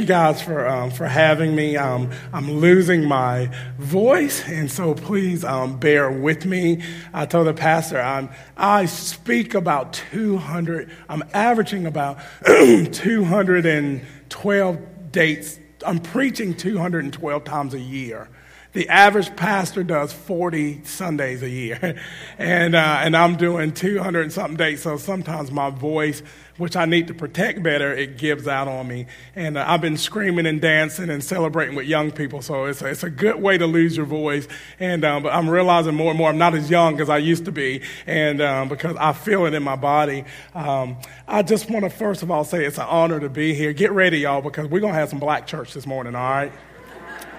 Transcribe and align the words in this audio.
you 0.00 0.06
guys 0.06 0.40
for, 0.40 0.66
um, 0.66 0.90
for 0.90 1.06
having 1.06 1.54
me. 1.54 1.76
Um, 1.76 2.10
I'm 2.32 2.50
losing 2.50 3.04
my 3.04 3.54
voice, 3.78 4.48
and 4.48 4.70
so 4.70 4.94
please 4.94 5.44
um, 5.44 5.78
bear 5.78 6.10
with 6.10 6.46
me. 6.46 6.82
I 7.12 7.26
told 7.26 7.46
the 7.46 7.54
pastor 7.54 8.00
I'm, 8.00 8.30
I 8.56 8.86
speak 8.86 9.54
about 9.54 9.92
200, 9.92 10.90
I'm 11.08 11.22
averaging 11.34 11.86
about 11.86 12.18
212 12.46 15.12
dates. 15.12 15.58
I'm 15.86 15.98
preaching 15.98 16.54
212 16.54 17.44
times 17.44 17.74
a 17.74 17.80
year. 17.80 18.28
The 18.72 18.88
average 18.88 19.34
pastor 19.34 19.82
does 19.82 20.12
40 20.12 20.84
Sundays 20.84 21.42
a 21.42 21.50
year, 21.50 22.00
and, 22.38 22.76
uh, 22.76 23.00
and 23.02 23.16
I'm 23.16 23.34
doing 23.34 23.72
200 23.72 24.20
and 24.20 24.32
something 24.32 24.56
days, 24.56 24.82
so 24.82 24.96
sometimes 24.96 25.50
my 25.50 25.70
voice, 25.70 26.22
which 26.56 26.76
I 26.76 26.84
need 26.84 27.08
to 27.08 27.14
protect 27.14 27.64
better, 27.64 27.92
it 27.92 28.16
gives 28.16 28.46
out 28.46 28.68
on 28.68 28.86
me. 28.86 29.06
And 29.34 29.58
uh, 29.58 29.64
I've 29.66 29.80
been 29.80 29.96
screaming 29.96 30.46
and 30.46 30.60
dancing 30.60 31.10
and 31.10 31.24
celebrating 31.24 31.74
with 31.74 31.86
young 31.86 32.12
people, 32.12 32.42
so 32.42 32.66
it's 32.66 32.80
a, 32.80 32.86
it's 32.86 33.02
a 33.02 33.10
good 33.10 33.42
way 33.42 33.58
to 33.58 33.66
lose 33.66 33.96
your 33.96 34.06
voice. 34.06 34.46
And 34.78 35.04
uh, 35.04 35.18
but 35.18 35.34
I'm 35.34 35.50
realizing 35.50 35.96
more 35.96 36.10
and 36.10 36.18
more 36.18 36.28
I'm 36.28 36.38
not 36.38 36.54
as 36.54 36.70
young 36.70 37.00
as 37.00 37.10
I 37.10 37.18
used 37.18 37.46
to 37.46 37.52
be, 37.52 37.82
and 38.06 38.40
um, 38.40 38.68
because 38.68 38.94
I 39.00 39.14
feel 39.14 39.46
it 39.46 39.54
in 39.54 39.64
my 39.64 39.74
body. 39.74 40.24
Um, 40.54 40.96
I 41.26 41.42
just 41.42 41.68
want 41.68 41.86
to 41.86 41.90
first 41.90 42.22
of 42.22 42.30
all 42.30 42.44
say 42.44 42.64
it's 42.64 42.78
an 42.78 42.86
honor 42.88 43.18
to 43.18 43.28
be 43.28 43.52
here. 43.52 43.72
Get 43.72 43.90
ready, 43.90 44.20
y'all, 44.20 44.42
because 44.42 44.68
we're 44.68 44.80
going 44.80 44.92
to 44.92 44.98
have 44.98 45.08
some 45.08 45.18
black 45.18 45.48
church 45.48 45.74
this 45.74 45.88
morning, 45.88 46.14
all 46.14 46.30
right? 46.30 46.52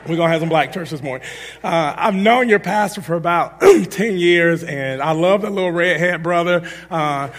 We're 0.07 0.15
going 0.15 0.29
to 0.29 0.31
have 0.31 0.41
some 0.41 0.49
black 0.49 0.73
church 0.73 0.89
this 0.89 1.03
morning. 1.03 1.27
Uh, 1.63 1.93
I've 1.95 2.15
known 2.15 2.49
your 2.49 2.57
pastor 2.57 3.01
for 3.01 3.13
about 3.13 3.61
10 3.61 4.17
years, 4.17 4.63
and 4.63 4.99
I 4.99 5.11
love 5.11 5.43
the 5.43 5.51
little 5.51 5.71
redhead 5.71 6.23
brother. 6.23 6.67
Uh, 6.89 7.29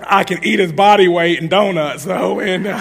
I 0.00 0.24
can 0.24 0.42
eat 0.42 0.58
his 0.58 0.72
body 0.72 1.06
weight 1.06 1.38
in 1.38 1.48
donuts, 1.48 2.06
though, 2.06 2.40
and 2.40 2.66
uh, 2.66 2.80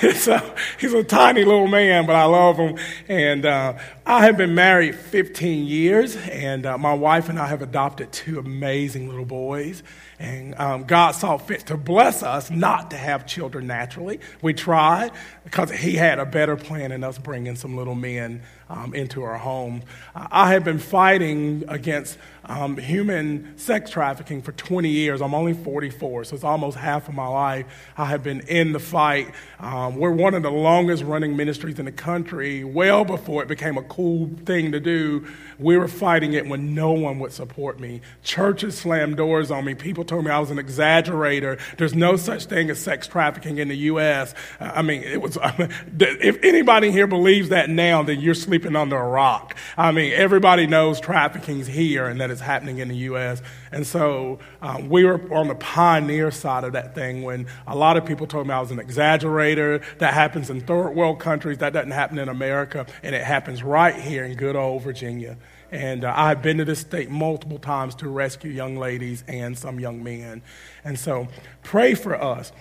a, 0.02 0.54
he's 0.78 0.94
a 0.94 1.02
tiny 1.02 1.44
little 1.44 1.66
man, 1.66 2.06
but 2.06 2.14
I 2.14 2.24
love 2.24 2.56
him. 2.56 2.78
And 3.08 3.44
uh, 3.44 3.78
I 4.06 4.24
have 4.26 4.36
been 4.36 4.54
married 4.54 4.94
15 4.94 5.66
years, 5.66 6.14
and 6.16 6.66
uh, 6.66 6.78
my 6.78 6.94
wife 6.94 7.28
and 7.28 7.38
I 7.38 7.48
have 7.48 7.62
adopted 7.62 8.12
two 8.12 8.38
amazing 8.38 9.08
little 9.08 9.24
boys. 9.24 9.82
And 10.20 10.54
um, 10.58 10.84
God 10.84 11.12
saw 11.12 11.38
fit 11.38 11.66
to 11.68 11.78
bless 11.78 12.22
us 12.22 12.50
not 12.50 12.90
to 12.90 12.98
have 12.98 13.26
children 13.26 13.66
naturally. 13.66 14.20
We 14.42 14.52
tried 14.52 15.12
because 15.44 15.70
He 15.70 15.94
had 15.94 16.18
a 16.18 16.26
better 16.26 16.56
plan 16.56 16.92
in 16.92 17.02
us 17.02 17.16
bringing 17.16 17.56
some 17.56 17.74
little 17.74 17.94
men 17.94 18.42
um, 18.68 18.94
into 18.94 19.22
our 19.22 19.38
home. 19.38 19.82
I 20.14 20.52
have 20.52 20.62
been 20.62 20.78
fighting 20.78 21.64
against 21.68 22.18
um, 22.50 22.76
human 22.76 23.56
sex 23.56 23.90
trafficking 23.90 24.42
for 24.42 24.50
20 24.50 24.88
years. 24.88 25.22
I'm 25.22 25.34
only 25.34 25.52
44, 25.52 26.24
so 26.24 26.34
it's 26.34 26.42
almost 26.42 26.76
half 26.76 27.08
of 27.08 27.14
my 27.14 27.28
life. 27.28 27.64
I 27.96 28.06
have 28.06 28.24
been 28.24 28.40
in 28.40 28.72
the 28.72 28.80
fight. 28.80 29.32
Um, 29.60 29.94
we're 29.96 30.10
one 30.10 30.34
of 30.34 30.42
the 30.42 30.50
longest 30.50 31.04
running 31.04 31.36
ministries 31.36 31.78
in 31.78 31.84
the 31.84 31.92
country. 31.92 32.64
Well 32.64 33.04
before 33.04 33.42
it 33.44 33.48
became 33.48 33.78
a 33.78 33.84
cool 33.84 34.30
thing 34.44 34.72
to 34.72 34.80
do, 34.80 35.28
we 35.60 35.78
were 35.78 35.86
fighting 35.86 36.32
it 36.32 36.44
when 36.44 36.74
no 36.74 36.90
one 36.90 37.20
would 37.20 37.32
support 37.32 37.78
me. 37.78 38.00
Churches 38.24 38.76
slammed 38.76 39.16
doors 39.16 39.52
on 39.52 39.64
me. 39.64 39.76
People 39.76 40.04
told 40.04 40.24
me 40.24 40.32
I 40.32 40.40
was 40.40 40.50
an 40.50 40.58
exaggerator. 40.58 41.60
There's 41.76 41.94
no 41.94 42.16
such 42.16 42.46
thing 42.46 42.68
as 42.68 42.80
sex 42.80 43.06
trafficking 43.06 43.58
in 43.58 43.68
the 43.68 43.76
U.S. 43.76 44.34
I 44.58 44.82
mean, 44.82 45.04
it 45.04 45.22
was. 45.22 45.38
if 46.00 46.42
anybody 46.42 46.90
here 46.90 47.06
believes 47.06 47.50
that 47.50 47.70
now, 47.70 48.02
then 48.02 48.20
you're 48.20 48.34
sleeping 48.34 48.74
under 48.74 48.96
a 48.96 49.06
rock. 49.06 49.56
I 49.76 49.92
mean, 49.92 50.12
everybody 50.14 50.66
knows 50.66 50.98
trafficking's 50.98 51.68
here 51.68 52.06
and 52.06 52.20
that 52.20 52.30
it's 52.30 52.39
happening 52.40 52.78
in 52.78 52.88
the 52.88 52.96
U.S. 52.96 53.42
And 53.72 53.86
so 53.86 54.38
um, 54.62 54.88
we 54.88 55.04
were 55.04 55.20
on 55.32 55.48
the 55.48 55.54
pioneer 55.54 56.30
side 56.30 56.64
of 56.64 56.72
that 56.72 56.94
thing 56.94 57.22
when 57.22 57.46
a 57.66 57.76
lot 57.76 57.96
of 57.96 58.04
people 58.04 58.26
told 58.26 58.46
me 58.46 58.54
I 58.54 58.60
was 58.60 58.70
an 58.70 58.78
exaggerator. 58.78 59.82
That 59.98 60.14
happens 60.14 60.50
in 60.50 60.60
third 60.62 60.90
world 60.90 61.20
countries. 61.20 61.58
That 61.58 61.72
doesn't 61.72 61.90
happen 61.90 62.18
in 62.18 62.28
America, 62.28 62.86
and 63.02 63.14
it 63.14 63.24
happens 63.24 63.62
right 63.62 63.94
here 63.94 64.24
in 64.24 64.36
good 64.36 64.56
old 64.56 64.82
Virginia. 64.82 65.36
And 65.70 66.04
uh, 66.04 66.12
I've 66.16 66.42
been 66.42 66.58
to 66.58 66.64
this 66.64 66.80
state 66.80 67.10
multiple 67.10 67.58
times 67.58 67.94
to 67.96 68.08
rescue 68.08 68.50
young 68.50 68.76
ladies 68.76 69.22
and 69.28 69.56
some 69.56 69.78
young 69.78 70.02
men. 70.02 70.42
And 70.84 70.98
so 70.98 71.28
pray 71.62 71.94
for 71.94 72.20
us 72.20 72.52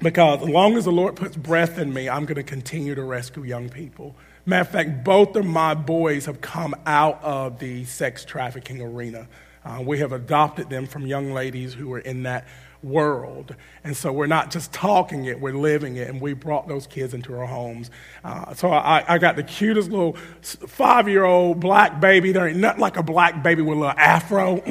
because 0.00 0.42
as 0.42 0.48
long 0.48 0.76
as 0.76 0.84
the 0.84 0.92
Lord 0.92 1.16
puts 1.16 1.36
breath 1.36 1.78
in 1.78 1.92
me, 1.92 2.08
I'm 2.08 2.24
going 2.24 2.36
to 2.36 2.44
continue 2.44 2.94
to 2.94 3.02
rescue 3.02 3.42
young 3.42 3.68
people. 3.68 4.14
Matter 4.48 4.62
of 4.62 4.68
fact, 4.70 5.04
both 5.04 5.36
of 5.36 5.44
my 5.44 5.74
boys 5.74 6.24
have 6.24 6.40
come 6.40 6.74
out 6.86 7.22
of 7.22 7.58
the 7.58 7.84
sex 7.84 8.24
trafficking 8.24 8.80
arena. 8.80 9.28
Uh, 9.62 9.82
we 9.84 9.98
have 9.98 10.12
adopted 10.12 10.70
them 10.70 10.86
from 10.86 11.06
young 11.06 11.34
ladies 11.34 11.74
who 11.74 11.86
were 11.86 11.98
in 11.98 12.22
that 12.22 12.48
world. 12.82 13.54
And 13.84 13.94
so 13.94 14.10
we're 14.10 14.26
not 14.26 14.50
just 14.50 14.72
talking 14.72 15.26
it, 15.26 15.38
we're 15.38 15.52
living 15.52 15.96
it. 15.96 16.08
And 16.08 16.18
we 16.18 16.32
brought 16.32 16.66
those 16.66 16.86
kids 16.86 17.12
into 17.12 17.38
our 17.38 17.44
homes. 17.44 17.90
Uh, 18.24 18.54
so 18.54 18.70
I, 18.70 19.04
I, 19.06 19.18
got 19.18 19.36
the 19.36 19.42
cutest 19.42 19.90
little 19.90 20.14
five 20.40 21.10
year 21.10 21.24
old 21.24 21.60
black 21.60 22.00
baby. 22.00 22.32
There 22.32 22.48
ain't 22.48 22.56
nothing 22.56 22.80
like 22.80 22.96
a 22.96 23.02
black 23.02 23.42
baby 23.42 23.60
with 23.60 23.76
a 23.76 23.80
little 23.82 23.98
afro. 23.98 24.62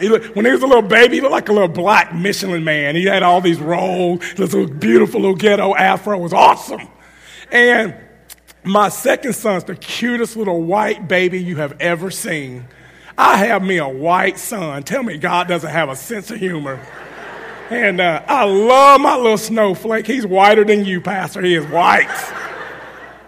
He 0.00 0.08
looked, 0.08 0.34
when 0.34 0.46
he 0.46 0.52
was 0.52 0.62
a 0.62 0.66
little 0.66 0.80
baby, 0.80 1.16
he 1.16 1.20
looked 1.20 1.32
like 1.32 1.50
a 1.50 1.52
little 1.52 1.68
black 1.68 2.14
Michelin 2.14 2.64
man. 2.64 2.96
He 2.96 3.04
had 3.04 3.22
all 3.22 3.42
these 3.42 3.58
rolls, 3.58 4.20
this 4.36 4.54
little 4.54 4.74
beautiful 4.74 5.20
little 5.20 5.36
ghetto 5.36 5.74
afro. 5.74 6.18
It 6.18 6.22
was 6.22 6.32
awesome. 6.32 6.88
And 7.50 7.94
my 8.62 8.88
second 8.88 9.32
son's 9.34 9.64
the 9.64 9.74
cutest 9.74 10.36
little 10.36 10.62
white 10.62 11.08
baby 11.08 11.42
you 11.42 11.56
have 11.56 11.80
ever 11.80 12.10
seen. 12.10 12.66
I 13.16 13.36
have 13.36 13.62
me 13.62 13.78
a 13.78 13.88
white 13.88 14.38
son. 14.38 14.82
Tell 14.82 15.02
me 15.02 15.18
God 15.18 15.48
doesn't 15.48 15.70
have 15.70 15.88
a 15.88 15.96
sense 15.96 16.30
of 16.30 16.38
humor. 16.38 16.80
And 17.70 18.00
uh, 18.00 18.22
I 18.26 18.44
love 18.44 19.00
my 19.00 19.16
little 19.16 19.38
snowflake. 19.38 20.06
He's 20.06 20.26
whiter 20.26 20.64
than 20.64 20.84
you, 20.84 21.00
Pastor. 21.00 21.42
He 21.42 21.54
is 21.54 21.66
white. 21.66 22.08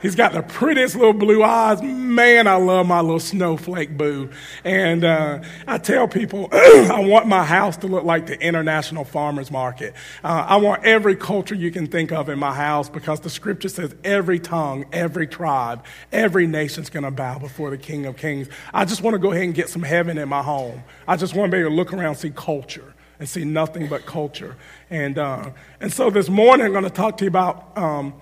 He's 0.03 0.17
got 0.17 0.33
the 0.33 0.43
prettiest 0.43 0.97
little 0.97 1.13
blue 1.13 1.45
eyes. 1.45 1.81
Man, 1.81 2.49
I 2.49 2.57
love 2.57 2.89
my 2.89 3.01
little 3.01 3.21
snowflake 3.21 3.97
boo. 3.97 4.31
And 4.65 5.05
uh, 5.05 5.43
I 5.69 5.79
tell 5.79 6.09
people, 6.09 6.49
I 6.53 7.05
want 7.07 7.29
my 7.29 7.45
house 7.45 7.77
to 7.79 7.87
look 7.87 8.03
like 8.03 8.27
the 8.27 8.39
International 8.41 9.05
Farmers 9.05 9.53
Market. 9.53 9.95
Uh, 10.25 10.45
I 10.49 10.57
want 10.57 10.85
every 10.85 11.15
culture 11.15 11.55
you 11.55 11.71
can 11.71 11.87
think 11.87 12.11
of 12.11 12.29
in 12.29 12.39
my 12.41 12.53
house 12.53 12.89
because 12.89 13.21
the 13.21 13.31
scripture 13.31 13.69
says 13.69 13.95
every 14.03 14.41
tongue, 14.41 14.87
every 14.93 15.29
tribe, 15.29 15.85
every 16.11 16.49
nation's 16.49 16.91
going 16.91 17.05
to 17.05 17.13
bow 17.13 17.39
before 17.39 17.71
the 17.71 17.79
King 17.79 18.05
of 18.07 18.17
Kings. 18.17 18.49
I 18.75 18.85
just 18.85 19.03
want 19.03 19.15
to 19.15 19.21
go 19.21 19.31
ahead 19.31 19.45
and 19.45 19.55
get 19.55 19.69
some 19.69 19.85
heaven 19.85 20.19
in 20.19 20.29
my 20.29 20.43
home. 20.43 20.83
I 21.07 21.17
just 21.17 21.37
want 21.37 21.53
to 21.53 21.57
be 21.57 21.61
able 21.61 21.71
to 21.71 21.77
look 21.77 21.93
around 21.93 22.07
and 22.07 22.19
see 22.19 22.31
culture 22.31 22.93
and 23.21 23.29
see 23.29 23.45
nothing 23.45 23.87
but 23.87 24.05
culture. 24.05 24.57
And, 24.91 25.17
uh, 25.17 25.51
and 25.81 25.93
so 25.93 26.11
this 26.11 26.29
morning, 26.29 26.67
I'm 26.67 26.73
going 26.73 26.83
to 26.83 26.91
talk 26.91 27.19
to 27.19 27.25
you 27.25 27.29
about 27.29 27.79
um, 27.79 28.15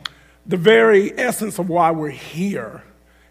the 0.46 0.56
very 0.56 1.16
essence 1.18 1.58
of 1.58 1.68
why 1.68 1.90
we're 1.90 2.10
here, 2.10 2.82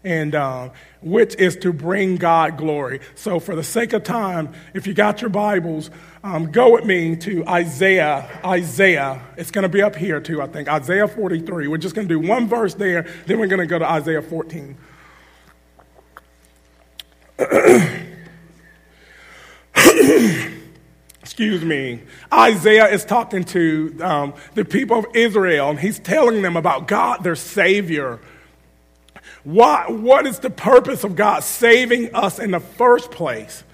and 0.02 0.34
uh, 0.34 0.70
which 1.02 1.34
is 1.36 1.56
to 1.56 1.72
bring 1.72 2.16
God 2.16 2.56
glory. 2.56 3.00
So, 3.14 3.40
for 3.40 3.54
the 3.54 3.62
sake 3.62 3.92
of 3.92 4.04
time, 4.04 4.52
if 4.74 4.86
you 4.86 4.94
got 4.94 5.20
your 5.20 5.30
Bibles, 5.30 5.90
um, 6.24 6.50
go 6.50 6.72
with 6.72 6.84
me 6.84 7.16
to 7.16 7.46
Isaiah. 7.46 8.40
Isaiah. 8.44 9.22
It's 9.36 9.50
going 9.50 9.62
to 9.62 9.68
be 9.68 9.82
up 9.82 9.96
here 9.96 10.20
too, 10.20 10.40
I 10.40 10.46
think. 10.46 10.68
Isaiah 10.68 11.08
43. 11.08 11.68
We're 11.68 11.76
just 11.76 11.94
going 11.94 12.08
to 12.08 12.14
do 12.14 12.26
one 12.26 12.48
verse 12.48 12.74
there, 12.74 13.06
then 13.26 13.38
we're 13.38 13.46
going 13.46 13.60
to 13.60 13.66
go 13.66 13.78
to 13.78 13.88
Isaiah 13.88 14.22
14. 14.22 14.76
excuse 21.40 21.64
me, 21.64 22.02
Isaiah 22.30 22.88
is 22.88 23.02
talking 23.02 23.44
to 23.44 23.96
um, 24.02 24.34
the 24.52 24.62
people 24.62 24.98
of 24.98 25.06
Israel, 25.14 25.70
and 25.70 25.80
he's 25.80 25.98
telling 25.98 26.42
them 26.42 26.54
about 26.54 26.86
God, 26.86 27.24
their 27.24 27.34
Savior. 27.34 28.20
What, 29.42 29.90
what 29.90 30.26
is 30.26 30.40
the 30.40 30.50
purpose 30.50 31.02
of 31.02 31.16
God 31.16 31.42
saving 31.42 32.14
us 32.14 32.38
in 32.38 32.50
the 32.50 32.60
first 32.60 33.10
place? 33.10 33.64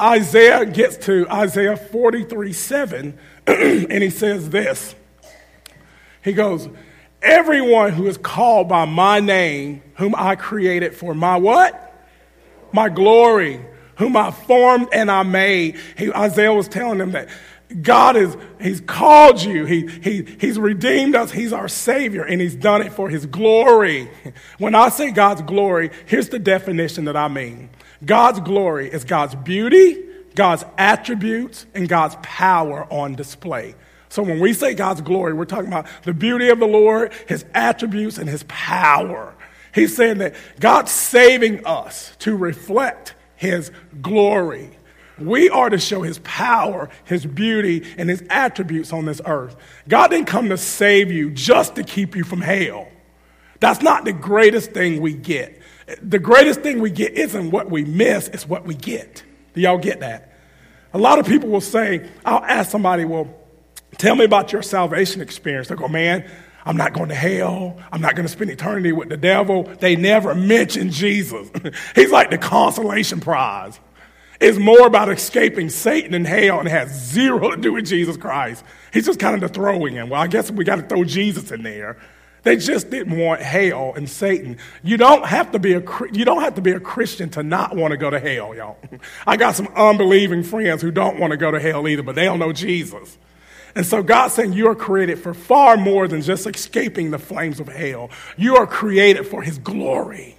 Isaiah 0.00 0.64
gets 0.64 0.96
to 1.04 1.28
Isaiah 1.28 1.76
43 1.76 2.54
7, 2.54 3.18
and 3.46 4.02
he 4.02 4.08
says 4.08 4.48
this. 4.48 4.94
He 6.24 6.32
goes, 6.32 6.66
Everyone 7.20 7.92
who 7.92 8.06
is 8.06 8.16
called 8.16 8.70
by 8.70 8.86
my 8.86 9.20
name, 9.20 9.82
whom 9.96 10.14
I 10.16 10.34
created 10.34 10.94
for 10.94 11.12
my 11.12 11.36
what? 11.36 11.94
My 12.72 12.88
glory 12.88 13.60
whom 14.02 14.16
I 14.16 14.32
formed 14.32 14.88
and 14.92 15.10
I 15.10 15.22
made. 15.22 15.76
He, 15.96 16.12
Isaiah 16.12 16.52
was 16.52 16.66
telling 16.66 16.98
them 16.98 17.12
that 17.12 17.28
God 17.80 18.16
is, 18.16 18.36
He's 18.60 18.80
called 18.80 19.40
you. 19.40 19.64
He, 19.64 19.86
he, 19.86 20.24
he's 20.40 20.58
redeemed 20.58 21.14
us. 21.14 21.30
He's 21.30 21.52
our 21.52 21.68
Savior, 21.68 22.24
and 22.24 22.40
He's 22.40 22.56
done 22.56 22.82
it 22.82 22.92
for 22.92 23.08
His 23.08 23.26
glory. 23.26 24.10
When 24.58 24.74
I 24.74 24.88
say 24.88 25.12
God's 25.12 25.42
glory, 25.42 25.90
here's 26.06 26.28
the 26.28 26.38
definition 26.38 27.04
that 27.04 27.16
I 27.16 27.28
mean 27.28 27.70
God's 28.04 28.40
glory 28.40 28.90
is 28.90 29.04
God's 29.04 29.36
beauty, 29.36 30.04
God's 30.34 30.64
attributes, 30.76 31.66
and 31.72 31.88
God's 31.88 32.16
power 32.22 32.86
on 32.90 33.14
display. 33.14 33.74
So 34.08 34.22
when 34.22 34.40
we 34.40 34.52
say 34.52 34.74
God's 34.74 35.00
glory, 35.00 35.32
we're 35.32 35.44
talking 35.44 35.68
about 35.68 35.86
the 36.02 36.12
beauty 36.12 36.48
of 36.48 36.58
the 36.58 36.66
Lord, 36.66 37.12
His 37.28 37.44
attributes, 37.54 38.18
and 38.18 38.28
His 38.28 38.42
power. 38.48 39.34
He's 39.72 39.96
saying 39.96 40.18
that 40.18 40.34
God's 40.60 40.90
saving 40.90 41.64
us 41.64 42.14
to 42.18 42.36
reflect 42.36 43.14
his 43.42 43.72
glory. 44.00 44.70
We 45.18 45.50
are 45.50 45.68
to 45.68 45.78
show 45.78 46.02
his 46.02 46.20
power, 46.20 46.88
his 47.04 47.26
beauty, 47.26 47.84
and 47.98 48.08
his 48.08 48.22
attributes 48.30 48.92
on 48.92 49.04
this 49.04 49.20
earth. 49.26 49.56
God 49.88 50.08
didn't 50.08 50.28
come 50.28 50.48
to 50.50 50.56
save 50.56 51.10
you 51.10 51.28
just 51.28 51.74
to 51.74 51.82
keep 51.82 52.14
you 52.14 52.22
from 52.22 52.40
hell. 52.40 52.86
That's 53.58 53.82
not 53.82 54.04
the 54.04 54.12
greatest 54.12 54.70
thing 54.70 55.00
we 55.00 55.12
get. 55.12 55.60
The 56.00 56.20
greatest 56.20 56.60
thing 56.60 56.80
we 56.80 56.90
get 56.90 57.14
isn't 57.14 57.50
what 57.50 57.68
we 57.68 57.84
miss, 57.84 58.28
it's 58.28 58.48
what 58.48 58.64
we 58.64 58.76
get. 58.76 59.24
Do 59.54 59.60
y'all 59.60 59.76
get 59.76 60.00
that? 60.00 60.32
A 60.94 60.98
lot 60.98 61.18
of 61.18 61.26
people 61.26 61.48
will 61.48 61.60
say, 61.60 62.08
I'll 62.24 62.44
ask 62.44 62.70
somebody, 62.70 63.04
well, 63.04 63.28
tell 63.98 64.14
me 64.14 64.24
about 64.24 64.52
your 64.52 64.62
salvation 64.62 65.20
experience. 65.20 65.66
They 65.66 65.74
go, 65.74 65.88
man, 65.88 66.30
I'm 66.64 66.76
not 66.76 66.92
going 66.92 67.08
to 67.08 67.14
hell. 67.14 67.76
I'm 67.90 68.00
not 68.00 68.14
going 68.14 68.26
to 68.26 68.32
spend 68.32 68.50
eternity 68.50 68.92
with 68.92 69.08
the 69.08 69.16
devil. 69.16 69.64
They 69.64 69.96
never 69.96 70.34
mention 70.34 70.90
Jesus. 70.90 71.50
He's 71.94 72.10
like 72.10 72.30
the 72.30 72.38
consolation 72.38 73.20
prize. 73.20 73.80
It's 74.40 74.58
more 74.58 74.86
about 74.86 75.08
escaping 75.08 75.70
Satan 75.70 76.14
and 76.14 76.26
hell 76.26 76.58
and 76.58 76.68
has 76.68 76.90
zero 77.10 77.50
to 77.50 77.56
do 77.56 77.74
with 77.74 77.86
Jesus 77.86 78.16
Christ. 78.16 78.64
He's 78.92 79.06
just 79.06 79.20
kind 79.20 79.34
of 79.36 79.40
the 79.40 79.48
throwing 79.48 79.94
in. 79.94 80.08
Well, 80.08 80.20
I 80.20 80.26
guess 80.26 80.50
we 80.50 80.64
got 80.64 80.76
to 80.76 80.82
throw 80.82 81.04
Jesus 81.04 81.52
in 81.52 81.62
there. 81.62 81.96
They 82.42 82.56
just 82.56 82.90
didn't 82.90 83.16
want 83.16 83.40
hell 83.40 83.92
and 83.94 84.08
Satan. 84.08 84.58
You 84.82 84.96
don't 84.96 85.24
have 85.24 85.52
to 85.52 85.60
be 85.60 85.74
a 85.74 85.82
you 86.12 86.24
don't 86.24 86.42
have 86.42 86.56
to 86.56 86.60
be 86.60 86.72
a 86.72 86.80
Christian 86.80 87.30
to 87.30 87.44
not 87.44 87.76
want 87.76 87.92
to 87.92 87.96
go 87.96 88.10
to 88.10 88.18
hell, 88.18 88.54
y'all. 88.54 88.78
I 89.26 89.36
got 89.36 89.54
some 89.54 89.68
unbelieving 89.76 90.42
friends 90.42 90.82
who 90.82 90.90
don't 90.90 91.20
want 91.20 91.30
to 91.30 91.36
go 91.36 91.52
to 91.52 91.60
hell 91.60 91.86
either, 91.86 92.02
but 92.02 92.16
they 92.16 92.24
don't 92.24 92.40
know 92.40 92.52
Jesus. 92.52 93.16
And 93.74 93.86
so 93.86 94.02
God's 94.02 94.34
saying 94.34 94.52
you 94.52 94.68
are 94.68 94.74
created 94.74 95.18
for 95.18 95.32
far 95.32 95.76
more 95.76 96.06
than 96.06 96.20
just 96.20 96.46
escaping 96.46 97.10
the 97.10 97.18
flames 97.18 97.58
of 97.58 97.68
hell. 97.68 98.10
You 98.36 98.56
are 98.56 98.66
created 98.66 99.26
for 99.26 99.42
his 99.42 99.58
glory. 99.58 100.36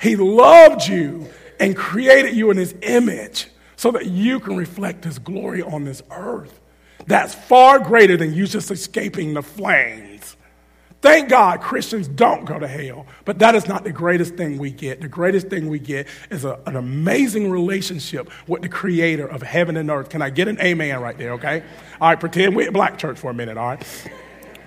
He 0.00 0.16
loved 0.16 0.86
you 0.86 1.28
and 1.58 1.76
created 1.76 2.34
you 2.34 2.50
in 2.50 2.56
his 2.56 2.74
image 2.82 3.48
so 3.76 3.90
that 3.92 4.06
you 4.06 4.40
can 4.40 4.56
reflect 4.56 5.04
his 5.04 5.18
glory 5.18 5.62
on 5.62 5.84
this 5.84 6.02
earth. 6.10 6.60
That's 7.06 7.34
far 7.34 7.78
greater 7.78 8.16
than 8.16 8.34
you 8.34 8.46
just 8.46 8.70
escaping 8.70 9.34
the 9.34 9.42
flames. 9.42 10.09
Thank 11.02 11.30
God 11.30 11.62
Christians 11.62 12.08
don't 12.08 12.44
go 12.44 12.58
to 12.58 12.68
hell, 12.68 13.06
but 13.24 13.38
that 13.38 13.54
is 13.54 13.66
not 13.66 13.84
the 13.84 13.92
greatest 13.92 14.34
thing 14.34 14.58
we 14.58 14.70
get. 14.70 15.00
The 15.00 15.08
greatest 15.08 15.48
thing 15.48 15.70
we 15.70 15.78
get 15.78 16.06
is 16.28 16.44
a, 16.44 16.60
an 16.66 16.76
amazing 16.76 17.50
relationship 17.50 18.30
with 18.46 18.60
the 18.60 18.68
creator 18.68 19.26
of 19.26 19.40
heaven 19.40 19.78
and 19.78 19.90
earth. 19.90 20.10
Can 20.10 20.20
I 20.20 20.28
get 20.28 20.46
an 20.46 20.60
amen 20.60 21.00
right 21.00 21.16
there, 21.16 21.32
okay? 21.32 21.62
All 22.00 22.10
right, 22.10 22.20
pretend 22.20 22.54
we're 22.54 22.66
at 22.66 22.74
Black 22.74 22.98
Church 22.98 23.18
for 23.18 23.30
a 23.30 23.34
minute, 23.34 23.56
all 23.56 23.68
right? 23.68 24.10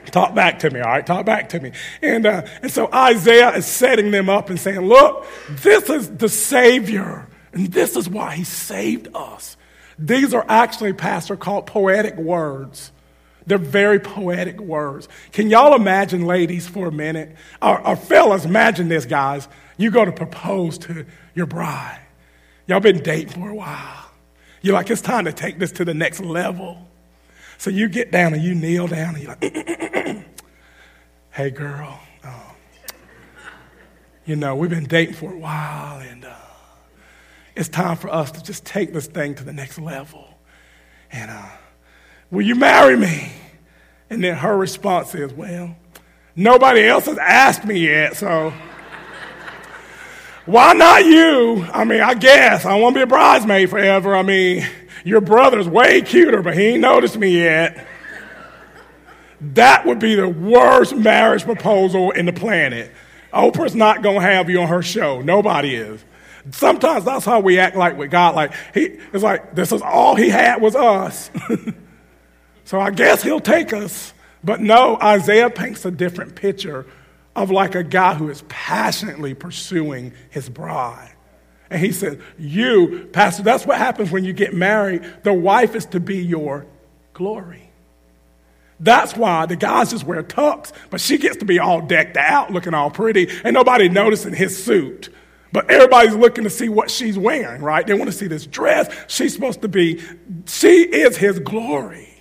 Talk 0.07 0.33
back 0.33 0.59
to 0.59 0.71
me, 0.71 0.79
all 0.79 0.89
right? 0.89 1.05
Talk 1.05 1.25
back 1.25 1.49
to 1.49 1.59
me. 1.59 1.71
And, 2.01 2.25
uh, 2.25 2.41
and 2.63 2.71
so 2.71 2.91
Isaiah 2.91 3.55
is 3.55 3.67
setting 3.67 4.09
them 4.09 4.27
up 4.27 4.49
and 4.49 4.59
saying, 4.59 4.81
Look, 4.81 5.27
this 5.49 5.87
is 5.89 6.09
the 6.17 6.29
Savior, 6.29 7.27
and 7.53 7.67
this 7.67 7.95
is 7.95 8.09
why 8.09 8.35
He 8.37 8.43
saved 8.43 9.07
us. 9.13 9.55
These 9.99 10.33
are 10.33 10.45
actually, 10.49 10.93
Pastor, 10.93 11.35
called 11.35 11.67
poetic 11.67 12.15
words. 12.17 12.91
They're 13.45 13.57
very 13.57 13.99
poetic 13.99 14.59
words. 14.59 15.07
Can 15.31 15.49
y'all 15.49 15.75
imagine, 15.75 16.25
ladies, 16.25 16.67
for 16.67 16.87
a 16.87 16.91
minute? 16.91 17.35
Or, 17.61 17.85
or 17.85 17.95
fellas, 17.95 18.45
imagine 18.45 18.87
this, 18.87 19.05
guys. 19.05 19.47
You 19.77 19.91
go 19.91 20.05
to 20.05 20.11
propose 20.11 20.77
to 20.79 21.05
your 21.35 21.45
bride. 21.45 21.99
Y'all 22.67 22.79
been 22.79 23.03
dating 23.03 23.29
for 23.29 23.49
a 23.49 23.55
while. 23.55 24.11
You're 24.61 24.73
like, 24.73 24.89
it's 24.89 25.01
time 25.01 25.25
to 25.25 25.33
take 25.33 25.59
this 25.59 25.71
to 25.73 25.85
the 25.85 25.93
next 25.93 26.21
level. 26.21 26.87
So 27.57 27.69
you 27.69 27.89
get 27.89 28.11
down 28.11 28.33
and 28.33 28.41
you 28.41 28.55
kneel 28.55 28.87
down 28.87 29.15
and 29.15 29.23
you're 29.23 29.35
like, 29.39 30.25
hey, 31.31 31.49
girl, 31.49 31.99
uh, 32.23 32.51
you 34.25 34.37
know, 34.37 34.55
we've 34.55 34.69
been 34.69 34.85
dating 34.85 35.15
for 35.15 35.33
a 35.33 35.37
while 35.37 35.99
and 35.99 36.23
uh, 36.23 36.33
it's 37.55 37.69
time 37.69 37.97
for 37.97 38.09
us 38.09 38.31
to 38.31 38.43
just 38.43 38.65
take 38.65 38.93
this 38.93 39.07
thing 39.07 39.35
to 39.35 39.43
the 39.43 39.53
next 39.53 39.79
level. 39.79 40.27
And 41.11 41.29
uh, 41.29 41.49
Will 42.33 42.41
you 42.41 42.55
marry 42.55 42.97
me? 42.97 43.31
And 44.13 44.23
then 44.23 44.37
her 44.37 44.55
response 44.55 45.15
is, 45.15 45.33
Well, 45.33 45.75
nobody 46.35 46.85
else 46.85 47.07
has 47.07 47.17
asked 47.17 47.65
me 47.65 47.79
yet, 47.79 48.15
so 48.15 48.53
why 50.45 50.73
not 50.73 51.03
you? 51.03 51.65
I 51.73 51.83
mean, 51.83 52.01
I 52.01 52.13
guess. 52.13 52.63
I 52.63 52.79
to 52.79 52.91
be 52.93 53.01
a 53.01 53.07
bridesmaid 53.07 53.71
forever. 53.71 54.15
I 54.15 54.21
mean, 54.21 54.67
your 55.03 55.19
brother's 55.19 55.67
way 55.67 56.01
cuter, 56.01 56.43
but 56.43 56.55
he 56.55 56.63
ain't 56.65 56.81
noticed 56.81 57.17
me 57.17 57.39
yet. 57.39 57.87
That 59.41 59.85
would 59.87 59.97
be 59.97 60.13
the 60.13 60.29
worst 60.29 60.95
marriage 60.95 61.43
proposal 61.43 62.11
in 62.11 62.27
the 62.27 62.33
planet. 62.33 62.91
Oprah's 63.33 63.73
not 63.73 64.03
going 64.03 64.17
to 64.17 64.21
have 64.21 64.47
you 64.47 64.61
on 64.61 64.67
her 64.67 64.83
show. 64.83 65.21
Nobody 65.21 65.75
is. 65.75 66.05
Sometimes 66.51 67.03
that's 67.03 67.25
how 67.25 67.39
we 67.39 67.57
act 67.57 67.75
like 67.75 67.97
with 67.97 68.11
God. 68.11 68.35
Like, 68.35 68.53
he, 68.75 68.99
it's 69.11 69.23
like, 69.23 69.55
this 69.55 69.71
is 69.71 69.81
all 69.81 70.15
he 70.15 70.29
had 70.29 70.61
was 70.61 70.75
us. 70.75 71.31
So 72.65 72.79
I 72.79 72.91
guess 72.91 73.23
he'll 73.23 73.39
take 73.39 73.73
us. 73.73 74.13
But 74.43 74.59
no, 74.59 74.97
Isaiah 75.01 75.49
paints 75.49 75.85
a 75.85 75.91
different 75.91 76.35
picture 76.35 76.85
of 77.35 77.49
like 77.49 77.75
a 77.75 77.83
guy 77.83 78.13
who 78.13 78.29
is 78.29 78.43
passionately 78.47 79.33
pursuing 79.33 80.13
his 80.29 80.49
bride. 80.49 81.13
And 81.69 81.81
he 81.81 81.91
said, 81.91 82.21
You, 82.37 83.09
Pastor, 83.11 83.43
that's 83.43 83.65
what 83.65 83.77
happens 83.77 84.11
when 84.11 84.23
you 84.23 84.33
get 84.33 84.53
married. 84.53 85.03
The 85.23 85.33
wife 85.33 85.75
is 85.75 85.85
to 85.87 85.99
be 85.99 86.17
your 86.17 86.65
glory. 87.13 87.69
That's 88.79 89.15
why 89.15 89.45
the 89.45 89.55
guys 89.55 89.91
just 89.91 90.03
wear 90.03 90.21
tux, 90.23 90.71
but 90.89 90.99
she 90.99 91.17
gets 91.17 91.37
to 91.37 91.45
be 91.45 91.59
all 91.59 91.81
decked 91.81 92.17
out, 92.17 92.51
looking 92.51 92.73
all 92.73 92.91
pretty, 92.91 93.29
and 93.43 93.53
nobody 93.53 93.87
noticing 93.87 94.33
his 94.33 94.61
suit. 94.61 95.09
But 95.53 95.69
everybody's 95.69 96.15
looking 96.15 96.43
to 96.43 96.49
see 96.49 96.67
what 96.67 96.91
she's 96.91 97.17
wearing, 97.17 97.61
right? 97.61 97.85
They 97.85 97.93
want 97.93 98.11
to 98.11 98.17
see 98.17 98.27
this 98.27 98.45
dress. 98.45 98.93
She's 99.07 99.33
supposed 99.33 99.61
to 99.61 99.67
be, 99.67 100.01
she 100.47 100.81
is 100.81 101.15
his 101.15 101.39
glory. 101.39 102.12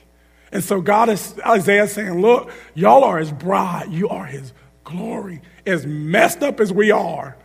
And 0.52 0.62
so 0.62 0.82
God 0.82 1.08
is, 1.08 1.34
Isaiah 1.46 1.88
saying, 1.88 2.20
look, 2.20 2.52
y'all 2.74 3.04
are 3.04 3.18
his 3.18 3.32
bride. 3.32 3.90
You 3.90 4.10
are 4.10 4.26
his 4.26 4.52
glory. 4.84 5.40
As 5.66 5.86
messed 5.86 6.42
up 6.42 6.60
as 6.60 6.72
we 6.72 6.90
are, 6.90 7.36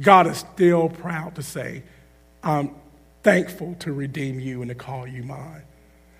God 0.00 0.26
is 0.26 0.38
still 0.38 0.88
proud 0.88 1.36
to 1.36 1.42
say, 1.42 1.84
I'm 2.42 2.74
thankful 3.22 3.76
to 3.80 3.92
redeem 3.92 4.40
you 4.40 4.62
and 4.62 4.68
to 4.68 4.74
call 4.74 5.06
you 5.06 5.22
mine. 5.22 5.62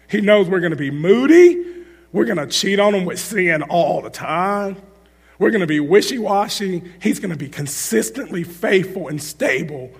He 0.08 0.20
knows 0.20 0.48
we're 0.48 0.60
going 0.60 0.70
to 0.70 0.76
be 0.76 0.92
moody. 0.92 1.84
We're 2.12 2.24
going 2.24 2.38
to 2.38 2.46
cheat 2.46 2.78
on 2.78 2.94
him 2.94 3.04
with 3.04 3.18
sin 3.18 3.62
all 3.64 4.00
the 4.00 4.10
time. 4.10 4.76
We're 5.38 5.50
going 5.50 5.60
to 5.60 5.66
be 5.66 5.80
wishy 5.80 6.18
washy. 6.18 6.82
He's 7.02 7.18
going 7.18 7.32
to 7.32 7.36
be 7.36 7.48
consistently 7.48 8.44
faithful 8.44 9.08
and 9.08 9.20
stable. 9.20 9.90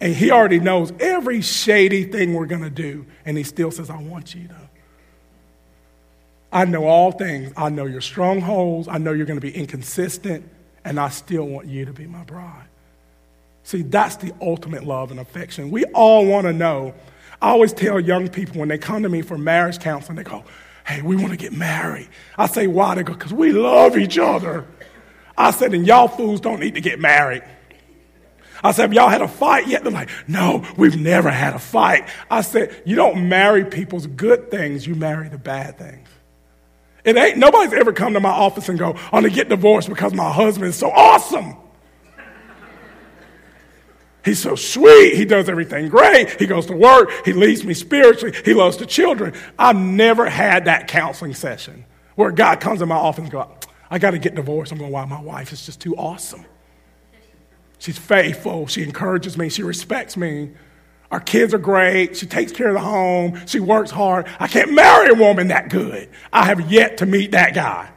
And 0.00 0.12
he 0.14 0.32
already 0.32 0.58
knows 0.58 0.92
every 0.98 1.40
shady 1.40 2.04
thing 2.04 2.34
we're 2.34 2.46
going 2.46 2.62
to 2.62 2.68
do. 2.68 3.06
And 3.24 3.38
he 3.38 3.44
still 3.44 3.70
says, 3.70 3.90
I 3.90 3.96
want 3.96 4.34
you 4.34 4.48
to 4.48 4.56
I 6.54 6.64
know 6.64 6.84
all 6.84 7.10
things. 7.10 7.52
I 7.56 7.68
know 7.68 7.84
your 7.84 8.00
strongholds. 8.00 8.86
I 8.86 8.98
know 8.98 9.12
you're 9.12 9.26
going 9.26 9.40
to 9.40 9.46
be 9.46 9.54
inconsistent, 9.54 10.48
and 10.84 11.00
I 11.00 11.08
still 11.08 11.44
want 11.44 11.66
you 11.66 11.84
to 11.84 11.92
be 11.92 12.06
my 12.06 12.22
bride. 12.22 12.68
See, 13.64 13.82
that's 13.82 14.16
the 14.16 14.32
ultimate 14.40 14.84
love 14.84 15.10
and 15.10 15.18
affection. 15.18 15.72
We 15.72 15.84
all 15.86 16.24
want 16.24 16.46
to 16.46 16.52
know. 16.52 16.94
I 17.42 17.50
always 17.50 17.72
tell 17.72 17.98
young 17.98 18.28
people 18.28 18.60
when 18.60 18.68
they 18.68 18.78
come 18.78 19.02
to 19.02 19.08
me 19.08 19.20
for 19.20 19.36
marriage 19.36 19.80
counseling, 19.80 20.16
they 20.16 20.22
go, 20.22 20.44
Hey, 20.86 21.02
we 21.02 21.16
want 21.16 21.30
to 21.30 21.36
get 21.36 21.52
married. 21.52 22.08
I 22.38 22.46
say, 22.46 22.68
Why? 22.68 22.94
They 22.94 23.02
go, 23.02 23.14
Because 23.14 23.32
we 23.32 23.50
love 23.52 23.96
each 23.96 24.16
other. 24.16 24.64
I 25.36 25.50
said, 25.50 25.74
And 25.74 25.84
y'all 25.84 26.08
fools 26.08 26.40
don't 26.40 26.60
need 26.60 26.74
to 26.74 26.80
get 26.80 27.00
married. 27.00 27.42
I 28.62 28.70
said, 28.70 28.82
Have 28.82 28.94
y'all 28.94 29.08
had 29.08 29.22
a 29.22 29.28
fight 29.28 29.66
yet? 29.66 29.82
They're 29.82 29.92
like, 29.92 30.10
No, 30.28 30.64
we've 30.76 31.00
never 31.00 31.30
had 31.30 31.54
a 31.54 31.58
fight. 31.58 32.06
I 32.30 32.42
said, 32.42 32.80
You 32.84 32.94
don't 32.94 33.28
marry 33.28 33.64
people's 33.64 34.06
good 34.06 34.52
things, 34.52 34.86
you 34.86 34.94
marry 34.94 35.28
the 35.28 35.38
bad 35.38 35.78
things. 35.78 36.08
It 37.04 37.16
ain't, 37.16 37.36
nobody's 37.36 37.74
ever 37.74 37.92
come 37.92 38.14
to 38.14 38.20
my 38.20 38.30
office 38.30 38.68
and 38.68 38.78
go, 38.78 38.94
I'm 38.94 39.22
going 39.22 39.24
to 39.24 39.30
get 39.30 39.48
divorced 39.48 39.88
because 39.88 40.14
my 40.14 40.32
husband's 40.32 40.76
so 40.76 40.90
awesome. 40.90 41.56
He's 44.24 44.40
so 44.40 44.56
sweet. 44.56 45.14
He 45.14 45.26
does 45.26 45.50
everything 45.50 45.90
great. 45.90 46.40
He 46.40 46.46
goes 46.46 46.64
to 46.66 46.72
work. 46.72 47.10
He 47.26 47.34
leads 47.34 47.62
me 47.62 47.74
spiritually. 47.74 48.34
He 48.42 48.54
loves 48.54 48.78
the 48.78 48.86
children. 48.86 49.34
I've 49.58 49.76
never 49.76 50.28
had 50.28 50.64
that 50.64 50.88
counseling 50.88 51.34
session 51.34 51.84
where 52.14 52.30
God 52.30 52.58
comes 52.58 52.80
in 52.80 52.88
my 52.88 52.96
office 52.96 53.24
and 53.24 53.30
goes, 53.30 53.48
I 53.90 53.98
got 53.98 54.12
to 54.12 54.18
get 54.18 54.34
divorced. 54.34 54.72
I'm 54.72 54.78
going, 54.78 54.90
why? 54.90 55.04
My 55.04 55.20
wife 55.20 55.52
is 55.52 55.66
just 55.66 55.80
too 55.80 55.94
awesome. 55.96 56.46
She's 57.78 57.98
faithful. 57.98 58.66
She 58.66 58.82
encourages 58.82 59.36
me. 59.36 59.50
She 59.50 59.62
respects 59.62 60.16
me. 60.16 60.52
Our 61.10 61.20
kids 61.20 61.54
are 61.54 61.58
great. 61.58 62.16
She 62.16 62.26
takes 62.26 62.50
care 62.52 62.68
of 62.68 62.74
the 62.74 62.80
home. 62.80 63.40
She 63.46 63.60
works 63.60 63.90
hard. 63.90 64.26
I 64.40 64.48
can't 64.48 64.72
marry 64.72 65.10
a 65.10 65.14
woman 65.14 65.48
that 65.48 65.70
good. 65.70 66.08
I 66.32 66.46
have 66.46 66.70
yet 66.70 66.98
to 66.98 67.06
meet 67.06 67.32
that 67.32 67.54
guy. 67.54 67.90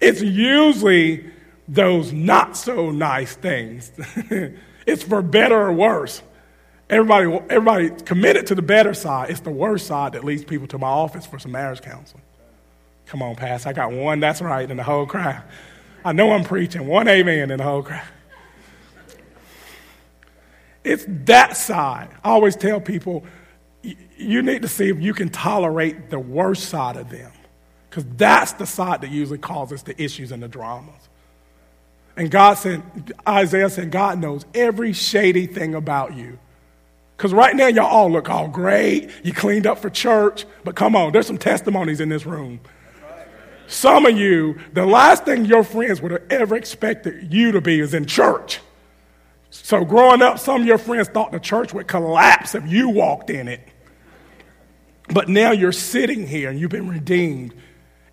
It's 0.00 0.22
usually 0.22 1.30
those 1.68 2.12
not 2.12 2.56
so 2.56 2.90
nice 2.90 3.34
things. 3.34 3.92
it's 4.86 5.02
for 5.02 5.22
better 5.22 5.56
or 5.56 5.72
worse. 5.72 6.22
Everybody, 6.88 7.32
everybody 7.50 7.90
committed 8.04 8.46
to 8.48 8.54
the 8.54 8.62
better 8.62 8.94
side. 8.94 9.30
It's 9.30 9.40
the 9.40 9.50
worst 9.50 9.86
side 9.86 10.14
that 10.14 10.24
leads 10.24 10.44
people 10.44 10.66
to 10.68 10.78
my 10.78 10.88
office 10.88 11.26
for 11.26 11.38
some 11.38 11.52
marriage 11.52 11.82
counseling. 11.82 12.24
Come 13.06 13.22
on, 13.22 13.36
Pass. 13.36 13.66
I 13.66 13.72
got 13.72 13.92
one 13.92 14.20
that's 14.20 14.40
right 14.40 14.68
in 14.68 14.76
the 14.76 14.82
whole 14.82 15.06
crowd. 15.06 15.42
I 16.04 16.12
know 16.12 16.32
I'm 16.32 16.44
preaching. 16.44 16.86
One 16.86 17.06
amen 17.06 17.50
in 17.50 17.58
the 17.58 17.64
whole 17.64 17.82
crowd. 17.82 18.06
It's 20.84 21.04
that 21.08 21.56
side. 21.56 22.08
I 22.24 22.30
always 22.30 22.56
tell 22.56 22.80
people 22.80 23.24
you 24.16 24.42
need 24.42 24.62
to 24.62 24.68
see 24.68 24.88
if 24.88 25.00
you 25.00 25.14
can 25.14 25.28
tolerate 25.28 26.10
the 26.10 26.18
worst 26.18 26.68
side 26.68 26.96
of 26.96 27.10
them. 27.10 27.32
Because 27.88 28.04
that's 28.16 28.52
the 28.52 28.66
side 28.66 29.00
that 29.00 29.10
usually 29.10 29.38
causes 29.38 29.82
the 29.82 30.00
issues 30.00 30.30
and 30.30 30.42
the 30.42 30.48
dramas. 30.48 31.08
And 32.16 32.30
God 32.30 32.54
said, 32.54 32.82
Isaiah 33.26 33.70
said, 33.70 33.90
God 33.90 34.18
knows 34.18 34.44
every 34.54 34.92
shady 34.92 35.46
thing 35.46 35.74
about 35.74 36.14
you. 36.14 36.38
Because 37.16 37.32
right 37.34 37.54
now, 37.54 37.66
y'all 37.66 37.86
all 37.86 38.10
look 38.10 38.30
all 38.30 38.48
great. 38.48 39.10
You 39.22 39.32
cleaned 39.32 39.66
up 39.66 39.78
for 39.78 39.90
church. 39.90 40.46
But 40.64 40.76
come 40.76 40.94
on, 40.94 41.12
there's 41.12 41.26
some 41.26 41.38
testimonies 41.38 42.00
in 42.00 42.08
this 42.08 42.24
room. 42.24 42.60
Some 43.66 44.06
of 44.06 44.16
you, 44.16 44.58
the 44.72 44.86
last 44.86 45.24
thing 45.24 45.44
your 45.44 45.62
friends 45.62 46.00
would 46.00 46.12
have 46.12 46.24
ever 46.30 46.56
expected 46.56 47.32
you 47.32 47.52
to 47.52 47.60
be 47.60 47.80
is 47.80 47.94
in 47.94 48.06
church. 48.06 48.60
So, 49.50 49.84
growing 49.84 50.22
up, 50.22 50.38
some 50.38 50.60
of 50.60 50.66
your 50.66 50.78
friends 50.78 51.08
thought 51.08 51.32
the 51.32 51.40
church 51.40 51.74
would 51.74 51.88
collapse 51.88 52.54
if 52.54 52.66
you 52.68 52.88
walked 52.88 53.30
in 53.30 53.48
it. 53.48 53.60
But 55.08 55.28
now 55.28 55.50
you're 55.50 55.72
sitting 55.72 56.26
here 56.26 56.50
and 56.50 56.58
you've 56.58 56.70
been 56.70 56.88
redeemed 56.88 57.54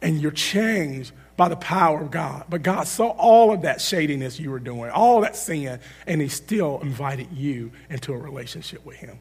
and 0.02 0.20
you're 0.20 0.32
changed 0.32 1.12
by 1.38 1.48
the 1.48 1.56
power 1.56 2.02
of 2.02 2.10
God. 2.10 2.46
But 2.50 2.64
God 2.64 2.88
saw 2.88 3.10
all 3.10 3.54
of 3.54 3.62
that 3.62 3.80
shadiness 3.80 4.40
you 4.40 4.50
were 4.50 4.60
doing, 4.60 4.90
all 4.90 5.22
that 5.22 5.36
sin, 5.36 5.80
and 6.08 6.20
He 6.20 6.28
still 6.28 6.80
invited 6.82 7.32
you 7.32 7.72
into 7.90 8.14
a 8.14 8.18
relationship 8.18 8.84
with 8.84 8.98
Him. 8.98 9.20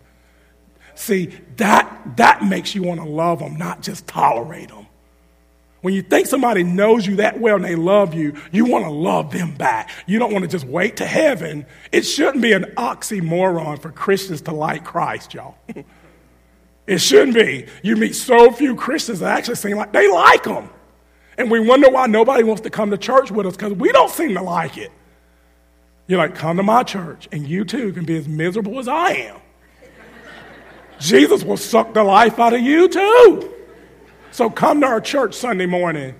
See, 0.94 1.26
that, 1.58 2.16
that 2.16 2.42
makes 2.42 2.74
you 2.74 2.82
want 2.82 3.00
to 3.00 3.06
love 3.06 3.40
them, 3.40 3.58
not 3.58 3.82
just 3.82 4.06
tolerate 4.06 4.70
them. 4.70 4.85
When 5.82 5.94
you 5.94 6.02
think 6.02 6.26
somebody 6.26 6.62
knows 6.62 7.06
you 7.06 7.16
that 7.16 7.38
well 7.38 7.56
and 7.56 7.64
they 7.64 7.76
love 7.76 8.14
you, 8.14 8.34
you 8.50 8.64
want 8.64 8.84
to 8.84 8.90
love 8.90 9.30
them 9.30 9.54
back. 9.54 9.90
You 10.06 10.18
don't 10.18 10.32
want 10.32 10.42
to 10.42 10.48
just 10.48 10.66
wait 10.66 10.96
to 10.96 11.06
heaven. 11.06 11.66
It 11.92 12.02
shouldn't 12.02 12.42
be 12.42 12.52
an 12.52 12.64
oxymoron 12.76 13.80
for 13.80 13.92
Christians 13.92 14.40
to 14.42 14.52
like 14.52 14.84
Christ, 14.84 15.34
y'all. 15.34 15.56
it 16.86 16.98
shouldn't 16.98 17.34
be. 17.34 17.66
You 17.82 17.96
meet 17.96 18.14
so 18.14 18.50
few 18.50 18.74
Christians 18.74 19.20
that 19.20 19.36
actually 19.36 19.56
seem 19.56 19.76
like 19.76 19.92
they 19.92 20.10
like 20.10 20.44
them. 20.44 20.70
And 21.38 21.50
we 21.50 21.60
wonder 21.60 21.90
why 21.90 22.06
nobody 22.06 22.42
wants 22.42 22.62
to 22.62 22.70
come 22.70 22.90
to 22.90 22.98
church 22.98 23.30
with 23.30 23.46
us 23.46 23.56
because 23.56 23.74
we 23.74 23.92
don't 23.92 24.10
seem 24.10 24.34
to 24.34 24.42
like 24.42 24.78
it. 24.78 24.90
You're 26.06 26.18
like, 26.18 26.34
come 26.34 26.56
to 26.56 26.62
my 26.62 26.84
church, 26.84 27.28
and 27.32 27.46
you 27.46 27.64
too 27.64 27.92
can 27.92 28.04
be 28.04 28.16
as 28.16 28.28
miserable 28.28 28.78
as 28.78 28.86
I 28.86 29.10
am. 29.10 29.40
Jesus 31.00 31.42
will 31.42 31.56
suck 31.56 31.92
the 31.94 32.04
life 32.04 32.38
out 32.38 32.54
of 32.54 32.60
you 32.60 32.88
too. 32.88 33.55
So 34.36 34.50
come 34.50 34.82
to 34.82 34.86
our 34.86 35.00
church 35.00 35.34
Sunday 35.34 35.64
morning 35.64 36.14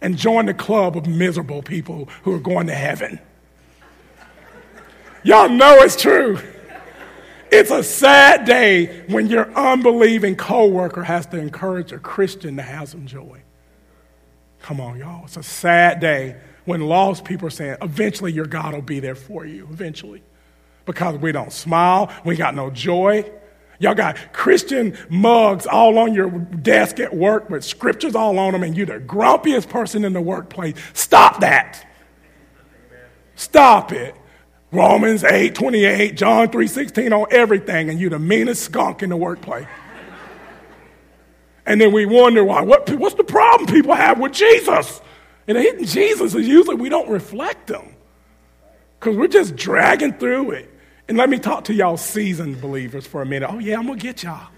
and 0.00 0.16
join 0.16 0.46
the 0.46 0.54
club 0.54 0.96
of 0.96 1.08
miserable 1.08 1.62
people 1.62 2.08
who 2.22 2.32
are 2.32 2.38
going 2.38 2.68
to 2.68 2.72
heaven. 2.72 3.18
Y'all 5.24 5.48
know 5.48 5.74
it's 5.78 6.00
true. 6.00 6.38
It's 7.50 7.72
a 7.72 7.82
sad 7.82 8.44
day 8.44 9.02
when 9.08 9.26
your 9.26 9.52
unbelieving 9.58 10.36
coworker 10.36 11.02
has 11.02 11.26
to 11.26 11.40
encourage 11.40 11.90
a 11.90 11.98
Christian 11.98 12.54
to 12.54 12.62
have 12.62 12.88
some 12.88 13.04
joy. 13.04 13.42
Come 14.62 14.80
on, 14.80 15.00
y'all. 15.00 15.24
It's 15.24 15.36
a 15.36 15.42
sad 15.42 15.98
day 15.98 16.36
when 16.66 16.82
lost 16.82 17.24
people 17.24 17.48
are 17.48 17.50
saying, 17.50 17.78
eventually 17.82 18.30
your 18.30 18.46
God 18.46 18.74
will 18.74 18.80
be 18.80 19.00
there 19.00 19.16
for 19.16 19.44
you, 19.44 19.66
eventually. 19.72 20.22
Because 20.84 21.18
we 21.18 21.32
don't 21.32 21.52
smile, 21.52 22.12
we 22.24 22.36
got 22.36 22.54
no 22.54 22.70
joy. 22.70 23.28
Y'all 23.78 23.94
got 23.94 24.32
Christian 24.32 24.96
mugs 25.08 25.66
all 25.66 25.98
on 25.98 26.14
your 26.14 26.30
desk 26.30 26.98
at 26.98 27.14
work 27.14 27.50
with 27.50 27.64
scriptures 27.64 28.14
all 28.14 28.38
on 28.38 28.52
them, 28.52 28.62
and 28.62 28.76
you're 28.76 28.86
the 28.86 29.00
grumpiest 29.00 29.68
person 29.68 30.04
in 30.04 30.12
the 30.12 30.20
workplace. 30.20 30.74
Stop 30.94 31.40
that. 31.40 31.86
Stop 33.34 33.92
it. 33.92 34.14
Romans 34.72 35.24
8 35.24 35.54
28, 35.54 36.16
John 36.16 36.50
3 36.50 36.66
16 36.66 37.12
on 37.12 37.26
everything, 37.30 37.90
and 37.90 38.00
you're 38.00 38.10
the 38.10 38.18
meanest 38.18 38.62
skunk 38.62 39.02
in 39.02 39.10
the 39.10 39.16
workplace. 39.16 39.66
And 41.66 41.80
then 41.80 41.92
we 41.92 42.06
wonder 42.06 42.44
why. 42.44 42.62
What, 42.62 42.88
what's 42.90 43.16
the 43.16 43.24
problem 43.24 43.72
people 43.72 43.94
have 43.94 44.20
with 44.20 44.32
Jesus? 44.32 45.00
And 45.48 45.58
hitting 45.58 45.84
Jesus 45.84 46.34
is 46.34 46.46
usually 46.46 46.76
we 46.76 46.88
don't 46.88 47.08
reflect 47.08 47.66
them 47.66 47.94
because 48.98 49.16
we're 49.16 49.28
just 49.28 49.56
dragging 49.56 50.12
through 50.14 50.52
it. 50.52 50.75
And 51.08 51.16
let 51.16 51.30
me 51.30 51.38
talk 51.38 51.64
to 51.64 51.74
y'all 51.74 51.96
seasoned 51.96 52.60
believers 52.60 53.06
for 53.06 53.22
a 53.22 53.26
minute. 53.26 53.48
Oh, 53.50 53.58
yeah, 53.58 53.78
I'm 53.78 53.86
going 53.86 53.98
to 53.98 54.02
get 54.02 54.22
y'all. 54.22 54.48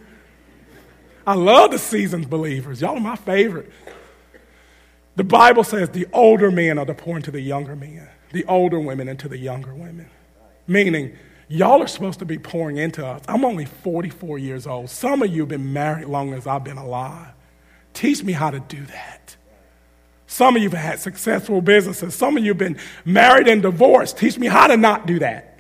I 1.27 1.35
love 1.35 1.73
the 1.73 1.79
seasoned 1.79 2.31
believers. 2.31 2.81
Y'all 2.81 2.97
are 2.97 3.01
my 3.01 3.17
favorite. 3.17 3.71
The 5.17 5.25
Bible 5.25 5.65
says 5.65 5.91
the 5.91 6.07
older 6.13 6.51
men 6.51 6.79
are 6.79 6.87
to 6.87 6.95
pour 6.95 7.17
into 7.17 7.31
the 7.31 7.41
younger 7.41 7.77
men, 7.77 8.09
the 8.33 8.45
older 8.47 8.81
women 8.81 9.09
into 9.09 9.29
the 9.29 9.37
younger 9.37 9.75
women. 9.75 10.09
Meaning, 10.67 11.17
Y'all 11.49 11.83
are 11.83 11.87
supposed 11.87 12.19
to 12.19 12.27
be 12.27 12.39
pouring 12.39 12.77
into 12.77 13.05
us. 13.05 13.23
I'm 13.27 13.45
only 13.45 13.65
44 13.65 14.39
years 14.39 14.67
old. 14.67 14.91
Some 14.91 15.23
of 15.23 15.31
you 15.31 15.41
have 15.43 15.49
been 15.49 15.73
married 15.73 16.07
longer 16.07 16.37
as 16.37 16.47
I've 16.47 16.63
been 16.63 16.77
alive. 16.77 17.29
Teach 17.95 18.23
me 18.23 18.35
how 18.35 18.51
to 18.51 18.61
do 18.61 18.85
that. 18.85 19.37
Some 20.27 20.57
of 20.57 20.63
you 20.63 20.69
have 20.69 20.79
had 20.79 21.01
successful 21.01 21.63
businesses. 21.63 22.15
Some 22.15 22.37
of 22.37 22.45
you 22.45 22.51
have 22.51 22.59
been 22.59 22.79
married 23.07 23.49
and 23.49 23.63
divorced. 23.63 24.19
Teach 24.19 24.39
me 24.39 24.47
how 24.47 24.67
to 24.67 24.77
not 24.77 25.07
do 25.07 25.21
that. 25.21 25.58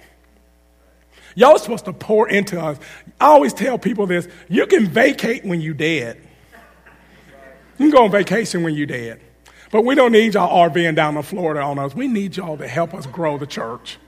Y'all 1.38 1.56
supposed 1.56 1.84
to 1.84 1.92
pour 1.92 2.28
into 2.28 2.60
us. 2.60 2.78
I 3.20 3.26
always 3.26 3.52
tell 3.52 3.78
people 3.78 4.08
this 4.08 4.26
you 4.48 4.66
can 4.66 4.88
vacate 4.88 5.44
when 5.44 5.60
you're 5.60 5.72
dead. 5.72 6.20
You 7.78 7.84
can 7.84 7.90
go 7.90 8.02
on 8.02 8.10
vacation 8.10 8.64
when 8.64 8.74
you're 8.74 8.88
dead. 8.88 9.20
But 9.70 9.82
we 9.82 9.94
don't 9.94 10.10
need 10.10 10.34
y'all 10.34 10.68
RVing 10.68 10.96
down 10.96 11.16
in 11.16 11.22
Florida 11.22 11.60
on 11.60 11.78
us. 11.78 11.94
We 11.94 12.08
need 12.08 12.36
y'all 12.36 12.56
to 12.56 12.66
help 12.66 12.92
us 12.92 13.06
grow 13.06 13.38
the 13.38 13.46
church. 13.46 13.98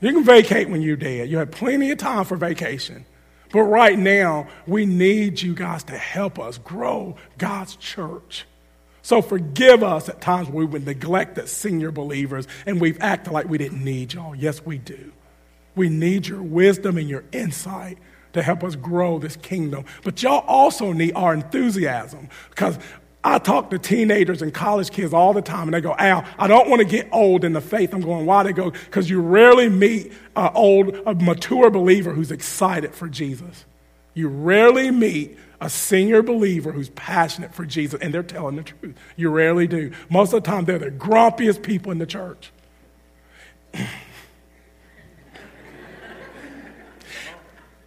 You 0.00 0.12
can 0.12 0.22
vacate 0.22 0.68
when 0.68 0.80
you're 0.80 0.94
dead. 0.94 1.28
You 1.28 1.38
have 1.38 1.50
plenty 1.50 1.90
of 1.90 1.98
time 1.98 2.24
for 2.24 2.36
vacation. 2.36 3.04
But 3.50 3.62
right 3.62 3.98
now, 3.98 4.46
we 4.64 4.86
need 4.86 5.42
you 5.42 5.56
guys 5.56 5.82
to 5.84 5.98
help 5.98 6.38
us 6.38 6.58
grow 6.58 7.16
God's 7.36 7.74
church. 7.74 8.46
So 9.02 9.22
forgive 9.22 9.82
us 9.82 10.08
at 10.08 10.20
times 10.20 10.48
we've 10.48 10.70
neglected 10.72 11.46
the 11.46 11.48
senior 11.48 11.90
believers 11.90 12.46
and 12.64 12.80
we've 12.80 13.00
acted 13.00 13.32
like 13.32 13.48
we 13.48 13.58
didn't 13.58 13.82
need 13.82 14.14
y'all. 14.14 14.36
Yes, 14.36 14.64
we 14.64 14.78
do. 14.78 15.10
We 15.76 15.88
need 15.88 16.26
your 16.26 16.42
wisdom 16.42 16.98
and 16.98 17.08
your 17.08 17.22
insight 17.30 17.98
to 18.32 18.42
help 18.42 18.64
us 18.64 18.74
grow 18.74 19.18
this 19.18 19.36
kingdom. 19.36 19.84
But 20.02 20.22
y'all 20.22 20.44
also 20.46 20.92
need 20.92 21.12
our 21.14 21.32
enthusiasm 21.32 22.28
because 22.50 22.78
I 23.22 23.38
talk 23.38 23.70
to 23.70 23.78
teenagers 23.78 24.40
and 24.40 24.54
college 24.54 24.90
kids 24.90 25.12
all 25.12 25.32
the 25.32 25.42
time, 25.42 25.62
and 25.62 25.74
they 25.74 25.80
go, 25.80 25.96
Al, 25.98 26.24
I 26.38 26.46
don't 26.46 26.70
want 26.70 26.78
to 26.80 26.84
get 26.86 27.08
old 27.10 27.42
in 27.42 27.54
the 27.54 27.60
faith. 27.60 27.92
I'm 27.92 28.00
going, 28.00 28.24
why? 28.24 28.44
They 28.44 28.52
go, 28.52 28.70
because 28.70 29.10
you 29.10 29.20
rarely 29.20 29.68
meet 29.68 30.12
an 30.36 30.50
old, 30.54 30.94
a 31.06 31.14
mature 31.14 31.68
believer 31.68 32.12
who's 32.12 32.30
excited 32.30 32.94
for 32.94 33.08
Jesus. 33.08 33.64
You 34.14 34.28
rarely 34.28 34.92
meet 34.92 35.38
a 35.60 35.68
senior 35.68 36.22
believer 36.22 36.70
who's 36.70 36.90
passionate 36.90 37.52
for 37.52 37.66
Jesus, 37.66 38.00
and 38.00 38.14
they're 38.14 38.22
telling 38.22 38.56
the 38.56 38.62
truth. 38.62 38.94
You 39.16 39.30
rarely 39.30 39.66
do. 39.66 39.90
Most 40.08 40.32
of 40.32 40.44
the 40.44 40.48
time, 40.48 40.64
they're 40.64 40.78
the 40.78 40.92
grumpiest 40.92 41.62
people 41.64 41.90
in 41.90 41.98
the 41.98 42.06
church. 42.06 42.52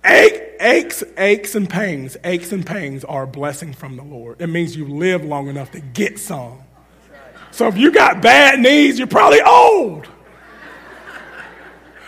Ache, 0.05 0.41
aches, 0.59 1.03
aches, 1.17 1.55
and 1.55 1.69
pains. 1.69 2.17
Aches 2.23 2.51
and 2.51 2.65
pains 2.65 3.03
are 3.03 3.23
a 3.23 3.27
blessing 3.27 3.73
from 3.73 3.95
the 3.97 4.03
Lord. 4.03 4.41
It 4.41 4.47
means 4.47 4.75
you 4.75 4.87
live 4.87 5.23
long 5.23 5.47
enough 5.47 5.71
to 5.71 5.79
get 5.79 6.19
some. 6.19 6.59
So 7.51 7.67
if 7.67 7.77
you 7.77 7.91
got 7.91 8.21
bad 8.21 8.59
knees, 8.59 8.97
you're 8.97 9.07
probably 9.07 9.41
old. 9.41 10.07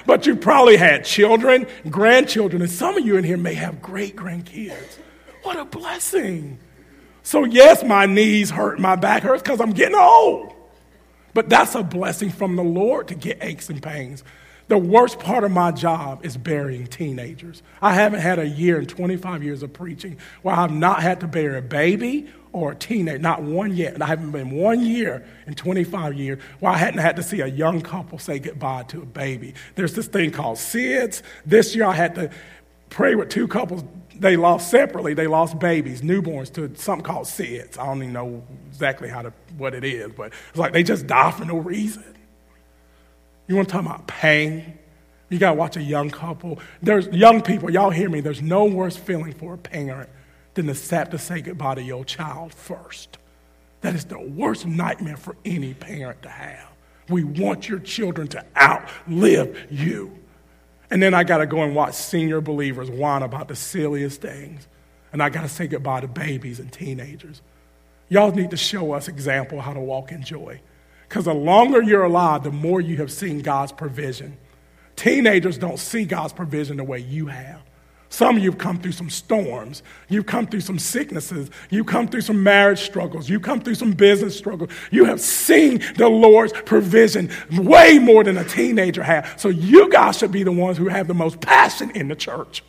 But 0.05 0.25
you 0.25 0.35
probably 0.35 0.77
had 0.77 1.05
children, 1.05 1.67
grandchildren, 1.89 2.61
and 2.61 2.71
some 2.71 2.97
of 2.97 3.05
you 3.05 3.17
in 3.17 3.23
here 3.23 3.37
may 3.37 3.53
have 3.53 3.81
great 3.81 4.15
grandkids. 4.15 4.97
What 5.43 5.57
a 5.57 5.65
blessing. 5.65 6.59
So, 7.23 7.43
yes, 7.43 7.83
my 7.83 8.07
knees 8.07 8.49
hurt, 8.49 8.79
my 8.79 8.95
back 8.95 9.23
hurts 9.23 9.43
because 9.43 9.61
I'm 9.61 9.73
getting 9.73 9.95
old. 9.95 10.53
But 11.33 11.49
that's 11.49 11.75
a 11.75 11.83
blessing 11.83 12.29
from 12.29 12.55
the 12.55 12.63
Lord 12.63 13.07
to 13.09 13.15
get 13.15 13.37
aches 13.41 13.69
and 13.69 13.81
pains. 13.81 14.23
The 14.71 14.77
worst 14.77 15.19
part 15.19 15.43
of 15.43 15.51
my 15.51 15.73
job 15.73 16.25
is 16.25 16.37
burying 16.37 16.87
teenagers. 16.87 17.61
I 17.81 17.93
haven't 17.93 18.21
had 18.21 18.39
a 18.39 18.47
year 18.47 18.79
in 18.79 18.85
25 18.85 19.43
years 19.43 19.63
of 19.63 19.73
preaching 19.73 20.15
where 20.43 20.55
I've 20.55 20.71
not 20.71 21.01
had 21.01 21.19
to 21.19 21.27
bury 21.27 21.57
a 21.57 21.61
baby 21.61 22.29
or 22.53 22.71
a 22.71 22.75
teenager, 22.75 23.19
not 23.19 23.43
one 23.43 23.75
yet. 23.75 23.95
And 23.95 24.01
I 24.01 24.05
haven't 24.05 24.31
been 24.31 24.49
one 24.51 24.79
year 24.79 25.27
in 25.45 25.55
25 25.55 26.13
years 26.13 26.41
where 26.61 26.71
I 26.71 26.77
hadn't 26.77 27.01
had 27.01 27.17
to 27.17 27.21
see 27.21 27.41
a 27.41 27.47
young 27.47 27.81
couple 27.81 28.17
say 28.17 28.39
goodbye 28.39 28.83
to 28.83 29.01
a 29.01 29.05
baby. 29.05 29.55
There's 29.75 29.93
this 29.93 30.07
thing 30.07 30.31
called 30.31 30.57
SIDS. 30.57 31.21
This 31.45 31.75
year 31.75 31.83
I 31.83 31.93
had 31.93 32.15
to 32.15 32.29
pray 32.89 33.15
with 33.15 33.27
two 33.27 33.49
couples. 33.49 33.83
They 34.15 34.37
lost 34.37 34.71
separately, 34.71 35.13
they 35.13 35.27
lost 35.27 35.59
babies, 35.59 36.01
newborns, 36.01 36.49
to 36.53 36.73
something 36.81 37.03
called 37.03 37.25
SIDS. 37.25 37.77
I 37.77 37.87
don't 37.87 37.97
even 37.97 38.13
know 38.13 38.41
exactly 38.69 39.09
how 39.09 39.23
to, 39.23 39.33
what 39.57 39.73
it 39.73 39.83
is, 39.83 40.13
but 40.13 40.31
it's 40.47 40.57
like 40.57 40.71
they 40.71 40.83
just 40.83 41.07
die 41.07 41.31
for 41.31 41.43
no 41.43 41.57
reason. 41.57 42.05
You 43.51 43.57
want 43.57 43.67
to 43.67 43.73
talk 43.73 43.85
about 43.85 44.07
pain? 44.07 44.79
You 45.27 45.37
got 45.37 45.49
to 45.49 45.55
watch 45.55 45.75
a 45.75 45.83
young 45.83 46.09
couple. 46.09 46.59
There's 46.81 47.07
young 47.07 47.41
people, 47.41 47.69
y'all 47.69 47.89
hear 47.89 48.09
me. 48.09 48.21
There's 48.21 48.41
no 48.41 48.63
worse 48.63 48.95
feeling 48.95 49.33
for 49.33 49.55
a 49.55 49.57
parent 49.57 50.09
than 50.53 50.67
to 50.67 50.95
have 50.95 51.09
to 51.09 51.17
say 51.17 51.41
goodbye 51.41 51.75
to 51.75 51.83
your 51.83 52.05
child 52.05 52.53
first. 52.53 53.17
That 53.81 53.93
is 53.93 54.05
the 54.05 54.21
worst 54.21 54.65
nightmare 54.65 55.17
for 55.17 55.35
any 55.43 55.73
parent 55.73 56.21
to 56.21 56.29
have. 56.29 56.65
We 57.09 57.25
want 57.25 57.67
your 57.67 57.79
children 57.79 58.29
to 58.29 58.45
outlive 58.55 59.67
you. 59.69 60.17
And 60.89 61.03
then 61.03 61.13
I 61.13 61.25
got 61.25 61.39
to 61.39 61.45
go 61.45 61.61
and 61.61 61.75
watch 61.75 61.95
senior 61.95 62.39
believers 62.39 62.89
whine 62.89 63.21
about 63.21 63.49
the 63.49 63.57
silliest 63.57 64.21
things. 64.21 64.65
And 65.11 65.21
I 65.21 65.29
got 65.29 65.41
to 65.41 65.49
say 65.49 65.67
goodbye 65.67 65.99
to 65.99 66.07
babies 66.07 66.61
and 66.61 66.71
teenagers. 66.71 67.41
Y'all 68.07 68.31
need 68.31 68.51
to 68.51 68.57
show 68.57 68.93
us 68.93 69.09
example 69.09 69.59
how 69.59 69.73
to 69.73 69.81
walk 69.81 70.13
in 70.13 70.23
joy. 70.23 70.61
Because 71.11 71.25
the 71.25 71.33
longer 71.33 71.83
you're 71.83 72.05
alive, 72.05 72.43
the 72.43 72.51
more 72.51 72.79
you 72.79 72.95
have 72.95 73.11
seen 73.11 73.41
God's 73.41 73.73
provision. 73.73 74.37
Teenagers 74.95 75.57
don't 75.57 75.77
see 75.77 76.05
God's 76.05 76.31
provision 76.31 76.77
the 76.77 76.85
way 76.85 76.99
you 76.99 77.25
have. 77.25 77.59
Some 78.07 78.37
of 78.37 78.43
you 78.43 78.49
have 78.49 78.57
come 78.57 78.79
through 78.79 78.93
some 78.93 79.09
storms. 79.09 79.83
You've 80.07 80.25
come 80.25 80.47
through 80.47 80.61
some 80.61 80.79
sicknesses. 80.79 81.49
You've 81.69 81.87
come 81.87 82.07
through 82.07 82.21
some 82.21 82.41
marriage 82.41 82.79
struggles. 82.79 83.29
You've 83.29 83.41
come 83.41 83.59
through 83.59 83.75
some 83.75 83.91
business 83.91 84.37
struggles. 84.37 84.69
You 84.89 85.03
have 85.03 85.19
seen 85.19 85.83
the 85.97 86.07
Lord's 86.07 86.53
provision 86.53 87.29
way 87.57 87.99
more 87.99 88.23
than 88.23 88.37
a 88.37 88.45
teenager 88.45 89.03
has. 89.03 89.27
So 89.35 89.49
you 89.49 89.89
guys 89.89 90.17
should 90.17 90.31
be 90.31 90.43
the 90.43 90.53
ones 90.53 90.77
who 90.77 90.87
have 90.87 91.09
the 91.09 91.13
most 91.13 91.41
passion 91.41 91.91
in 91.91 92.07
the 92.07 92.15
church. 92.15 92.63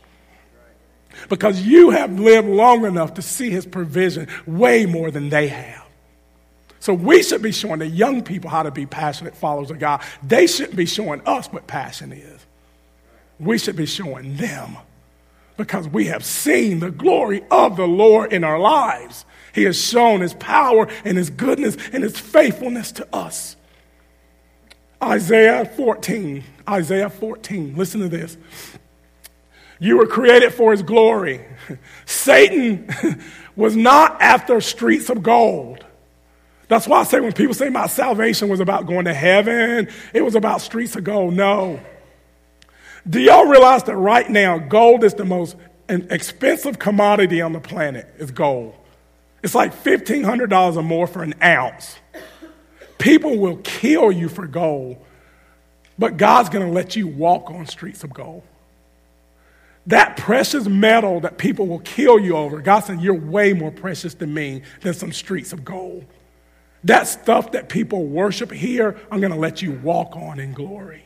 Because 1.29 1.63
you 1.63 1.91
have 1.91 2.19
lived 2.19 2.49
long 2.49 2.87
enough 2.87 3.15
to 3.15 3.23
see 3.23 3.51
his 3.51 3.67
provision 3.67 4.27
way 4.49 4.85
more 4.85 5.13
than 5.13 5.29
they 5.29 5.47
have. 5.47 5.82
So 6.83 6.93
we 6.93 7.23
should 7.23 7.43
be 7.43 7.53
showing 7.53 7.79
the 7.79 7.87
young 7.87 8.23
people 8.23 8.51
how 8.51 8.65
to 8.65 8.73
be 8.73 8.87
passionate 8.87 9.37
followers 9.37 9.71
of 9.71 9.79
God. 9.79 10.03
They 10.21 10.49
shouldn't 10.49 10.75
be 10.75 10.85
showing 10.85 11.21
us 11.25 11.47
what 11.47 11.69
passion 11.69 12.11
is. 12.11 12.45
We 13.39 13.57
should 13.59 13.77
be 13.77 13.87
showing 13.87 14.35
them 14.37 14.77
because 15.57 15.87
we 15.87 16.07
have 16.07 16.25
seen 16.25 16.81
the 16.81 16.91
glory 16.91 17.45
of 17.53 17.77
the 17.77 17.87
Lord 17.87 18.33
in 18.33 18.43
our 18.43 18.59
lives. 18.59 19.25
He 19.55 19.63
has 19.63 19.81
shown 19.81 20.23
his 20.23 20.35
power 20.35 20.89
and 21.05 21.17
his 21.17 21.31
goodness 21.31 21.77
and 21.93 22.03
his 22.03 22.19
faithfulness 22.19 22.91
to 22.93 23.07
us. 23.15 23.55
Isaiah 25.01 25.65
14, 25.65 26.43
Isaiah 26.69 27.11
14, 27.11 27.77
listen 27.77 28.01
to 28.01 28.09
this. 28.09 28.37
You 29.79 29.99
were 29.99 30.09
created 30.09 30.53
for 30.53 30.73
his 30.73 30.83
glory. 30.83 31.43
Satan 32.07 32.93
was 33.55 33.77
not 33.77 34.21
after 34.21 34.61
streets 34.61 35.11
of 35.11 35.23
gold. 35.23 35.87
That's 36.73 36.89
why 36.89 37.01
I 37.01 37.05
say 37.05 37.21
when 37.21 37.35
people 37.35 37.53
say 37.53 37.69
my 37.69 37.87
salvation 37.87 38.49
was 38.49 38.59
about 38.59 38.87
going 38.87 39.05
to 39.05 39.13
heaven, 39.13 39.91
it 40.15 40.23
was 40.23 40.35
about 40.35 40.63
streets 40.63 40.97
of 40.97 41.05
gold. 41.05 41.35
No. 41.35 41.79
Do 43.07 43.21
y'all 43.21 43.45
realize 43.45 43.83
that 43.85 43.97
right 43.97 44.27
now, 44.27 44.57
gold 44.57 45.05
is 45.05 45.13
the 45.13 45.27
most 45.27 45.55
expensive 45.91 46.79
commodity 46.79 47.43
on 47.43 47.53
the 47.53 47.61
planet 47.61 48.09
is 48.17 48.31
gold. 48.31 48.75
It's 49.43 49.55
like 49.55 49.85
$1,500 49.85 50.77
or 50.77 50.83
more 50.83 51.07
for 51.07 51.23
an 51.23 51.35
ounce. 51.43 51.99
People 52.97 53.37
will 53.37 53.59
kill 53.59 54.11
you 54.11 54.31
for 54.31 54.47
gold, 54.47 54.97
but 55.99 56.17
God's 56.17 56.49
going 56.49 56.65
to 56.65 56.73
let 56.73 56.97
you 56.97 57.07
walk 57.07 57.51
on 57.51 57.67
streets 57.67 58.03
of 58.03 58.15
gold. 58.15 58.45
That 59.89 60.17
precious 60.17 60.67
metal 60.67 61.21
that 61.21 61.37
people 61.37 61.67
will 61.67 61.81
kill 61.81 62.19
you 62.19 62.35
over, 62.35 62.63
God 62.63 62.81
said, 62.81 63.03
You're 63.03 63.13
way 63.13 63.53
more 63.53 63.71
precious 63.71 64.15
to 64.15 64.27
me 64.27 64.63
than 64.81 64.95
some 64.95 65.13
streets 65.13 65.53
of 65.53 65.67
gold. 65.67 66.07
That 66.85 67.07
stuff 67.07 67.53
that 67.53 67.69
people 67.69 68.07
worship 68.07 68.51
here, 68.51 68.99
I'm 69.11 69.21
going 69.21 69.33
to 69.33 69.39
let 69.39 69.63
you 69.63 69.73
walk 69.73 70.17
on 70.17 70.41
in 70.41 70.53
glory 70.53 71.05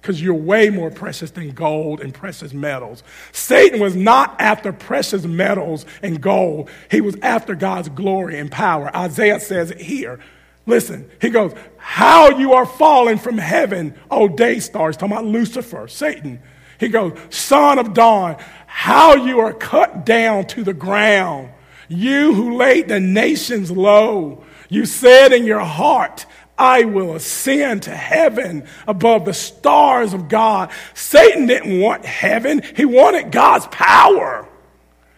because 0.00 0.20
you're 0.20 0.34
way 0.34 0.70
more 0.70 0.90
precious 0.90 1.30
than 1.30 1.50
gold 1.50 2.00
and 2.00 2.12
precious 2.12 2.52
metals. 2.52 3.02
Satan 3.32 3.80
was 3.80 3.94
not 3.94 4.40
after 4.40 4.72
precious 4.72 5.24
metals 5.24 5.84
and 6.02 6.20
gold, 6.20 6.70
he 6.90 7.00
was 7.00 7.16
after 7.22 7.54
God's 7.54 7.88
glory 7.90 8.38
and 8.38 8.50
power. 8.50 8.94
Isaiah 8.94 9.40
says 9.40 9.70
it 9.70 9.80
here. 9.80 10.20
Listen, 10.66 11.10
he 11.20 11.30
goes, 11.30 11.52
How 11.76 12.30
you 12.30 12.52
are 12.54 12.66
fallen 12.66 13.18
from 13.18 13.38
heaven, 13.38 13.94
O 14.10 14.28
day 14.28 14.60
stars, 14.60 14.96
talking 14.96 15.12
about 15.12 15.26
Lucifer, 15.26 15.88
Satan. 15.88 16.40
He 16.78 16.88
goes, 16.88 17.18
Son 17.28 17.78
of 17.78 17.92
dawn, 17.92 18.36
how 18.66 19.14
you 19.14 19.40
are 19.40 19.52
cut 19.52 20.06
down 20.06 20.46
to 20.46 20.64
the 20.64 20.72
ground. 20.72 21.50
You 21.88 22.32
who 22.32 22.56
laid 22.56 22.88
the 22.88 23.00
nations 23.00 23.70
low. 23.70 24.44
You 24.70 24.86
said 24.86 25.32
in 25.32 25.44
your 25.44 25.60
heart, 25.60 26.24
I 26.56 26.84
will 26.84 27.14
ascend 27.14 27.82
to 27.82 27.94
heaven 27.94 28.66
above 28.86 29.24
the 29.24 29.34
stars 29.34 30.14
of 30.14 30.28
God. 30.28 30.70
Satan 30.94 31.46
didn't 31.46 31.80
want 31.80 32.06
heaven, 32.06 32.62
he 32.76 32.86
wanted 32.86 33.32
God's 33.32 33.66
power. 33.66 34.48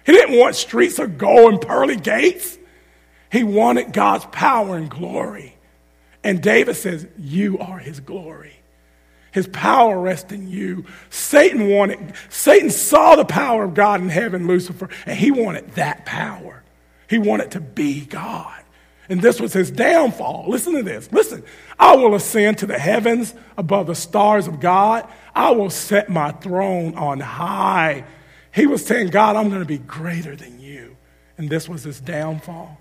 He 0.05 0.13
didn't 0.13 0.39
want 0.39 0.57
streets 0.57 0.99
of 0.99 1.17
gold 1.17 1.53
and 1.53 1.61
pearly 1.61 1.97
gates. 1.97 2.59
He 3.31 3.45
wanted 3.45 3.93
God's 3.93 4.25
power 4.27 4.77
and 4.77 4.91
glory. 4.91 5.57
And 6.25 6.43
David 6.43 6.75
says, 6.75 7.07
You 7.19 7.59
are 7.59 7.79
his 7.79 8.01
glory. 8.01 8.57
His 9.33 9.47
power 9.47 9.99
rests 9.99 10.31
in 10.33 10.49
you. 10.49 10.85
Satan 11.09 11.69
wanted, 11.69 12.15
Satan 12.29 12.71
saw 12.71 13.17
the 13.17 13.25
power 13.25 13.65
of 13.65 13.75
God 13.75 14.01
in 14.01 14.11
heaven, 14.11 14.47
Lucifer, 14.47 14.89
and 15.07 15.19
he 15.19 15.31
wanted 15.31 15.71
that 15.73 16.05
power. 16.05 16.63
He 17.09 17.19
wanted 17.19 17.53
to 17.53 17.61
be 17.61 18.05
God. 18.05 18.62
And 19.13 19.21
this 19.21 19.39
was 19.39 19.53
his 19.53 19.71
downfall. 19.71 20.47
Listen 20.49 20.73
to 20.73 20.83
this. 20.83 21.13
Listen. 21.13 21.45
I 21.79 21.97
will 21.97 22.15
ascend 22.15 22.57
to 22.59 22.67
the 22.67 22.79
heavens 22.79 23.35
above 23.59 23.87
the 23.87 23.95
stars 23.95 24.47
of 24.47 24.59
God. 24.59 25.07
I 25.35 25.51
will 25.51 25.69
set 25.69 26.09
my 26.09 26.31
throne 26.31 26.95
on 26.95 27.21
high. 27.21 28.05
He 28.55 28.67
was 28.67 28.87
saying, 28.87 29.09
God, 29.09 29.37
I'm 29.37 29.51
going 29.51 29.61
to 29.61 29.67
be 29.67 29.77
greater 29.77 30.35
than 30.35 30.61
you. 30.61 30.97
And 31.37 31.51
this 31.51 31.69
was 31.69 31.83
his 31.83 32.01
downfall. 32.01 32.79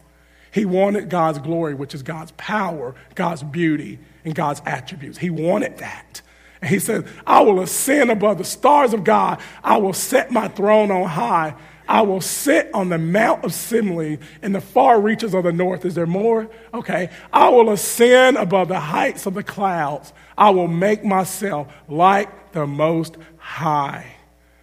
He 0.54 0.64
wanted 0.64 1.10
God's 1.10 1.40
glory, 1.40 1.74
which 1.74 1.94
is 1.94 2.02
God's 2.02 2.32
power, 2.38 2.96
God's 3.14 3.44
beauty, 3.44 4.00
and 4.24 4.34
God's 4.34 4.62
attributes. 4.66 5.18
He 5.18 5.30
wanted 5.30 5.80
that. 5.80 6.22
And 6.62 6.70
he 6.70 6.80
said, 6.80 7.10
I 7.28 7.42
will 7.42 7.60
ascend 7.60 8.10
above 8.10 8.38
the 8.38 8.46
stars 8.46 8.94
of 8.94 9.04
God. 9.04 9.42
I 9.66 9.78
will 9.78 9.92
set 9.92 10.32
my 10.32 10.48
throne 10.48 10.92
on 10.92 11.10
high. 11.10 11.56
I 11.92 12.04
will 12.04 12.22
sit 12.22 12.74
on 12.74 12.88
the 12.88 12.98
Mount 12.98 13.44
of 13.44 13.52
assembly 13.52 14.18
in 14.42 14.54
the 14.54 14.62
far 14.62 15.02
reaches 15.02 15.34
of 15.34 15.44
the 15.44 15.52
north. 15.52 15.84
Is 15.84 15.94
there 15.94 16.08
more? 16.08 16.50
Okay. 16.74 17.10
I 17.34 17.50
will 17.50 17.70
ascend 17.70 18.38
above 18.38 18.70
the 18.70 18.80
heights 18.80 19.26
of 19.26 19.34
the 19.34 19.44
clouds. 19.44 20.14
I 20.38 20.52
will 20.52 20.70
make 20.70 21.04
myself 21.04 21.68
like 21.90 22.54
the 22.54 22.66
Most 22.66 23.18
High. 23.36 24.16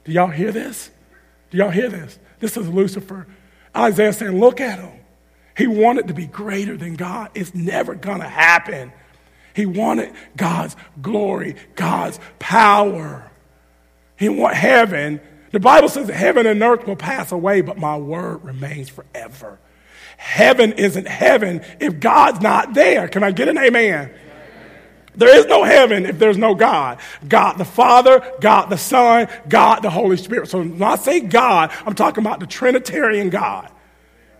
Do 0.04 0.12
y'all 0.12 0.28
hear 0.28 0.52
this? 0.52 0.90
Do 1.50 1.58
y'all 1.58 1.68
hear 1.68 1.90
this? 1.90 2.18
This 2.40 2.56
is 2.56 2.66
Lucifer. 2.66 3.26
Isaiah 3.76 4.14
saying, 4.14 4.40
Look 4.40 4.62
at 4.62 4.78
him. 4.78 4.98
He 5.54 5.66
wanted 5.66 6.08
to 6.08 6.14
be 6.14 6.24
greater 6.24 6.78
than 6.78 6.94
God. 6.94 7.30
It's 7.34 7.54
never 7.54 7.94
going 7.94 8.20
to 8.20 8.28
happen. 8.28 8.90
He 9.52 9.66
wanted 9.66 10.14
God's 10.34 10.76
glory, 11.02 11.56
God's 11.74 12.20
power. 12.38 13.30
He 14.16 14.30
want 14.30 14.54
heaven 14.54 15.20
the 15.52 15.60
Bible 15.60 15.88
says 15.88 16.08
heaven 16.08 16.46
and 16.46 16.62
earth 16.62 16.86
will 16.86 16.96
pass 16.96 17.32
away, 17.32 17.60
but 17.60 17.78
my 17.78 17.96
word 17.96 18.44
remains 18.44 18.88
forever. 18.88 19.58
Heaven 20.16 20.72
isn't 20.72 21.06
heaven 21.06 21.62
if 21.80 22.00
God's 22.00 22.40
not 22.40 22.74
there. 22.74 23.08
Can 23.08 23.22
I 23.22 23.30
get 23.30 23.48
an 23.48 23.56
amen? 23.56 24.12
There 25.14 25.36
is 25.36 25.46
no 25.46 25.64
heaven 25.64 26.06
if 26.06 26.18
there's 26.18 26.38
no 26.38 26.54
God. 26.54 26.98
God 27.26 27.54
the 27.54 27.64
Father, 27.64 28.20
God 28.40 28.66
the 28.66 28.78
Son, 28.78 29.28
God 29.48 29.80
the 29.80 29.90
Holy 29.90 30.16
Spirit. 30.16 30.48
So 30.48 30.58
when 30.58 30.82
I 30.82 30.96
say 30.96 31.20
God, 31.20 31.72
I'm 31.84 31.94
talking 31.94 32.22
about 32.22 32.40
the 32.40 32.46
Trinitarian 32.46 33.30
God. 33.30 33.70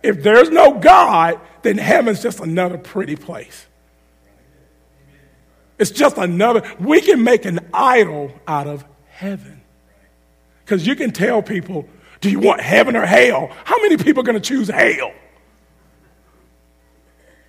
If 0.03 0.23
there's 0.23 0.49
no 0.49 0.79
God, 0.79 1.41
then 1.63 1.77
heaven's 1.77 2.21
just 2.21 2.39
another 2.39 2.77
pretty 2.77 3.17
place. 3.17 3.65
It's 5.77 5.91
just 5.91 6.17
another, 6.17 6.63
we 6.79 7.01
can 7.01 7.23
make 7.23 7.45
an 7.45 7.59
idol 7.73 8.31
out 8.47 8.67
of 8.67 8.85
heaven. 9.07 9.58
Because 10.69 10.85
you 10.85 10.95
can 10.95 11.09
tell 11.09 11.41
people, 11.41 11.89
do 12.21 12.29
you 12.29 12.39
want 12.39 12.61
heaven 12.61 12.95
or 12.95 13.03
hell? 13.03 13.49
How 13.63 13.81
many 13.81 13.97
people 13.97 14.19
are 14.21 14.23
going 14.23 14.39
to 14.39 14.47
choose 14.47 14.67
hell? 14.67 15.11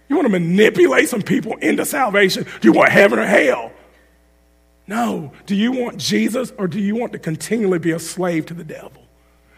You 0.09 0.17
want 0.17 0.25
to 0.25 0.31
manipulate 0.31 1.11
some 1.11 1.21
people 1.21 1.57
into 1.57 1.85
salvation? 1.85 2.45
Do 2.45 2.69
you 2.69 2.73
want 2.73 2.89
heaven 2.89 3.19
or 3.19 3.27
hell? 3.27 3.73
No. 4.87 5.33
Do 5.45 5.55
you 5.55 5.71
want 5.71 5.99
Jesus 5.99 6.51
or 6.57 6.67
do 6.67 6.81
you 6.81 6.97
want 6.97 7.13
to 7.13 7.19
continually 7.19 7.79
be 7.79 7.91
a 7.91 7.99
slave 7.99 8.47
to 8.47 8.55
the 8.55 8.65
devil? 8.65 9.03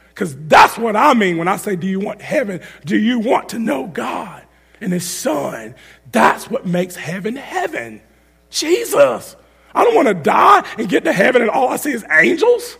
Because 0.08 0.36
that's 0.48 0.76
what 0.76 0.96
I 0.96 1.14
mean 1.14 1.38
when 1.38 1.46
I 1.46 1.54
say, 1.54 1.76
do 1.76 1.86
you 1.86 2.00
want 2.00 2.20
heaven? 2.20 2.62
Do 2.84 2.98
you 2.98 3.20
want 3.20 3.50
to 3.50 3.60
know 3.60 3.86
God 3.86 4.42
and 4.80 4.92
His 4.92 5.08
Son? 5.08 5.76
That's 6.10 6.50
what 6.50 6.66
makes 6.66 6.96
heaven 6.96 7.36
heaven. 7.36 8.02
Jesus. 8.50 9.36
I 9.72 9.84
don't 9.84 9.94
want 9.94 10.08
to 10.08 10.14
die 10.14 10.68
and 10.78 10.88
get 10.88 11.04
to 11.04 11.12
heaven 11.12 11.42
and 11.42 11.50
all 11.50 11.68
I 11.68 11.76
see 11.76 11.92
is 11.92 12.04
angels. 12.10 12.76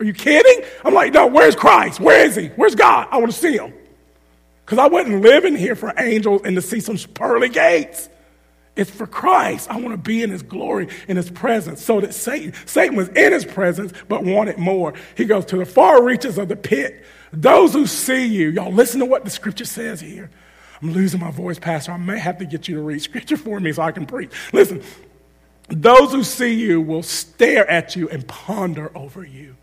Are 0.00 0.04
you 0.04 0.14
kidding? 0.14 0.66
I'm 0.84 0.94
like, 0.94 1.12
no, 1.12 1.26
where's 1.26 1.54
Christ? 1.54 2.00
Where 2.00 2.24
is 2.24 2.34
he? 2.34 2.48
Where's 2.48 2.74
God? 2.74 3.06
I 3.10 3.18
want 3.18 3.30
to 3.32 3.38
see 3.38 3.56
him. 3.56 3.74
Because 4.64 4.78
I 4.78 4.88
wasn't 4.88 5.20
living 5.20 5.54
here 5.54 5.76
for 5.76 5.92
angels 5.98 6.40
and 6.44 6.56
to 6.56 6.62
see 6.62 6.80
some 6.80 6.96
pearly 7.12 7.50
gates. 7.50 8.08
It's 8.76 8.90
for 8.90 9.06
Christ. 9.06 9.70
I 9.70 9.76
want 9.78 9.90
to 9.90 9.98
be 9.98 10.22
in 10.22 10.30
his 10.30 10.42
glory, 10.42 10.88
in 11.06 11.18
his 11.18 11.28
presence. 11.28 11.84
So 11.84 12.00
that 12.00 12.14
Satan, 12.14 12.54
Satan 12.64 12.96
was 12.96 13.08
in 13.10 13.32
his 13.32 13.44
presence, 13.44 13.92
but 14.08 14.24
wanted 14.24 14.56
more. 14.56 14.94
He 15.16 15.26
goes 15.26 15.44
to 15.46 15.58
the 15.58 15.66
far 15.66 16.02
reaches 16.02 16.38
of 16.38 16.48
the 16.48 16.56
pit. 16.56 17.04
Those 17.32 17.74
who 17.74 17.86
see 17.86 18.24
you, 18.24 18.48
y'all 18.48 18.72
listen 18.72 19.00
to 19.00 19.06
what 19.06 19.24
the 19.24 19.30
scripture 19.30 19.66
says 19.66 20.00
here. 20.00 20.30
I'm 20.80 20.92
losing 20.92 21.20
my 21.20 21.30
voice, 21.30 21.58
Pastor. 21.58 21.92
I 21.92 21.98
may 21.98 22.18
have 22.18 22.38
to 22.38 22.46
get 22.46 22.68
you 22.68 22.76
to 22.76 22.80
read 22.80 23.02
scripture 23.02 23.36
for 23.36 23.60
me 23.60 23.72
so 23.72 23.82
I 23.82 23.92
can 23.92 24.06
preach. 24.06 24.30
Listen, 24.52 24.82
those 25.68 26.12
who 26.12 26.24
see 26.24 26.54
you 26.54 26.80
will 26.80 27.02
stare 27.02 27.68
at 27.68 27.96
you 27.96 28.08
and 28.08 28.26
ponder 28.26 28.96
over 28.96 29.24
you. 29.24 29.56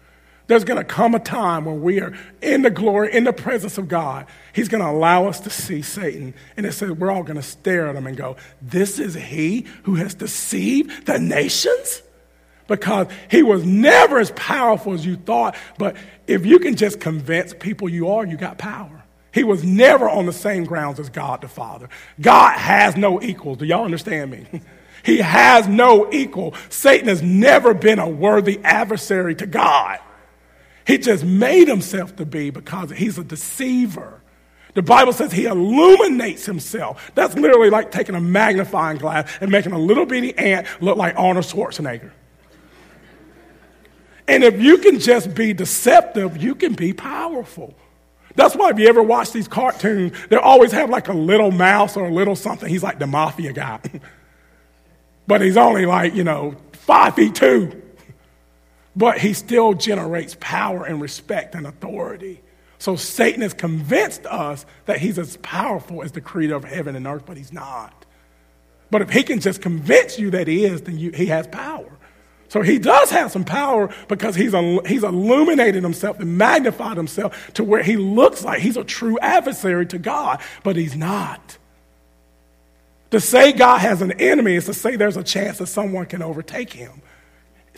There's 0.48 0.64
going 0.64 0.80
to 0.80 0.86
come 0.86 1.14
a 1.14 1.20
time 1.20 1.66
when 1.66 1.82
we 1.82 2.00
are 2.00 2.18
in 2.42 2.62
the 2.62 2.70
glory, 2.70 3.14
in 3.14 3.26
the 3.26 3.34
presence 3.34 3.78
of 3.78 3.90
God. 3.90 4.26
He's 4.54 4.70
going 4.70 4.84
to 4.84 4.90
allow 4.90 5.28
us 5.28 5.42
to 5.42 5.50
see 5.50 5.82
Satan. 5.82 6.34
And 6.56 6.66
it 6.66 6.72
says 6.72 6.92
we're 6.92 7.12
all 7.12 7.24
going 7.24 7.36
to 7.36 7.44
stare 7.44 7.88
at 7.88 7.96
him 7.96 8.08
and 8.08 8.16
go, 8.16 8.38
This 8.62 8.98
is 8.98 9.14
he 9.14 9.66
who 9.84 9.96
has 9.96 10.16
deceived 10.16 11.06
the 11.06 11.20
nations? 11.20 12.02
Because 12.68 13.08
he 13.30 13.44
was 13.44 13.66
never 13.66 14.20
as 14.20 14.32
powerful 14.32 14.94
as 14.94 15.06
you 15.06 15.18
thought. 15.18 15.56
But 15.78 15.96
if 16.28 16.46
you 16.46 16.60
can 16.60 16.76
just 16.76 17.00
convince 17.00 17.54
people 17.54 17.90
you 17.90 18.10
are, 18.10 18.26
you 18.26 18.38
got 18.38 18.58
power. 18.58 19.04
He 19.34 19.44
was 19.44 19.64
never 19.64 20.10
on 20.10 20.26
the 20.26 20.34
same 20.34 20.64
grounds 20.64 21.00
as 21.00 21.10
God 21.10 21.42
the 21.42 21.48
Father. 21.48 21.90
God 22.20 22.58
has 22.58 22.96
no 22.96 23.22
equals. 23.22 23.58
Do 23.58 23.66
y'all 23.66 23.86
understand 23.86 24.32
me? 24.32 24.62
He 25.04 25.20
has 25.20 25.70
no 25.70 26.12
equal. 26.12 26.54
Satan 26.68 27.08
has 27.08 27.22
never 27.22 27.74
been 27.74 27.98
a 27.98 28.10
worthy 28.10 28.60
adversary 28.62 29.36
to 29.36 29.46
God. 29.46 30.00
He 30.88 30.98
just 30.98 31.26
made 31.26 31.68
himself 31.68 32.16
to 32.16 32.26
be 32.26 32.50
because 32.50 32.92
he's 32.92 33.18
a 33.18 33.24
deceiver. 33.24 34.22
The 34.74 34.82
Bible 34.82 35.12
says 35.12 35.34
he 35.34 35.46
illuminates 35.46 36.46
himself. 36.46 37.12
That's 37.14 37.36
literally 37.36 37.70
like 37.70 37.92
taking 37.92 38.16
a 38.16 38.22
magnifying 38.22 38.98
glass 38.98 39.30
and 39.42 39.52
making 39.52 39.74
a 39.74 39.78
little 39.78 40.06
bitty 40.06 40.38
ant 40.38 40.66
look 40.80 40.96
like 40.96 41.14
Arnold 41.18 41.46
Schwarzenegger. 41.46 42.12
And 44.30 44.46
if 44.46 44.62
you 44.62 44.78
can 44.78 45.00
just 45.00 45.36
be 45.36 45.52
deceptive, 45.52 46.42
you 46.42 46.56
can 46.56 46.74
be 46.74 46.94
powerful. 46.94 47.76
That's 48.36 48.56
why 48.56 48.70
if 48.70 48.80
you 48.80 48.88
ever 48.88 49.04
watch 49.04 49.34
these 49.34 49.48
cartoons, 49.50 50.14
they 50.30 50.38
always 50.38 50.72
have 50.72 50.90
like 50.90 51.10
a 51.10 51.14
little 51.14 51.52
mouse 51.52 51.98
or 51.98 52.08
a 52.08 52.14
little 52.14 52.36
something. 52.36 52.70
He's 52.70 52.84
like 52.84 53.00
the 53.00 53.08
mafia 53.08 53.52
guy. 53.52 53.82
but 55.28 55.42
he's 55.42 55.58
only 55.58 55.86
like, 55.86 56.16
you 56.16 56.24
know, 56.24 56.56
five 56.72 57.16
feet 57.16 57.36
two 57.36 57.84
but 58.98 59.20
he 59.20 59.34
still 59.34 59.76
generates 59.76 60.36
power 60.40 60.84
and 60.84 61.00
respect 61.00 61.54
and 61.54 61.68
authority. 61.68 62.42
So 62.80 62.96
Satan 62.96 63.42
has 63.42 63.54
convinced 63.54 64.26
us 64.26 64.66
that 64.86 65.00
he's 65.00 65.20
as 65.20 65.38
powerful 65.38 66.02
as 66.02 66.14
the 66.14 66.22
creator 66.22 66.56
of 66.56 66.64
heaven 66.64 66.96
and 66.96 67.06
earth, 67.06 67.24
but 67.28 67.38
he's 67.38 67.54
not. 67.54 68.06
But 68.90 69.04
if 69.04 69.12
he 69.12 69.22
can 69.22 69.40
just 69.40 69.62
convince 69.62 70.18
you 70.18 70.32
that 70.32 70.48
he 70.48 70.66
is, 70.66 70.82
then 70.82 70.98
you, 70.98 71.12
he 71.12 71.28
has 71.28 71.46
power. 71.48 71.92
So 72.50 72.64
he 72.64 72.80
does 72.80 73.12
have 73.12 73.32
some 73.32 73.44
power 73.44 73.94
because 74.08 74.34
he's, 74.36 74.56
he's 74.88 75.04
illuminated 75.04 75.84
himself 75.84 76.20
and 76.20 76.36
magnified 76.36 76.98
himself 76.98 77.54
to 77.54 77.64
where 77.64 77.84
he 77.84 77.98
looks 77.98 78.44
like 78.44 78.62
he's 78.62 78.78
a 78.78 78.84
true 78.84 79.20
adversary 79.20 79.86
to 79.88 80.00
God, 80.00 80.42
but 80.64 80.76
he's 80.76 80.96
not. 80.96 81.58
To 83.12 83.20
say 83.20 83.52
God 83.52 83.80
has 83.80 84.02
an 84.02 84.14
enemy 84.14 84.56
is 84.56 84.66
to 84.66 84.74
say 84.74 84.96
there's 84.96 85.18
a 85.18 85.24
chance 85.24 85.60
that 85.60 85.68
someone 85.68 86.08
can 86.08 86.24
overtake 86.24 86.74
him. 86.74 87.04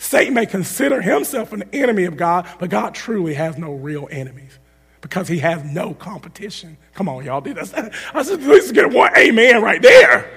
Satan 0.00 0.32
may 0.32 0.46
consider 0.46 1.02
himself 1.02 1.52
an 1.52 1.62
enemy 1.74 2.06
of 2.06 2.16
God, 2.16 2.48
but 2.58 2.70
God 2.70 2.94
truly 2.94 3.34
has 3.34 3.58
no 3.58 3.74
real 3.74 4.08
enemies 4.10 4.58
because 5.02 5.28
he 5.28 5.40
has 5.40 5.62
no 5.62 5.92
competition. 5.92 6.78
Come 6.94 7.06
on, 7.06 7.22
y'all. 7.22 7.42
That's, 7.42 7.74
I 7.74 8.22
said, 8.22 8.42
let's 8.44 8.72
get 8.72 8.90
one 8.90 9.14
amen 9.14 9.60
right 9.60 9.82
there. 9.82 10.30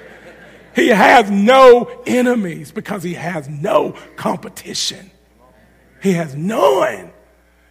He 0.75 0.89
has 0.89 1.31
no 1.31 2.03
enemies 2.05 2.73
because 2.73 3.03
he 3.03 3.13
has 3.13 3.47
no 3.47 3.93
competition. 4.17 5.09
He 6.01 6.11
has 6.11 6.35
none. 6.35 7.13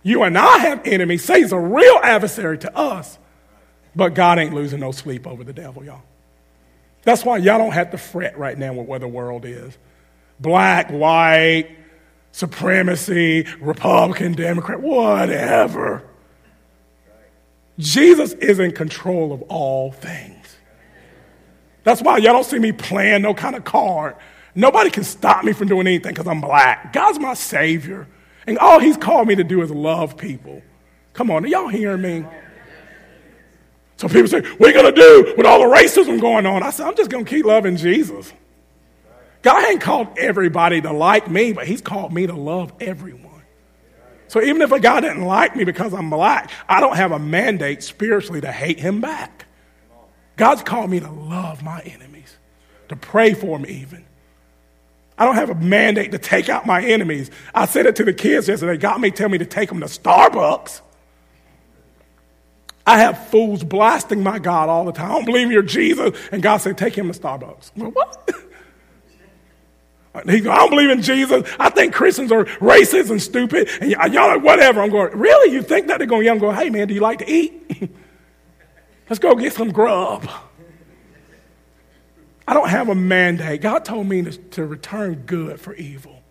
You 0.02 0.22
and 0.22 0.38
I 0.38 0.58
have 0.60 0.86
enemies. 0.86 1.22
Satan's 1.22 1.52
a 1.52 1.58
real 1.58 2.00
adversary 2.02 2.56
to 2.56 2.74
us, 2.74 3.18
but 3.94 4.14
God 4.14 4.38
ain't 4.38 4.54
losing 4.54 4.80
no 4.80 4.92
sleep 4.92 5.26
over 5.26 5.44
the 5.44 5.52
devil, 5.52 5.84
y'all. 5.84 6.00
That's 7.02 7.22
why 7.22 7.36
y'all 7.36 7.58
don't 7.58 7.72
have 7.72 7.90
to 7.90 7.98
fret 7.98 8.38
right 8.38 8.56
now 8.56 8.72
with 8.72 8.86
where 8.86 8.98
the 8.98 9.08
world 9.08 9.44
is. 9.44 9.76
Black, 10.40 10.90
white, 10.90 11.76
supremacy, 12.32 13.46
Republican, 13.60 14.32
Democrat, 14.32 14.80
whatever. 14.80 16.02
Jesus 17.78 18.32
is 18.34 18.58
in 18.58 18.72
control 18.72 19.32
of 19.32 19.42
all 19.42 19.92
things. 19.92 20.56
That's 21.84 22.02
why 22.02 22.18
y'all 22.18 22.32
don't 22.32 22.44
see 22.44 22.58
me 22.58 22.72
playing 22.72 23.22
no 23.22 23.34
kind 23.34 23.56
of 23.56 23.64
card. 23.64 24.16
Nobody 24.54 24.90
can 24.90 25.04
stop 25.04 25.44
me 25.44 25.52
from 25.52 25.68
doing 25.68 25.86
anything 25.86 26.12
because 26.12 26.26
I'm 26.26 26.40
black. 26.40 26.92
God's 26.92 27.18
my 27.18 27.34
Savior. 27.34 28.06
And 28.46 28.58
all 28.58 28.78
He's 28.78 28.96
called 28.96 29.28
me 29.28 29.34
to 29.36 29.44
do 29.44 29.62
is 29.62 29.70
love 29.70 30.16
people. 30.16 30.62
Come 31.12 31.30
on, 31.30 31.44
are 31.44 31.48
y'all 31.48 31.68
hearing 31.68 32.02
me? 32.02 32.24
So 33.96 34.08
people 34.08 34.28
say, 34.28 34.40
What 34.40 34.68
are 34.68 34.72
you 34.72 34.82
going 34.82 34.94
to 34.94 35.00
do 35.00 35.34
with 35.36 35.46
all 35.46 35.60
the 35.60 35.76
racism 35.76 36.20
going 36.20 36.46
on? 36.46 36.62
I 36.62 36.70
said, 36.70 36.86
I'm 36.86 36.96
just 36.96 37.10
going 37.10 37.24
to 37.24 37.30
keep 37.30 37.44
loving 37.46 37.76
Jesus. 37.76 38.32
God 39.42 39.64
ain't 39.68 39.80
called 39.80 40.16
everybody 40.18 40.80
to 40.80 40.92
like 40.92 41.30
me, 41.30 41.52
but 41.52 41.66
He's 41.66 41.80
called 41.80 42.12
me 42.12 42.26
to 42.26 42.34
love 42.34 42.72
everyone. 42.80 43.32
So 44.32 44.40
even 44.42 44.62
if 44.62 44.72
a 44.72 44.80
guy 44.80 45.00
didn't 45.00 45.26
like 45.26 45.54
me 45.54 45.64
because 45.64 45.92
I'm 45.92 46.08
black, 46.08 46.50
I 46.66 46.80
don't 46.80 46.96
have 46.96 47.12
a 47.12 47.18
mandate 47.18 47.82
spiritually 47.82 48.40
to 48.40 48.50
hate 48.50 48.80
him 48.80 49.02
back. 49.02 49.44
God's 50.38 50.62
called 50.62 50.88
me 50.88 51.00
to 51.00 51.10
love 51.10 51.62
my 51.62 51.80
enemies, 51.80 52.38
to 52.88 52.96
pray 52.96 53.34
for 53.34 53.58
them 53.58 53.68
even. 53.68 54.06
I 55.18 55.26
don't 55.26 55.34
have 55.34 55.50
a 55.50 55.54
mandate 55.54 56.12
to 56.12 56.18
take 56.18 56.48
out 56.48 56.64
my 56.64 56.82
enemies. 56.82 57.30
I 57.54 57.66
said 57.66 57.84
it 57.84 57.96
to 57.96 58.04
the 58.04 58.14
kids 58.14 58.48
yesterday. 58.48 58.78
God 58.78 59.02
may 59.02 59.10
tell 59.10 59.28
me 59.28 59.36
to 59.36 59.44
take 59.44 59.68
them 59.68 59.80
to 59.80 59.86
Starbucks. 59.86 60.80
I 62.86 63.00
have 63.00 63.28
fools 63.28 63.62
blasting 63.62 64.22
my 64.22 64.38
God 64.38 64.70
all 64.70 64.86
the 64.86 64.92
time. 64.92 65.10
I 65.10 65.14
don't 65.14 65.26
believe 65.26 65.52
you're 65.52 65.60
Jesus. 65.60 66.18
And 66.32 66.42
God 66.42 66.56
said, 66.56 66.78
take 66.78 66.96
him 66.96 67.12
to 67.12 67.20
Starbucks. 67.20 67.70
What? 67.74 68.30
He, 70.26 70.46
I 70.46 70.56
don't 70.56 70.70
believe 70.70 70.90
in 70.90 71.00
Jesus. 71.00 71.48
I 71.58 71.70
think 71.70 71.94
Christians 71.94 72.30
are 72.32 72.44
racist 72.44 73.10
and 73.10 73.20
stupid. 73.20 73.68
And 73.80 73.90
y'all 73.90 74.18
are 74.18 74.38
whatever. 74.38 74.82
I'm 74.82 74.90
going, 74.90 75.16
really? 75.16 75.52
You 75.52 75.62
think 75.62 75.86
that? 75.86 75.98
They're 75.98 76.06
going, 76.06 76.24
to 76.26 76.38
go, 76.38 76.50
hey, 76.50 76.68
man, 76.68 76.88
do 76.88 76.94
you 76.94 77.00
like 77.00 77.20
to 77.20 77.30
eat? 77.30 77.90
Let's 79.08 79.18
go 79.18 79.34
get 79.34 79.52
some 79.52 79.72
grub. 79.72 80.28
I 82.46 82.54
don't 82.54 82.68
have 82.68 82.88
a 82.88 82.94
mandate. 82.94 83.62
God 83.62 83.84
told 83.84 84.06
me 84.06 84.22
to, 84.22 84.32
to 84.32 84.66
return 84.66 85.14
good 85.26 85.60
for 85.60 85.74
evil. 85.74 86.22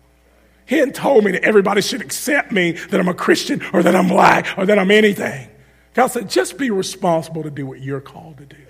He 0.66 0.78
hadn't 0.78 0.94
told 0.94 1.24
me 1.24 1.32
that 1.32 1.42
everybody 1.42 1.82
should 1.82 2.00
accept 2.00 2.52
me, 2.52 2.72
that 2.72 3.00
I'm 3.00 3.08
a 3.08 3.14
Christian 3.14 3.62
or 3.72 3.82
that 3.82 3.96
I'm 3.96 4.08
black 4.08 4.46
or 4.56 4.64
that 4.66 4.78
I'm 4.78 4.90
anything. 4.90 5.48
God 5.94 6.06
said, 6.08 6.30
just 6.30 6.56
be 6.56 6.70
responsible 6.70 7.42
to 7.42 7.50
do 7.50 7.66
what 7.66 7.80
you're 7.80 8.00
called 8.00 8.38
to 8.38 8.46
do. 8.46 8.61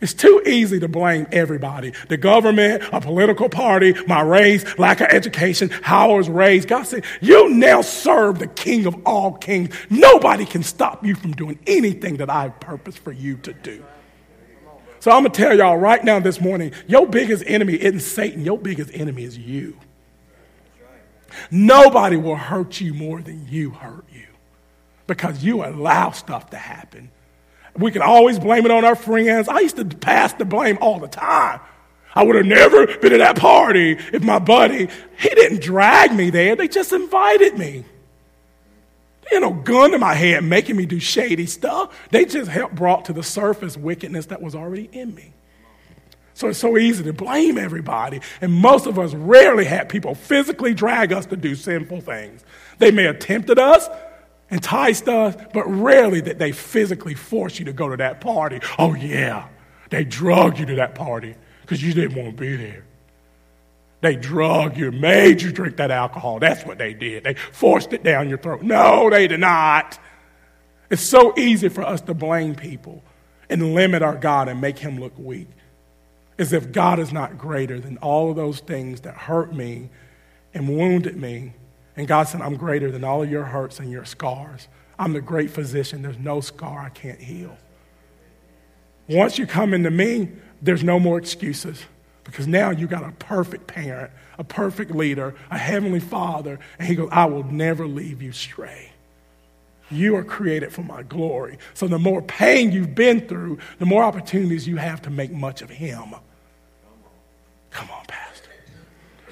It's 0.00 0.14
too 0.14 0.42
easy 0.46 0.80
to 0.80 0.88
blame 0.88 1.26
everybody 1.30 1.92
the 2.08 2.16
government, 2.16 2.82
a 2.92 3.00
political 3.00 3.48
party, 3.48 3.94
my 4.06 4.22
race, 4.22 4.78
lack 4.78 5.00
of 5.00 5.08
education, 5.08 5.68
how 5.82 6.12
I 6.12 6.14
was 6.16 6.28
raised. 6.28 6.68
God 6.68 6.84
said, 6.84 7.04
You 7.20 7.50
now 7.50 7.82
serve 7.82 8.38
the 8.38 8.46
King 8.46 8.86
of 8.86 8.96
all 9.04 9.32
kings. 9.32 9.74
Nobody 9.90 10.46
can 10.46 10.62
stop 10.62 11.04
you 11.04 11.14
from 11.14 11.32
doing 11.32 11.58
anything 11.66 12.16
that 12.18 12.30
I 12.30 12.42
have 12.44 12.60
purpose 12.60 12.96
for 12.96 13.12
you 13.12 13.36
to 13.38 13.52
do. 13.52 13.84
So 15.00 15.10
I'm 15.10 15.22
going 15.22 15.32
to 15.32 15.42
tell 15.42 15.56
y'all 15.56 15.78
right 15.78 16.02
now 16.04 16.20
this 16.20 16.40
morning 16.40 16.72
your 16.86 17.06
biggest 17.06 17.42
enemy 17.46 17.74
isn't 17.74 18.00
Satan, 18.00 18.44
your 18.44 18.58
biggest 18.58 18.90
enemy 18.92 19.24
is 19.24 19.36
you. 19.36 19.78
Nobody 21.50 22.16
will 22.16 22.36
hurt 22.36 22.80
you 22.80 22.92
more 22.92 23.22
than 23.22 23.46
you 23.48 23.70
hurt 23.70 24.04
you 24.12 24.26
because 25.06 25.42
you 25.42 25.64
allow 25.64 26.10
stuff 26.10 26.50
to 26.50 26.56
happen. 26.56 27.10
We 27.76 27.90
can 27.90 28.02
always 28.02 28.38
blame 28.38 28.64
it 28.64 28.70
on 28.70 28.84
our 28.84 28.96
friends. 28.96 29.48
I 29.48 29.60
used 29.60 29.76
to 29.76 29.84
pass 29.84 30.32
the 30.34 30.44
blame 30.44 30.78
all 30.80 30.98
the 30.98 31.08
time. 31.08 31.60
I 32.14 32.24
would 32.24 32.36
have 32.36 32.46
never 32.46 32.86
been 32.98 33.12
at 33.12 33.18
that 33.18 33.36
party 33.36 33.92
if 34.12 34.22
my 34.22 34.38
buddy, 34.38 34.88
he 35.18 35.28
didn't 35.28 35.62
drag 35.62 36.12
me 36.12 36.30
there. 36.30 36.56
They 36.56 36.66
just 36.66 36.92
invited 36.92 37.56
me. 37.56 37.84
They 39.22 39.36
had 39.36 39.42
no 39.42 39.52
gun 39.52 39.92
to 39.92 39.98
my 39.98 40.14
head 40.14 40.42
making 40.42 40.76
me 40.76 40.86
do 40.86 40.98
shady 40.98 41.46
stuff. 41.46 41.96
They 42.10 42.24
just 42.24 42.50
helped 42.50 42.74
brought 42.74 43.04
to 43.04 43.12
the 43.12 43.22
surface 43.22 43.76
wickedness 43.76 44.26
that 44.26 44.42
was 44.42 44.56
already 44.56 44.88
in 44.92 45.14
me. 45.14 45.32
So 46.34 46.48
it's 46.48 46.58
so 46.58 46.78
easy 46.78 47.04
to 47.04 47.12
blame 47.12 47.58
everybody. 47.58 48.20
And 48.40 48.52
most 48.52 48.86
of 48.86 48.98
us 48.98 49.14
rarely 49.14 49.64
had 49.64 49.88
people 49.88 50.14
physically 50.14 50.74
drag 50.74 51.12
us 51.12 51.26
to 51.26 51.36
do 51.36 51.54
sinful 51.54 52.00
things. 52.00 52.44
They 52.78 52.90
may 52.90 53.04
have 53.04 53.18
tempted 53.18 53.58
us, 53.58 53.88
enticed 54.50 55.08
us, 55.08 55.36
but 55.52 55.64
rarely 55.66 56.20
that 56.20 56.38
they 56.38 56.52
physically 56.52 57.14
force 57.14 57.58
you 57.58 57.64
to 57.66 57.72
go 57.72 57.88
to 57.88 57.96
that 57.98 58.20
party. 58.20 58.60
Oh, 58.78 58.94
yeah, 58.94 59.48
they 59.90 60.04
drugged 60.04 60.58
you 60.58 60.66
to 60.66 60.74
that 60.76 60.94
party 60.94 61.34
because 61.62 61.82
you 61.82 61.92
didn't 61.94 62.16
want 62.16 62.36
to 62.36 62.40
be 62.40 62.56
there. 62.56 62.84
They 64.00 64.16
drugged 64.16 64.78
you, 64.78 64.90
made 64.92 65.42
you 65.42 65.52
drink 65.52 65.76
that 65.76 65.90
alcohol. 65.90 66.38
That's 66.38 66.64
what 66.64 66.78
they 66.78 66.94
did. 66.94 67.22
They 67.22 67.34
forced 67.34 67.92
it 67.92 68.02
down 68.02 68.28
your 68.28 68.38
throat. 68.38 68.62
No, 68.62 69.10
they 69.10 69.28
did 69.28 69.40
not. 69.40 69.98
It's 70.90 71.02
so 71.02 71.34
easy 71.36 71.68
for 71.68 71.82
us 71.82 72.00
to 72.02 72.14
blame 72.14 72.54
people 72.54 73.04
and 73.50 73.74
limit 73.74 74.02
our 74.02 74.16
God 74.16 74.48
and 74.48 74.60
make 74.60 74.78
him 74.78 74.98
look 74.98 75.12
weak. 75.18 75.48
As 76.38 76.54
if 76.54 76.72
God 76.72 76.98
is 76.98 77.12
not 77.12 77.36
greater 77.36 77.78
than 77.78 77.98
all 77.98 78.30
of 78.30 78.36
those 78.36 78.60
things 78.60 79.02
that 79.02 79.14
hurt 79.14 79.54
me 79.54 79.90
and 80.54 80.68
wounded 80.68 81.16
me 81.16 81.52
and 82.00 82.08
God 82.08 82.28
said, 82.28 82.40
I'm 82.40 82.56
greater 82.56 82.90
than 82.90 83.04
all 83.04 83.22
of 83.22 83.30
your 83.30 83.44
hurts 83.44 83.78
and 83.78 83.92
your 83.92 84.06
scars. 84.06 84.68
I'm 84.98 85.12
the 85.12 85.20
great 85.20 85.50
physician. 85.50 86.00
There's 86.00 86.16
no 86.16 86.40
scar 86.40 86.80
I 86.80 86.88
can't 86.88 87.20
heal. 87.20 87.54
Once 89.06 89.36
you 89.36 89.46
come 89.46 89.74
into 89.74 89.90
me, 89.90 90.30
there's 90.62 90.82
no 90.82 90.98
more 90.98 91.18
excuses 91.18 91.84
Because 92.24 92.46
now 92.46 92.70
you 92.70 92.86
got 92.86 93.02
a 93.02 93.12
perfect 93.12 93.66
parent, 93.66 94.12
a 94.38 94.44
perfect 94.44 94.92
leader, 94.92 95.34
a 95.50 95.58
heavenly 95.58 95.98
father, 96.00 96.60
and 96.78 96.86
he 96.86 96.94
goes, 96.94 97.08
I 97.10 97.24
will 97.24 97.42
never 97.44 97.86
leave 97.88 98.22
you 98.22 98.30
stray. 98.30 98.92
You 99.90 100.14
are 100.14 100.22
created 100.22 100.72
for 100.72 100.82
my 100.82 101.02
glory. 101.02 101.58
So 101.74 101.88
the 101.88 101.98
more 101.98 102.22
pain 102.22 102.70
you've 102.70 102.94
been 102.94 103.26
through, 103.26 103.58
the 103.80 103.86
more 103.86 104.04
opportunities 104.04 104.68
you 104.68 104.76
have 104.76 105.02
to 105.02 105.10
make 105.10 105.32
much 105.32 105.62
of 105.62 105.70
him. 105.70 106.14
Come 107.70 107.90
on, 107.90 108.04
Pastor. 108.06 108.29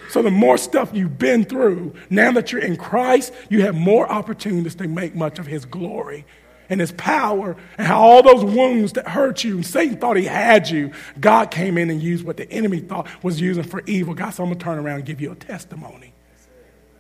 So 0.09 0.23
the 0.23 0.31
more 0.31 0.57
stuff 0.57 0.91
you've 0.93 1.19
been 1.19 1.45
through, 1.45 1.95
now 2.11 2.33
that 2.33 2.51
you're 2.51 2.63
in 2.63 2.77
Christ, 2.77 3.33
you 3.51 3.63
have 3.63 3.75
more 3.75 4.11
opportunities 4.11 4.75
to 4.77 4.89
make 4.89 5.15
much 5.15 5.39
of 5.39 5.47
his 5.47 5.65
glory 5.65 6.25
and 6.71 6.81
his 6.81 6.93
power 6.93 7.57
and 7.77 7.87
how 7.87 8.01
all 8.01 8.23
those 8.23 8.45
wounds 8.45 8.93
that 8.95 9.09
hurt 9.09 9.45
you 9.45 9.57
and 9.57 9.67
Satan 9.67 9.99
thought 9.99 10.17
he 10.17 10.25
had 10.25 10.69
you, 10.69 10.93
God 11.21 11.51
came 11.51 11.79
in 11.79 11.91
and 11.91 12.03
used 12.03 12.25
what 12.25 12.37
the 12.37 12.51
enemy 12.51 12.81
thought 12.81 13.07
was 13.23 13.41
using 13.41 13.65
for 13.65 13.83
evil. 13.87 14.15
God 14.15 14.31
said, 14.31 14.43
I'm 14.43 14.49
going 14.49 14.59
to 14.59 14.65
turn 14.65 14.79
around 14.79 14.97
and 14.97 15.05
give 15.05 15.21
you 15.21 15.33
a 15.33 15.37
testimony. 15.37 16.15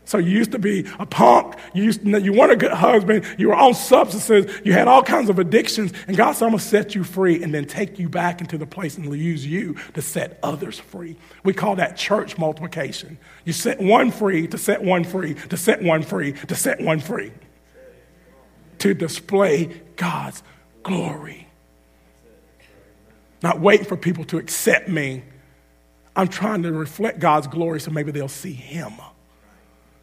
So 0.09 0.17
you 0.17 0.31
used 0.31 0.53
to 0.53 0.59
be 0.59 0.87
a 0.99 1.05
punk. 1.05 1.57
You, 1.75 1.85
used 1.85 2.03
to, 2.03 2.19
you 2.19 2.33
weren't 2.33 2.53
a 2.53 2.57
good 2.57 2.73
husband. 2.73 3.27
You 3.37 3.49
were 3.49 3.55
on 3.55 3.75
substances. 3.75 4.51
You 4.65 4.73
had 4.73 4.89
all 4.89 5.03
kinds 5.03 5.29
of 5.29 5.39
addictions. 5.39 5.93
And 6.07 6.17
God 6.17 6.33
said, 6.33 6.47
I'm 6.47 6.53
going 6.53 6.61
to 6.61 6.65
set 6.65 6.95
you 6.95 7.05
free 7.05 7.43
and 7.43 7.53
then 7.53 7.67
take 7.67 7.99
you 7.99 8.09
back 8.09 8.41
into 8.41 8.57
the 8.57 8.65
place 8.65 8.97
and 8.97 9.15
use 9.15 9.45
you 9.45 9.77
to 9.93 10.01
set 10.01 10.39
others 10.43 10.79
free. 10.79 11.17
We 11.45 11.53
call 11.53 11.77
that 11.77 11.99
church 11.99 12.39
multiplication. 12.39 13.19
You 13.45 13.53
set 13.53 13.83
one 13.83 14.11
free 14.11 14.47
to 14.47 14.57
set 14.57 14.83
one 14.83 15.05
free 15.05 15.35
to 15.35 15.59
set 15.59 15.83
one 15.83 16.03
free 16.03 16.33
to 16.33 16.55
set 16.55 16.81
one 16.81 17.01
free 17.01 17.31
to 18.79 18.95
display 18.95 19.83
God's 19.97 20.43
glory. 20.83 21.49
Not 23.43 23.61
waiting 23.61 23.85
for 23.85 23.99
people 23.99 24.25
to 24.25 24.39
accept 24.39 24.89
me. 24.89 25.23
I'm 26.17 26.29
trying 26.29 26.63
to 26.63 26.73
reflect 26.73 27.21
God's 27.21 27.47
glory 27.47 27.79
so 27.79 27.91
maybe 27.91 28.11
they'll 28.11 28.27
see 28.27 28.55
Him. 28.55 28.95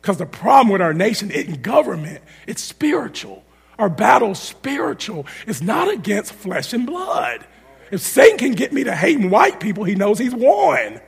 Because 0.05 0.17
the 0.17 0.27
problem 0.27 0.69
with 0.69 0.83
our 0.83 0.93
nation 0.93 1.31
isn't 1.31 1.63
government, 1.63 2.21
it's 2.45 2.61
spiritual. 2.61 3.43
Our 3.79 3.89
battle's 3.89 4.37
spiritual. 4.37 5.25
It's 5.47 5.63
not 5.63 5.91
against 5.91 6.31
flesh 6.31 6.73
and 6.73 6.85
blood. 6.85 7.43
If 7.89 8.01
Satan 8.01 8.37
can 8.37 8.51
get 8.51 8.71
me 8.71 8.83
to 8.83 8.95
hating 8.95 9.31
white 9.31 9.59
people, 9.59 9.83
he 9.83 9.95
knows 9.95 10.19
he's 10.19 10.35
won. 10.35 11.01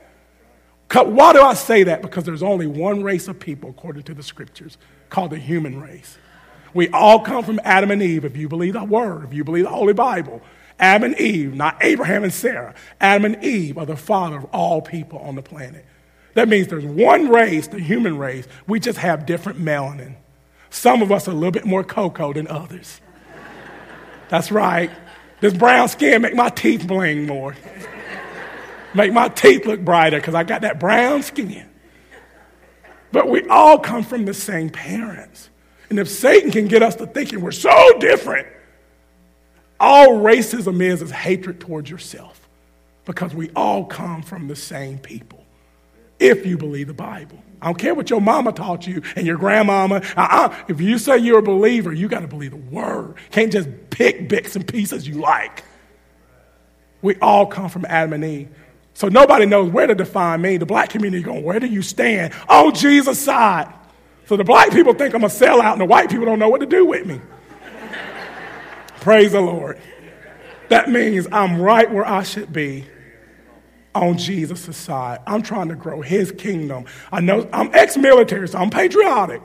Why 0.92 1.32
do 1.32 1.40
I 1.40 1.54
say 1.54 1.84
that? 1.84 2.02
Because 2.02 2.24
there's 2.24 2.42
only 2.42 2.66
one 2.66 3.04
race 3.04 3.28
of 3.28 3.38
people, 3.38 3.70
according 3.70 4.02
to 4.02 4.14
the 4.14 4.22
scriptures, 4.24 4.76
called 5.10 5.30
the 5.30 5.38
human 5.38 5.80
race. 5.80 6.18
We 6.74 6.88
all 6.88 7.20
come 7.20 7.44
from 7.44 7.60
Adam 7.62 7.92
and 7.92 8.02
Eve, 8.02 8.24
if 8.24 8.36
you 8.36 8.48
believe 8.48 8.72
the 8.72 8.82
Word, 8.82 9.26
if 9.26 9.32
you 9.32 9.44
believe 9.44 9.66
the 9.66 9.70
Holy 9.70 9.92
Bible. 9.92 10.42
Adam 10.80 11.12
and 11.12 11.20
Eve, 11.20 11.54
not 11.54 11.76
Abraham 11.82 12.24
and 12.24 12.34
Sarah. 12.34 12.74
Adam 13.00 13.32
and 13.32 13.44
Eve 13.44 13.78
are 13.78 13.86
the 13.86 13.96
father 13.96 14.38
of 14.38 14.46
all 14.46 14.82
people 14.82 15.20
on 15.20 15.36
the 15.36 15.42
planet. 15.42 15.84
That 16.34 16.48
means 16.48 16.68
there's 16.68 16.84
one 16.84 17.28
race, 17.28 17.66
the 17.68 17.80
human 17.80 18.18
race. 18.18 18.46
We 18.66 18.80
just 18.80 18.98
have 18.98 19.26
different 19.26 19.58
melanin. 19.58 20.16
Some 20.70 21.02
of 21.02 21.10
us 21.10 21.26
are 21.28 21.32
a 21.32 21.34
little 21.34 21.50
bit 21.50 21.64
more 21.64 21.82
cocoa 21.82 22.32
than 22.32 22.46
others. 22.48 23.00
That's 24.28 24.52
right. 24.52 24.90
This 25.40 25.54
brown 25.54 25.88
skin 25.88 26.22
make 26.22 26.34
my 26.34 26.48
teeth 26.48 26.86
bling 26.86 27.26
more. 27.26 27.56
make 28.94 29.12
my 29.12 29.28
teeth 29.28 29.66
look 29.66 29.80
brighter 29.80 30.18
because 30.18 30.34
I 30.34 30.44
got 30.44 30.62
that 30.62 30.78
brown 30.78 31.22
skin. 31.22 31.68
But 33.12 33.28
we 33.28 33.48
all 33.48 33.78
come 33.78 34.02
from 34.02 34.24
the 34.24 34.34
same 34.34 34.68
parents. 34.68 35.48
And 35.88 35.98
if 35.98 36.08
Satan 36.08 36.50
can 36.50 36.66
get 36.66 36.82
us 36.82 36.94
to 36.96 37.06
thinking 37.06 37.40
we're 37.40 37.52
so 37.52 37.98
different, 37.98 38.46
all 39.80 40.08
racism 40.08 40.82
is 40.82 41.00
is 41.00 41.10
hatred 41.10 41.60
towards 41.60 41.88
yourself 41.88 42.48
because 43.04 43.34
we 43.34 43.50
all 43.56 43.86
come 43.86 44.22
from 44.22 44.48
the 44.48 44.56
same 44.56 44.98
people. 44.98 45.44
If 46.18 46.44
you 46.46 46.56
believe 46.56 46.88
the 46.88 46.94
Bible. 46.94 47.42
I 47.60 47.66
don't 47.66 47.78
care 47.78 47.94
what 47.94 48.08
your 48.08 48.20
mama 48.20 48.52
taught 48.52 48.86
you 48.86 49.02
and 49.16 49.26
your 49.26 49.36
grandmama. 49.36 49.96
Uh-uh. 50.16 50.54
If 50.68 50.80
you 50.80 50.98
say 50.98 51.18
you're 51.18 51.40
a 51.40 51.42
believer, 51.42 51.92
you 51.92 52.08
got 52.08 52.20
to 52.20 52.28
believe 52.28 52.52
the 52.52 52.56
word. 52.56 53.16
Can't 53.30 53.52
just 53.52 53.68
pick 53.90 54.28
bits 54.28 54.54
and 54.54 54.66
pieces 54.66 55.08
you 55.08 55.14
like. 55.14 55.64
We 57.02 57.16
all 57.16 57.46
come 57.46 57.68
from 57.68 57.84
Adam 57.88 58.12
and 58.12 58.24
Eve. 58.24 58.48
So 58.94 59.08
nobody 59.08 59.46
knows 59.46 59.70
where 59.70 59.86
to 59.86 59.94
define 59.94 60.40
me. 60.40 60.56
The 60.56 60.66
black 60.66 60.90
community 60.90 61.22
going, 61.22 61.42
where 61.42 61.60
do 61.60 61.66
you 61.66 61.82
stand? 61.82 62.32
On 62.48 62.74
Jesus' 62.74 63.20
side. 63.20 63.72
So 64.26 64.36
the 64.36 64.44
black 64.44 64.70
people 64.72 64.92
think 64.94 65.14
I'm 65.14 65.24
a 65.24 65.28
sellout, 65.28 65.72
and 65.72 65.80
the 65.80 65.86
white 65.86 66.10
people 66.10 66.26
don't 66.26 66.38
know 66.38 66.48
what 66.48 66.60
to 66.60 66.66
do 66.66 66.84
with 66.84 67.06
me. 67.06 67.20
Praise 69.00 69.32
the 69.32 69.40
Lord. 69.40 69.80
That 70.68 70.90
means 70.90 71.26
I'm 71.32 71.60
right 71.60 71.90
where 71.90 72.06
I 72.06 72.24
should 72.24 72.52
be 72.52 72.86
on 73.94 74.18
Jesus' 74.18 74.76
side. 74.76 75.20
I'm 75.26 75.42
trying 75.42 75.68
to 75.68 75.74
grow 75.74 76.00
his 76.00 76.32
kingdom. 76.32 76.84
I 77.12 77.20
know 77.20 77.48
I'm 77.52 77.74
ex 77.74 77.96
military, 77.96 78.48
so 78.48 78.58
I'm 78.58 78.70
patriotic, 78.70 79.42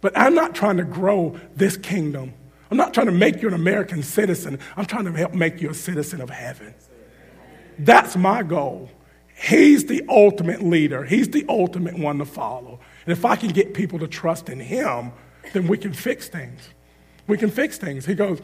but 0.00 0.16
I'm 0.16 0.34
not 0.34 0.54
trying 0.54 0.76
to 0.78 0.84
grow 0.84 1.38
this 1.56 1.76
kingdom. 1.76 2.34
I'm 2.70 2.76
not 2.76 2.94
trying 2.94 3.06
to 3.06 3.12
make 3.12 3.40
you 3.42 3.48
an 3.48 3.54
American 3.54 4.02
citizen. 4.02 4.58
I'm 4.76 4.86
trying 4.86 5.04
to 5.04 5.12
help 5.12 5.34
make 5.34 5.60
you 5.60 5.70
a 5.70 5.74
citizen 5.74 6.20
of 6.20 6.30
heaven. 6.30 6.74
That's 7.78 8.16
my 8.16 8.42
goal. 8.42 8.90
He's 9.36 9.86
the 9.86 10.04
ultimate 10.08 10.62
leader, 10.62 11.04
he's 11.04 11.28
the 11.30 11.44
ultimate 11.48 11.98
one 11.98 12.18
to 12.18 12.24
follow. 12.24 12.80
And 13.04 13.12
if 13.12 13.24
I 13.24 13.36
can 13.36 13.50
get 13.50 13.74
people 13.74 13.98
to 13.98 14.08
trust 14.08 14.48
in 14.48 14.60
him, 14.60 15.12
then 15.52 15.66
we 15.66 15.76
can 15.76 15.92
fix 15.92 16.28
things. 16.28 16.68
We 17.26 17.36
can 17.36 17.50
fix 17.50 17.78
things. 17.78 18.06
He 18.06 18.14
goes, 18.14 18.40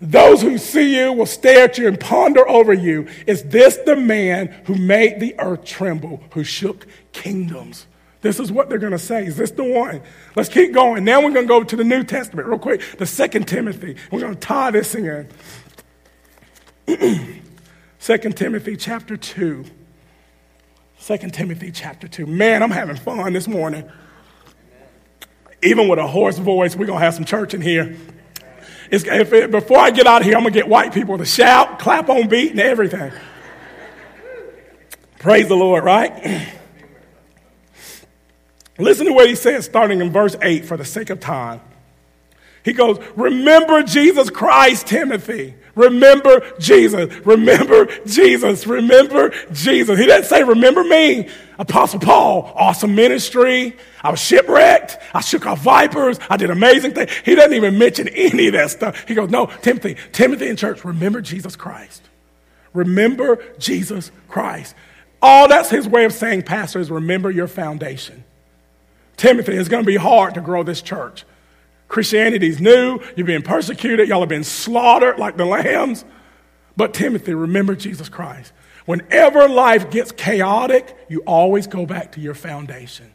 Those 0.00 0.42
who 0.42 0.58
see 0.58 0.98
you 0.98 1.12
will 1.12 1.26
stare 1.26 1.64
at 1.64 1.78
you 1.78 1.88
and 1.88 1.98
ponder 1.98 2.46
over 2.48 2.72
you. 2.72 3.06
Is 3.26 3.44
this 3.44 3.76
the 3.78 3.96
man 3.96 4.48
who 4.66 4.74
made 4.74 5.20
the 5.20 5.34
earth 5.38 5.64
tremble, 5.64 6.22
who 6.32 6.44
shook 6.44 6.86
kingdoms? 7.12 7.86
This 8.20 8.40
is 8.40 8.50
what 8.50 8.68
they're 8.70 8.78
going 8.78 8.92
to 8.92 8.98
say. 8.98 9.26
Is 9.26 9.36
this 9.36 9.50
the 9.50 9.64
one? 9.64 10.00
Let's 10.34 10.48
keep 10.48 10.72
going. 10.72 11.04
Now 11.04 11.20
we're 11.20 11.32
going 11.32 11.44
to 11.44 11.48
go 11.48 11.62
to 11.62 11.76
the 11.76 11.84
New 11.84 12.02
Testament 12.04 12.48
real 12.48 12.58
quick. 12.58 12.80
The 12.96 13.04
Second 13.04 13.46
Timothy. 13.46 13.96
We're 14.10 14.20
going 14.20 14.34
to 14.34 14.40
tie 14.40 14.70
this 14.70 14.94
in. 14.94 15.28
Second 17.98 18.36
Timothy 18.36 18.76
chapter 18.76 19.18
2. 19.18 19.64
2 21.06 21.18
Timothy 21.32 21.70
chapter 21.70 22.08
2. 22.08 22.24
Man, 22.24 22.62
I'm 22.62 22.70
having 22.70 22.96
fun 22.96 23.34
this 23.34 23.46
morning. 23.46 23.90
Even 25.62 25.88
with 25.88 25.98
a 25.98 26.06
hoarse 26.06 26.38
voice, 26.38 26.74
we're 26.74 26.86
going 26.86 27.00
to 27.00 27.04
have 27.04 27.14
some 27.14 27.26
church 27.26 27.52
in 27.52 27.60
here. 27.60 27.94
It, 28.90 29.50
before 29.50 29.78
I 29.78 29.90
get 29.90 30.06
out 30.06 30.20
of 30.22 30.26
here, 30.26 30.36
I'm 30.36 30.42
going 30.42 30.52
to 30.52 30.58
get 30.58 30.68
white 30.68 30.92
people 30.92 31.18
to 31.18 31.24
shout, 31.24 31.78
clap 31.78 32.08
on 32.08 32.28
beat, 32.28 32.50
and 32.52 32.60
everything. 32.60 33.12
Praise 35.18 35.48
the 35.48 35.56
Lord, 35.56 35.84
right? 35.84 36.48
Listen 38.78 39.06
to 39.06 39.12
what 39.12 39.28
he 39.28 39.34
says 39.34 39.64
starting 39.64 40.00
in 40.00 40.10
verse 40.10 40.36
8 40.42 40.64
for 40.66 40.76
the 40.76 40.84
sake 40.84 41.10
of 41.10 41.20
time. 41.20 41.60
He 42.64 42.72
goes, 42.72 42.98
Remember 43.16 43.82
Jesus 43.82 44.30
Christ, 44.30 44.86
Timothy. 44.86 45.54
Remember 45.74 46.40
Jesus. 46.58 47.14
Remember 47.26 47.86
Jesus. 48.06 48.66
Remember 48.66 49.30
Jesus. 49.52 49.98
He 49.98 50.06
doesn't 50.06 50.28
say, 50.28 50.42
Remember 50.42 50.84
me. 50.84 51.28
Apostle 51.58 52.00
Paul, 52.00 52.52
awesome 52.56 52.94
ministry. 52.94 53.76
I 54.02 54.10
was 54.10 54.20
shipwrecked. 54.20 54.98
I 55.14 55.20
shook 55.20 55.46
off 55.46 55.60
vipers. 55.60 56.18
I 56.28 56.36
did 56.36 56.50
amazing 56.50 56.92
things. 56.92 57.10
He 57.24 57.34
doesn't 57.34 57.54
even 57.54 57.78
mention 57.78 58.08
any 58.08 58.48
of 58.48 58.54
that 58.54 58.70
stuff. 58.70 59.06
He 59.06 59.14
goes, 59.14 59.30
No, 59.30 59.46
Timothy, 59.62 59.96
Timothy 60.12 60.48
in 60.48 60.56
church, 60.56 60.84
remember 60.84 61.20
Jesus 61.20 61.54
Christ. 61.56 62.02
Remember 62.72 63.42
Jesus 63.58 64.10
Christ. 64.28 64.74
All 65.22 65.48
that's 65.48 65.70
his 65.70 65.88
way 65.88 66.04
of 66.04 66.12
saying, 66.12 66.42
Pastor, 66.42 66.80
is 66.80 66.90
remember 66.90 67.30
your 67.30 67.46
foundation. 67.46 68.24
Timothy, 69.16 69.52
it's 69.52 69.68
going 69.68 69.84
to 69.84 69.86
be 69.86 69.96
hard 69.96 70.34
to 70.34 70.40
grow 70.40 70.64
this 70.64 70.82
church. 70.82 71.24
Christianity's 71.94 72.60
new. 72.60 72.98
You're 73.14 73.24
being 73.24 73.42
persecuted. 73.42 74.08
Y'all 74.08 74.18
have 74.18 74.28
been 74.28 74.42
slaughtered 74.42 75.16
like 75.16 75.36
the 75.36 75.44
lambs. 75.44 76.04
But 76.76 76.92
Timothy, 76.92 77.34
remember 77.34 77.76
Jesus 77.76 78.08
Christ. 78.08 78.52
Whenever 78.84 79.48
life 79.48 79.92
gets 79.92 80.10
chaotic, 80.10 80.96
you 81.08 81.20
always 81.20 81.68
go 81.68 81.86
back 81.86 82.10
to 82.12 82.20
your 82.20 82.34
foundation. 82.34 83.12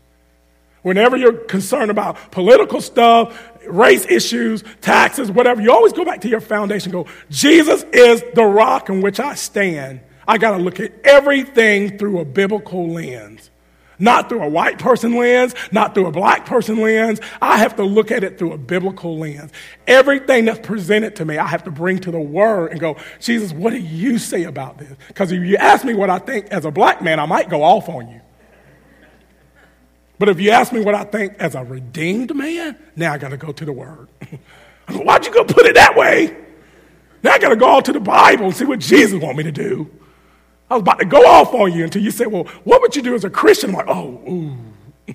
Whenever 0.81 1.17
you're 1.17 1.33
concerned 1.33 1.91
about 1.91 2.31
political 2.31 2.79
stuff, 2.79 3.37
race 3.67 4.05
issues, 4.05 4.63
taxes, 4.79 5.29
whatever, 5.29 5.61
you 5.61 5.73
always 5.73 5.91
go 5.91 6.05
back 6.05 6.21
to 6.21 6.29
your 6.29 6.39
foundation. 6.39 6.89
Go, 6.89 7.05
Jesus 7.29 7.83
is 7.91 8.23
the 8.33 8.45
rock 8.45 8.87
in 8.87 9.01
which 9.01 9.19
I 9.19 9.35
stand. 9.35 9.99
I 10.25 10.37
got 10.37 10.51
to 10.51 10.63
look 10.63 10.79
at 10.79 10.93
everything 11.03 11.97
through 11.97 12.19
a 12.19 12.25
biblical 12.25 12.87
lens. 12.87 13.51
Not 13.99 14.29
through 14.29 14.43
a 14.43 14.49
white 14.49 14.79
person 14.79 15.15
lens, 15.15 15.53
not 15.71 15.93
through 15.93 16.07
a 16.07 16.11
black 16.11 16.45
person 16.45 16.79
lens. 16.79 17.19
I 17.41 17.57
have 17.57 17.75
to 17.75 17.83
look 17.83 18.11
at 18.11 18.23
it 18.23 18.39
through 18.39 18.53
a 18.53 18.57
biblical 18.57 19.17
lens. 19.17 19.51
Everything 19.87 20.45
that's 20.45 20.65
presented 20.65 21.17
to 21.17 21.25
me, 21.25 21.37
I 21.37 21.45
have 21.47 21.65
to 21.65 21.71
bring 21.71 21.99
to 21.99 22.11
the 22.11 22.19
word 22.19 22.71
and 22.71 22.79
go, 22.79 22.95
Jesus, 23.19 23.51
what 23.51 23.71
do 23.71 23.77
you 23.77 24.17
say 24.17 24.43
about 24.43 24.77
this? 24.77 24.95
Because 25.09 25.31
if 25.33 25.43
you 25.43 25.57
ask 25.57 25.83
me 25.83 25.93
what 25.93 26.09
I 26.09 26.19
think 26.19 26.47
as 26.47 26.63
a 26.63 26.71
black 26.71 27.01
man, 27.01 27.19
I 27.19 27.25
might 27.25 27.49
go 27.49 27.61
off 27.61 27.89
on 27.89 28.09
you. 28.09 28.21
But 30.17 30.29
if 30.29 30.39
you 30.39 30.51
ask 30.51 30.73
me 30.73 30.81
what 30.81 30.95
I 30.95 31.05
think 31.05 31.35
as 31.39 31.55
a 31.55 31.63
redeemed 31.63 32.35
man, 32.35 32.77
now 32.95 33.13
I 33.13 33.17
got 33.17 33.29
to 33.29 33.37
go 33.37 33.51
to 33.51 33.65
the 33.65 33.71
word. 33.71 34.09
Why'd 34.89 35.25
you 35.25 35.33
go 35.33 35.43
put 35.43 35.65
it 35.65 35.75
that 35.75 35.95
way? 35.95 36.35
Now 37.23 37.31
I 37.31 37.39
got 37.39 37.49
to 37.49 37.55
go 37.55 37.65
all 37.65 37.81
to 37.81 37.93
the 37.93 37.99
Bible 37.99 38.45
and 38.45 38.55
see 38.55 38.65
what 38.65 38.79
Jesus 38.79 39.21
want 39.21 39.37
me 39.37 39.43
to 39.43 39.51
do. 39.51 39.89
I 40.69 40.75
was 40.75 40.81
about 40.81 40.99
to 40.99 41.05
go 41.05 41.25
off 41.25 41.53
on 41.53 41.73
you 41.73 41.83
until 41.83 42.01
you 42.01 42.11
said, 42.11 42.27
Well, 42.27 42.43
what 42.63 42.81
would 42.81 42.95
you 42.95 43.01
do 43.01 43.15
as 43.15 43.23
a 43.23 43.29
Christian? 43.29 43.71
I'm 43.71 43.75
like, 43.75 43.87
Oh, 43.87 44.55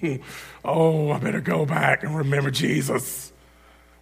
ooh, 0.02 0.20
oh, 0.64 1.12
I 1.12 1.18
better 1.18 1.40
go 1.40 1.64
back 1.64 2.02
and 2.02 2.16
remember 2.16 2.50
Jesus. 2.50 3.32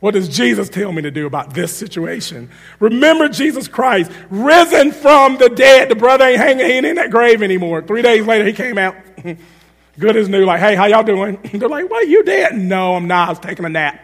What 0.01 0.15
does 0.15 0.29
Jesus 0.29 0.69
tell 0.69 0.91
me 0.91 1.03
to 1.03 1.13
do 1.13 1.27
about 1.27 1.55
this 1.55 1.77
situation? 1.77 2.51
Remember 2.81 3.29
Jesus 3.29 3.69
Christ, 3.69 4.11
risen 4.31 4.91
from 4.91 5.37
the 5.37 5.49
dead. 5.49 5.91
The 5.91 5.95
brother 5.95 6.25
ain't 6.25 6.39
hanging, 6.39 6.67
he 6.67 6.73
ain't 6.73 6.87
in 6.87 6.97
that 6.97 7.13
grave 7.13 7.41
anymore. 7.41 7.83
Three 7.83 8.03
days 8.03 8.27
later, 8.27 8.45
he 8.45 8.53
came 8.53 8.79
out, 8.79 8.97
good 9.99 10.17
as 10.17 10.29
new, 10.29 10.45
like, 10.45 10.59
hey, 10.59 10.75
how 10.75 10.87
y'all 10.87 11.05
doing? 11.05 11.39
They're 11.53 11.69
like, 11.69 11.89
what, 11.89 12.09
you 12.09 12.25
dead? 12.25 12.59
No, 12.59 12.97
I'm 12.97 13.07
not. 13.07 13.29
I 13.29 13.31
was 13.31 13.39
taking 13.39 13.65
a 13.65 13.69
nap. 13.69 14.01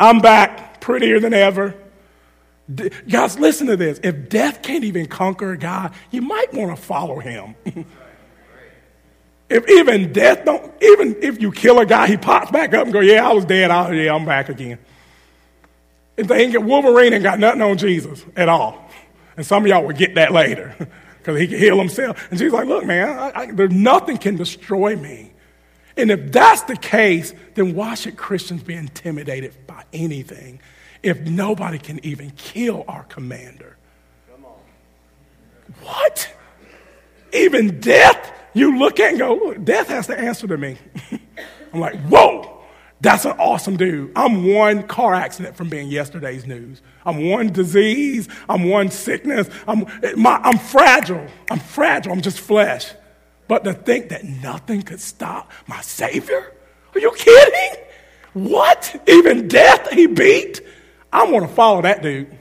I'm 0.00 0.18
back, 0.18 0.80
prettier 0.80 1.20
than 1.20 1.32
ever. 1.32 1.76
Guys, 3.08 3.38
listen 3.38 3.66
to 3.66 3.76
this. 3.76 4.00
If 4.02 4.28
death 4.28 4.62
can't 4.62 4.84
even 4.84 5.06
conquer 5.06 5.54
guy, 5.56 5.90
you 6.10 6.22
might 6.22 6.52
want 6.54 6.74
to 6.74 6.82
follow 6.82 7.18
him. 7.18 7.54
If 9.50 9.68
even 9.68 10.12
death 10.12 10.44
don't, 10.44 10.72
even 10.82 11.16
if 11.22 11.40
you 11.40 11.52
kill 11.52 11.78
a 11.78 11.86
guy, 11.86 12.06
he 12.06 12.16
pops 12.16 12.50
back 12.50 12.72
up 12.72 12.84
and 12.84 12.92
go, 12.92 13.00
yeah, 13.00 13.28
I 13.28 13.32
was 13.32 13.44
dead. 13.44 13.70
I, 13.70 13.92
yeah, 13.92 14.14
I'm 14.14 14.24
back 14.24 14.48
again. 14.48 14.78
If 16.16 16.28
they 16.28 16.42
ain't 16.42 16.52
get 16.52 16.62
Wolverine 16.62 17.12
ain't 17.12 17.22
got 17.22 17.38
nothing 17.38 17.60
on 17.60 17.76
Jesus 17.76 18.24
at 18.36 18.48
all. 18.48 18.88
And 19.36 19.44
some 19.44 19.64
of 19.64 19.68
y'all 19.68 19.84
will 19.84 19.94
get 19.94 20.14
that 20.14 20.32
later 20.32 20.74
because 21.18 21.38
he 21.38 21.46
can 21.46 21.58
heal 21.58 21.78
himself. 21.78 22.30
And 22.30 22.38
Jesus 22.38 22.54
like, 22.54 22.66
look, 22.66 22.84
man, 22.84 23.08
I, 23.08 23.32
I, 23.34 23.50
there's 23.52 23.72
nothing 23.72 24.16
can 24.16 24.36
destroy 24.36 24.96
me. 24.96 25.33
And 25.96 26.10
if 26.10 26.32
that's 26.32 26.62
the 26.62 26.76
case, 26.76 27.32
then 27.54 27.74
why 27.74 27.94
should 27.94 28.16
Christians 28.16 28.62
be 28.62 28.74
intimidated 28.74 29.54
by 29.66 29.84
anything 29.92 30.60
if 31.02 31.20
nobody 31.20 31.78
can 31.78 32.04
even 32.04 32.30
kill 32.32 32.84
our 32.88 33.04
commander? 33.04 33.76
What? 35.80 36.32
Even 37.32 37.80
death? 37.80 38.32
you 38.54 38.78
look 38.78 38.98
at 39.00 39.10
and 39.10 39.18
go, 39.18 39.54
death 39.54 39.88
has 39.88 40.06
to 40.06 40.18
answer 40.18 40.46
to 40.46 40.56
me. 40.56 40.78
I'm 41.72 41.80
like, 41.80 41.96
whoa, 42.02 42.62
that's 43.00 43.24
an 43.24 43.32
awesome 43.32 43.76
dude. 43.76 44.12
I'm 44.16 44.54
one 44.54 44.84
car 44.84 45.12
accident 45.12 45.56
from 45.56 45.68
being 45.68 45.88
yesterday's 45.88 46.46
news. 46.46 46.80
I'm 47.04 47.28
one 47.28 47.52
disease. 47.52 48.28
I'm 48.48 48.70
one 48.70 48.90
sickness. 48.90 49.50
I'm, 49.66 49.86
my, 50.16 50.36
I'm 50.36 50.58
fragile. 50.58 51.26
I'm 51.50 51.58
fragile. 51.58 52.12
I'm 52.12 52.20
just 52.20 52.38
flesh. 52.38 52.92
But 53.46 53.64
to 53.64 53.74
think 53.74 54.08
that 54.08 54.24
nothing 54.24 54.82
could 54.82 55.00
stop 55.00 55.52
my 55.66 55.80
Savior? 55.80 56.52
Are 56.94 57.00
you 57.00 57.12
kidding? 57.12 57.84
What? 58.32 59.02
Even 59.06 59.48
death 59.48 59.90
he 59.90 60.06
beat? 60.06 60.60
I 61.12 61.30
want 61.30 61.48
to 61.48 61.54
follow 61.54 61.82
that 61.82 62.02
dude. 62.02 62.38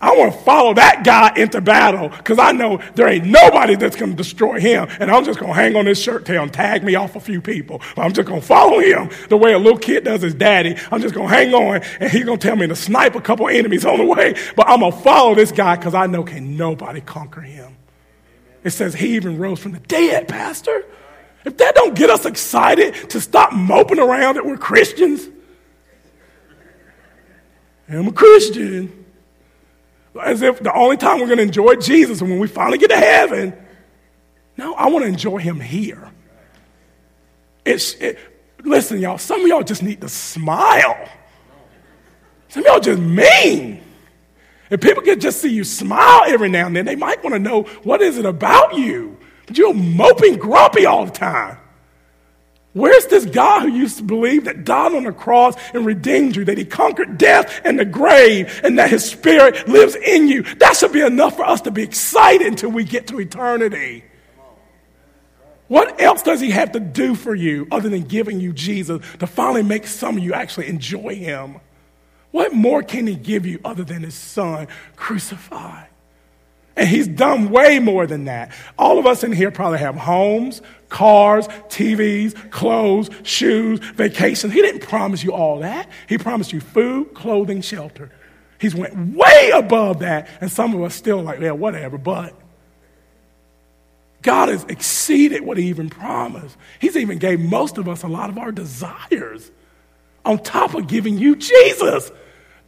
I 0.00 0.16
want 0.16 0.32
to 0.32 0.38
follow 0.40 0.74
that 0.74 1.02
guy 1.02 1.32
into 1.36 1.60
battle 1.60 2.08
because 2.08 2.38
I 2.38 2.52
know 2.52 2.80
there 2.94 3.08
ain't 3.08 3.26
nobody 3.26 3.74
that's 3.74 3.96
going 3.96 4.12
to 4.12 4.16
destroy 4.16 4.60
him. 4.60 4.86
And 5.00 5.10
I'm 5.10 5.24
just 5.24 5.40
going 5.40 5.52
to 5.52 5.58
hang 5.60 5.74
on 5.74 5.86
his 5.86 6.00
shirt 6.00 6.24
tail 6.24 6.44
and 6.44 6.52
tag 6.52 6.84
me 6.84 6.94
off 6.94 7.16
a 7.16 7.20
few 7.20 7.42
people. 7.42 7.82
I'm 7.96 8.12
just 8.12 8.28
going 8.28 8.40
to 8.40 8.46
follow 8.46 8.78
him 8.78 9.10
the 9.28 9.36
way 9.36 9.52
a 9.54 9.58
little 9.58 9.78
kid 9.78 10.04
does 10.04 10.22
his 10.22 10.34
daddy. 10.34 10.76
I'm 10.92 11.02
just 11.02 11.14
going 11.14 11.28
to 11.28 11.34
hang 11.34 11.52
on 11.52 11.82
and 11.98 12.10
he's 12.10 12.24
going 12.24 12.38
to 12.38 12.46
tell 12.46 12.56
me 12.56 12.68
to 12.68 12.76
snipe 12.76 13.16
a 13.16 13.20
couple 13.20 13.48
enemies 13.48 13.84
on 13.84 13.98
the 13.98 14.04
way. 14.04 14.36
But 14.54 14.68
I'm 14.68 14.80
going 14.80 14.92
to 14.92 14.98
follow 14.98 15.34
this 15.34 15.50
guy 15.50 15.74
because 15.76 15.94
I 15.94 16.06
know 16.06 16.22
can 16.22 16.56
nobody 16.56 17.00
conquer 17.00 17.40
him. 17.40 17.77
It 18.64 18.70
says 18.70 18.94
he 18.94 19.14
even 19.16 19.38
rose 19.38 19.60
from 19.60 19.72
the 19.72 19.80
dead, 19.80 20.28
Pastor. 20.28 20.84
If 21.44 21.56
that 21.58 21.74
don't 21.74 21.94
get 21.94 22.10
us 22.10 22.26
excited 22.26 22.94
to 23.10 23.20
stop 23.20 23.52
moping 23.52 23.98
around 23.98 24.34
that 24.34 24.44
we're 24.44 24.56
Christians, 24.56 25.28
I'm 27.88 28.08
a 28.08 28.12
Christian 28.12 29.06
as 30.20 30.42
if 30.42 30.60
the 30.60 30.74
only 30.74 30.96
time 30.96 31.20
we're 31.20 31.26
going 31.26 31.38
to 31.38 31.44
enjoy 31.44 31.76
Jesus 31.76 32.16
is 32.18 32.22
when 32.22 32.38
we 32.38 32.48
finally 32.48 32.78
get 32.78 32.90
to 32.90 32.96
heaven. 32.96 33.54
No, 34.56 34.74
I 34.74 34.88
want 34.88 35.04
to 35.04 35.08
enjoy 35.08 35.38
him 35.38 35.60
here. 35.60 36.10
It's, 37.64 37.94
it, 37.94 38.18
listen, 38.64 38.98
y'all, 38.98 39.18
some 39.18 39.40
of 39.40 39.46
y'all 39.46 39.62
just 39.62 39.82
need 39.82 40.00
to 40.00 40.08
smile. 40.08 41.08
Some 42.48 42.64
of 42.64 42.66
y'all 42.66 42.80
just 42.80 43.00
mean. 43.00 43.82
If 44.70 44.80
people 44.80 45.02
could 45.02 45.20
just 45.20 45.40
see 45.40 45.48
you 45.48 45.64
smile 45.64 46.22
every 46.26 46.48
now 46.48 46.66
and 46.66 46.76
then, 46.76 46.84
they 46.84 46.96
might 46.96 47.22
want 47.22 47.34
to 47.34 47.38
know 47.38 47.62
what 47.82 48.02
is 48.02 48.18
it 48.18 48.26
about 48.26 48.74
you. 48.74 49.16
But 49.46 49.56
you're 49.56 49.74
moping 49.74 50.36
grumpy 50.36 50.84
all 50.84 51.06
the 51.06 51.12
time. 51.12 51.58
Where's 52.74 53.06
this 53.06 53.24
God 53.24 53.62
who 53.62 53.68
used 53.68 53.96
to 53.96 54.04
believe 54.04 54.44
that 54.44 54.64
died 54.64 54.94
on 54.94 55.04
the 55.04 55.12
cross 55.12 55.56
and 55.72 55.86
redeemed 55.86 56.36
you, 56.36 56.44
that 56.44 56.58
he 56.58 56.64
conquered 56.64 57.18
death 57.18 57.60
and 57.64 57.78
the 57.78 57.84
grave, 57.84 58.60
and 58.62 58.78
that 58.78 58.90
his 58.90 59.04
spirit 59.04 59.66
lives 59.66 59.96
in 59.96 60.28
you? 60.28 60.42
That 60.42 60.76
should 60.76 60.92
be 60.92 61.00
enough 61.00 61.36
for 61.36 61.44
us 61.44 61.62
to 61.62 61.70
be 61.70 61.82
excited 61.82 62.46
until 62.46 62.70
we 62.70 62.84
get 62.84 63.06
to 63.08 63.20
eternity. 63.20 64.04
What 65.68 66.00
else 66.00 66.22
does 66.22 66.40
he 66.40 66.50
have 66.50 66.72
to 66.72 66.80
do 66.80 67.14
for 67.14 67.34
you 67.34 67.66
other 67.70 67.88
than 67.88 68.02
giving 68.02 68.38
you 68.38 68.52
Jesus 68.52 69.04
to 69.18 69.26
finally 69.26 69.62
make 69.62 69.86
some 69.86 70.18
of 70.18 70.22
you 70.22 70.34
actually 70.34 70.68
enjoy 70.68 71.14
him? 71.14 71.60
What 72.30 72.52
more 72.52 72.82
can 72.82 73.06
he 73.06 73.14
give 73.14 73.46
you 73.46 73.60
other 73.64 73.84
than 73.84 74.02
his 74.02 74.14
son 74.14 74.68
crucified? 74.96 75.88
And 76.76 76.86
he's 76.86 77.08
done 77.08 77.50
way 77.50 77.80
more 77.80 78.06
than 78.06 78.26
that. 78.26 78.52
All 78.78 78.98
of 78.98 79.06
us 79.06 79.24
in 79.24 79.32
here 79.32 79.50
probably 79.50 79.80
have 79.80 79.96
homes, 79.96 80.62
cars, 80.88 81.48
TVs, 81.68 82.50
clothes, 82.52 83.10
shoes, 83.24 83.80
vacations. 83.80 84.52
He 84.52 84.62
didn't 84.62 84.82
promise 84.82 85.24
you 85.24 85.32
all 85.32 85.58
that. 85.58 85.88
He 86.08 86.18
promised 86.18 86.52
you 86.52 86.60
food, 86.60 87.14
clothing, 87.14 87.62
shelter. 87.62 88.12
He's 88.60 88.74
went 88.74 89.16
way 89.16 89.50
above 89.54 90.00
that, 90.00 90.28
and 90.40 90.50
some 90.50 90.74
of 90.74 90.82
us 90.82 90.94
still 90.94 91.22
like, 91.22 91.40
yeah, 91.40 91.52
whatever, 91.52 91.98
but 91.98 92.34
God 94.22 94.48
has 94.48 94.64
exceeded 94.64 95.42
what 95.42 95.58
he 95.58 95.68
even 95.68 95.90
promised. 95.90 96.56
He's 96.80 96.96
even 96.96 97.18
gave 97.18 97.40
most 97.40 97.78
of 97.78 97.88
us 97.88 98.02
a 98.02 98.08
lot 98.08 98.30
of 98.30 98.38
our 98.38 98.52
desires 98.52 99.50
on 100.28 100.38
top 100.38 100.74
of 100.74 100.86
giving 100.86 101.18
you 101.18 101.34
Jesus. 101.34 102.12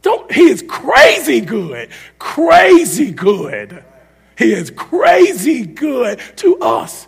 Don't, 0.01 0.29
he 0.31 0.49
is 0.49 0.63
crazy 0.67 1.41
good, 1.41 1.89
crazy 2.17 3.11
good. 3.11 3.85
He 4.35 4.51
is 4.51 4.71
crazy 4.71 5.67
good 5.67 6.19
to 6.37 6.57
us. 6.57 7.07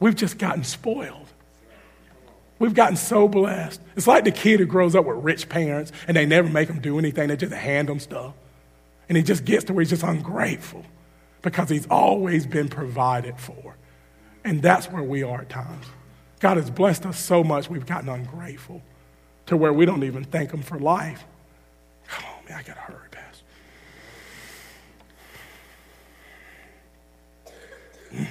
We've 0.00 0.16
just 0.16 0.38
gotten 0.38 0.64
spoiled. 0.64 1.26
We've 2.58 2.74
gotten 2.74 2.96
so 2.96 3.28
blessed. 3.28 3.80
It's 3.94 4.06
like 4.06 4.24
the 4.24 4.32
kid 4.32 4.58
who 4.58 4.66
grows 4.66 4.94
up 4.94 5.04
with 5.04 5.18
rich 5.18 5.50
parents 5.50 5.92
and 6.08 6.16
they 6.16 6.24
never 6.24 6.48
make 6.48 6.68
him 6.68 6.80
do 6.80 6.98
anything, 6.98 7.28
they 7.28 7.36
just 7.36 7.52
hand 7.52 7.90
him 7.90 8.00
stuff. 8.00 8.32
And 9.08 9.16
he 9.16 9.22
just 9.22 9.44
gets 9.44 9.64
to 9.64 9.74
where 9.74 9.82
he's 9.82 9.90
just 9.90 10.02
ungrateful 10.02 10.84
because 11.42 11.68
he's 11.68 11.86
always 11.88 12.46
been 12.46 12.68
provided 12.68 13.38
for. 13.38 13.76
And 14.44 14.62
that's 14.62 14.86
where 14.86 15.02
we 15.02 15.22
are 15.22 15.42
at 15.42 15.50
times. 15.50 15.84
God 16.40 16.56
has 16.56 16.70
blessed 16.70 17.04
us 17.04 17.18
so 17.18 17.44
much, 17.44 17.68
we've 17.68 17.86
gotten 17.86 18.08
ungrateful 18.08 18.82
to 19.48 19.56
where 19.56 19.72
we 19.72 19.84
don't 19.84 20.04
even 20.04 20.24
thank 20.24 20.50
him 20.52 20.62
for 20.62 20.78
life. 20.78 21.24
Come 22.06 22.24
on, 22.24 22.44
man, 22.48 22.58
I 22.58 22.62
got 22.62 22.74
to 22.74 22.80
hurry. 22.80 22.98
Mm. 28.12 28.26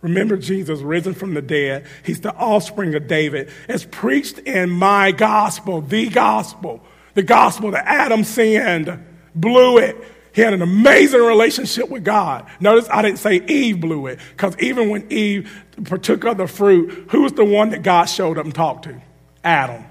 Remember 0.00 0.36
Jesus 0.36 0.80
risen 0.80 1.14
from 1.14 1.34
the 1.34 1.42
dead. 1.42 1.86
He's 2.04 2.20
the 2.20 2.34
offspring 2.34 2.94
of 2.94 3.06
David. 3.06 3.50
It's 3.68 3.86
preached 3.88 4.40
in 4.40 4.70
my 4.70 5.12
gospel, 5.12 5.80
the 5.80 6.08
gospel, 6.08 6.82
the 7.14 7.22
gospel 7.22 7.70
that 7.70 7.84
Adam 7.86 8.24
sinned, 8.24 9.04
blew 9.34 9.78
it. 9.78 9.96
He 10.34 10.40
had 10.40 10.54
an 10.54 10.62
amazing 10.62 11.20
relationship 11.20 11.88
with 11.88 12.04
God. 12.04 12.48
Notice 12.58 12.88
I 12.90 13.02
didn't 13.02 13.18
say 13.18 13.44
Eve 13.46 13.80
blew 13.80 14.06
it, 14.06 14.18
because 14.30 14.56
even 14.58 14.88
when 14.88 15.06
Eve 15.12 15.64
partook 15.84 16.24
of 16.24 16.38
the 16.38 16.48
fruit, 16.48 17.10
who 17.10 17.22
was 17.22 17.34
the 17.34 17.44
one 17.44 17.70
that 17.70 17.82
God 17.82 18.06
showed 18.06 18.38
up 18.38 18.44
and 18.44 18.54
talked 18.54 18.84
to? 18.86 19.00
Adam. 19.44 19.84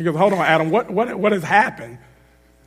He 0.00 0.04
goes, 0.04 0.16
Hold 0.16 0.32
on, 0.32 0.38
Adam, 0.38 0.70
what, 0.70 0.90
what, 0.90 1.14
what 1.18 1.32
has 1.32 1.42
happened? 1.42 1.98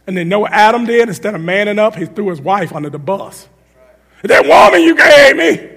And 0.05 0.15
then 0.15 0.29
know 0.29 0.41
what 0.41 0.51
Adam 0.51 0.85
did? 0.85 1.07
Instead 1.09 1.33
of 1.33 1.41
manning 1.41 1.79
up, 1.79 1.95
he 1.95 2.05
threw 2.05 2.29
his 2.29 2.39
wife 2.39 2.75
under 2.75 2.91
the 2.91 2.99
bus. 2.99 3.49
That 4.21 4.45
woman 4.45 4.83
you 4.83 4.95
gave 4.95 5.35
me. 5.35 5.69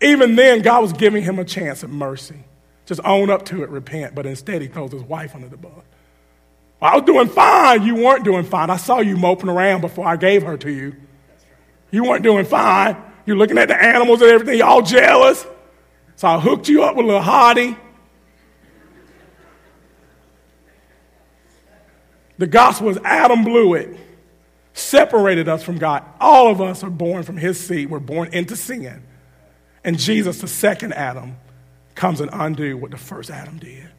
Even 0.00 0.34
then, 0.34 0.62
God 0.62 0.80
was 0.80 0.94
giving 0.94 1.22
him 1.22 1.38
a 1.38 1.44
chance 1.44 1.82
of 1.82 1.90
mercy. 1.90 2.42
Just 2.86 3.02
own 3.04 3.28
up 3.28 3.44
to 3.46 3.62
it, 3.62 3.68
repent. 3.68 4.14
But 4.14 4.24
instead, 4.24 4.62
he 4.62 4.68
throws 4.68 4.92
his 4.92 5.02
wife 5.02 5.34
under 5.34 5.50
the 5.50 5.58
bus. 5.58 5.84
I 6.80 6.96
was 6.96 7.04
doing 7.04 7.28
fine. 7.28 7.82
You 7.82 7.96
weren't 7.96 8.24
doing 8.24 8.44
fine. 8.44 8.70
I 8.70 8.78
saw 8.78 9.00
you 9.00 9.18
moping 9.18 9.50
around 9.50 9.82
before 9.82 10.06
I 10.06 10.16
gave 10.16 10.42
her 10.44 10.56
to 10.56 10.70
you. 10.70 10.96
You 11.90 12.04
weren't 12.04 12.22
doing 12.22 12.46
fine. 12.46 12.96
You're 13.26 13.36
looking 13.36 13.58
at 13.58 13.68
the 13.68 13.76
animals 13.76 14.22
and 14.22 14.30
everything, 14.30 14.56
you 14.56 14.64
all 14.64 14.80
jealous. 14.80 15.46
So 16.16 16.28
I 16.28 16.40
hooked 16.40 16.66
you 16.66 16.82
up 16.82 16.96
with 16.96 17.04
a 17.04 17.08
little 17.08 17.22
hottie. 17.22 17.76
The 22.38 22.46
gospel 22.46 22.88
is 22.88 22.98
Adam 23.04 23.44
blew 23.44 23.74
it, 23.74 23.96
separated 24.72 25.48
us 25.48 25.62
from 25.62 25.78
God. 25.78 26.04
All 26.20 26.50
of 26.50 26.60
us 26.60 26.84
are 26.84 26.90
born 26.90 27.24
from 27.24 27.36
his 27.36 27.58
seed. 27.58 27.90
We're 27.90 27.98
born 27.98 28.32
into 28.32 28.56
sin. 28.56 29.02
And 29.84 29.98
Jesus, 29.98 30.40
the 30.40 30.48
second 30.48 30.94
Adam, 30.94 31.36
comes 31.94 32.20
and 32.20 32.30
undo 32.32 32.76
what 32.76 32.92
the 32.92 32.96
first 32.96 33.30
Adam 33.30 33.58
did. 33.58 33.90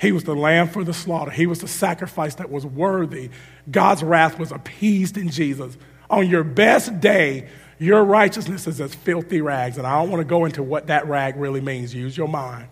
He 0.00 0.12
was 0.12 0.24
the 0.24 0.34
lamb 0.34 0.68
for 0.68 0.84
the 0.84 0.94
slaughter. 0.94 1.30
He 1.30 1.46
was 1.46 1.60
the 1.60 1.68
sacrifice 1.68 2.36
that 2.36 2.50
was 2.50 2.64
worthy. 2.64 3.30
God's 3.70 4.02
wrath 4.02 4.38
was 4.38 4.52
appeased 4.52 5.18
in 5.18 5.28
Jesus. 5.28 5.76
On 6.08 6.26
your 6.28 6.44
best 6.44 7.00
day, 7.00 7.48
your 7.78 8.04
righteousness 8.04 8.66
is 8.66 8.80
as 8.80 8.94
filthy 8.94 9.40
rags. 9.40 9.76
And 9.76 9.86
I 9.86 10.00
don't 10.00 10.10
want 10.10 10.20
to 10.20 10.24
go 10.24 10.44
into 10.44 10.62
what 10.62 10.86
that 10.86 11.06
rag 11.06 11.36
really 11.36 11.60
means. 11.60 11.94
Use 11.94 12.16
your 12.16 12.28
mind. 12.28 12.68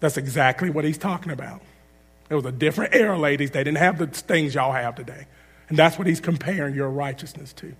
That's 0.00 0.16
exactly 0.16 0.70
what 0.70 0.84
he's 0.84 0.98
talking 0.98 1.32
about. 1.32 1.62
It 2.30 2.34
was 2.34 2.44
a 2.44 2.52
different 2.52 2.94
era, 2.94 3.18
ladies. 3.18 3.50
They 3.52 3.64
didn't 3.64 3.78
have 3.78 3.98
the 3.98 4.06
things 4.06 4.54
y'all 4.54 4.72
have 4.72 4.94
today. 4.94 5.26
And 5.68 5.78
that's 5.78 5.98
what 5.98 6.06
he's 6.06 6.20
comparing 6.20 6.74
your 6.74 6.90
righteousness 6.90 7.52
to. 7.54 7.74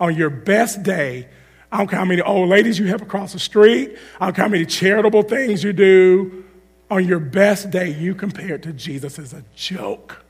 On 0.00 0.14
your 0.14 0.30
best 0.30 0.82
day, 0.82 1.28
I 1.70 1.78
don't 1.78 1.88
care 1.88 1.98
how 1.98 2.04
many 2.04 2.20
old 2.20 2.48
ladies 2.48 2.78
you 2.78 2.86
have 2.88 3.00
across 3.00 3.32
the 3.32 3.38
street, 3.38 3.96
I 4.20 4.26
don't 4.26 4.36
care 4.36 4.44
how 4.44 4.50
many 4.50 4.66
charitable 4.66 5.22
things 5.22 5.64
you 5.64 5.72
do. 5.72 6.44
On 6.90 7.06
your 7.06 7.20
best 7.20 7.70
day, 7.70 7.90
you 7.90 8.14
compare 8.14 8.56
it 8.56 8.62
to 8.64 8.72
Jesus 8.74 9.18
as 9.18 9.32
a 9.32 9.42
joke. 9.54 10.22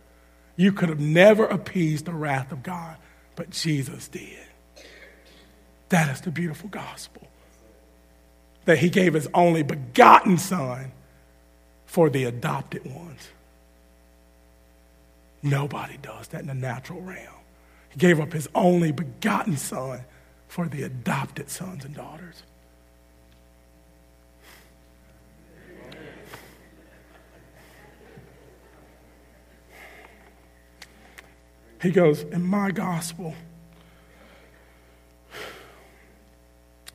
You 0.55 0.71
could 0.71 0.89
have 0.89 1.01
never 1.01 1.45
appeased 1.45 2.05
the 2.05 2.13
wrath 2.13 2.53
of 2.53 2.63
God, 2.63 2.97
but 3.35 3.51
Jesus 3.51 4.07
did. 4.07 4.39
That 5.89 6.09
is 6.11 6.21
the 6.21 6.31
beautiful 6.31 6.69
gospel. 6.69 7.27
That 8.67 8.79
he 8.79 8.91
gave 8.91 9.15
his 9.15 9.29
only 9.35 9.65
begotten 9.65 10.39
son 10.39 10.93
for 11.93 12.09
the 12.09 12.25
adopted 12.25 12.83
ones. 12.87 13.29
Nobody 15.43 15.99
does 15.99 16.27
that 16.29 16.41
in 16.41 16.47
the 16.47 16.55
natural 16.55 17.03
realm. 17.03 17.35
He 17.91 17.99
gave 17.99 18.19
up 18.19 18.33
his 18.33 18.49
only 18.55 18.93
begotten 18.93 19.59
son 19.59 20.01
for 20.49 20.69
the 20.69 20.85
adopted 20.85 21.51
sons 21.51 21.85
and 21.85 21.95
daughters. 21.95 22.45
He 31.83 31.91
goes, 31.91 32.23
In 32.23 32.43
my 32.43 32.71
gospel, 32.71 33.35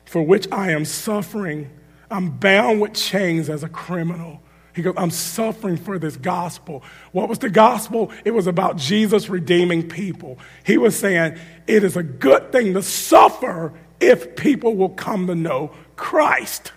for 0.06 0.22
which 0.22 0.50
I 0.50 0.72
am 0.72 0.84
suffering, 0.84 1.70
I'm 2.10 2.30
bound 2.30 2.80
with 2.80 2.94
chains 2.94 3.48
as 3.48 3.62
a 3.62 3.68
criminal. 3.68 4.42
He 4.78 4.84
goes, 4.84 4.94
I'm 4.96 5.10
suffering 5.10 5.76
for 5.76 5.98
this 5.98 6.16
gospel. 6.16 6.84
What 7.10 7.28
was 7.28 7.40
the 7.40 7.50
gospel? 7.50 8.12
It 8.24 8.30
was 8.30 8.46
about 8.46 8.76
Jesus 8.76 9.28
redeeming 9.28 9.88
people. 9.88 10.38
He 10.62 10.78
was 10.78 10.96
saying, 10.96 11.36
it 11.66 11.82
is 11.82 11.96
a 11.96 12.04
good 12.04 12.52
thing 12.52 12.74
to 12.74 12.82
suffer 12.84 13.72
if 13.98 14.36
people 14.36 14.76
will 14.76 14.90
come 14.90 15.26
to 15.26 15.34
know 15.34 15.72
Christ. 15.96 16.70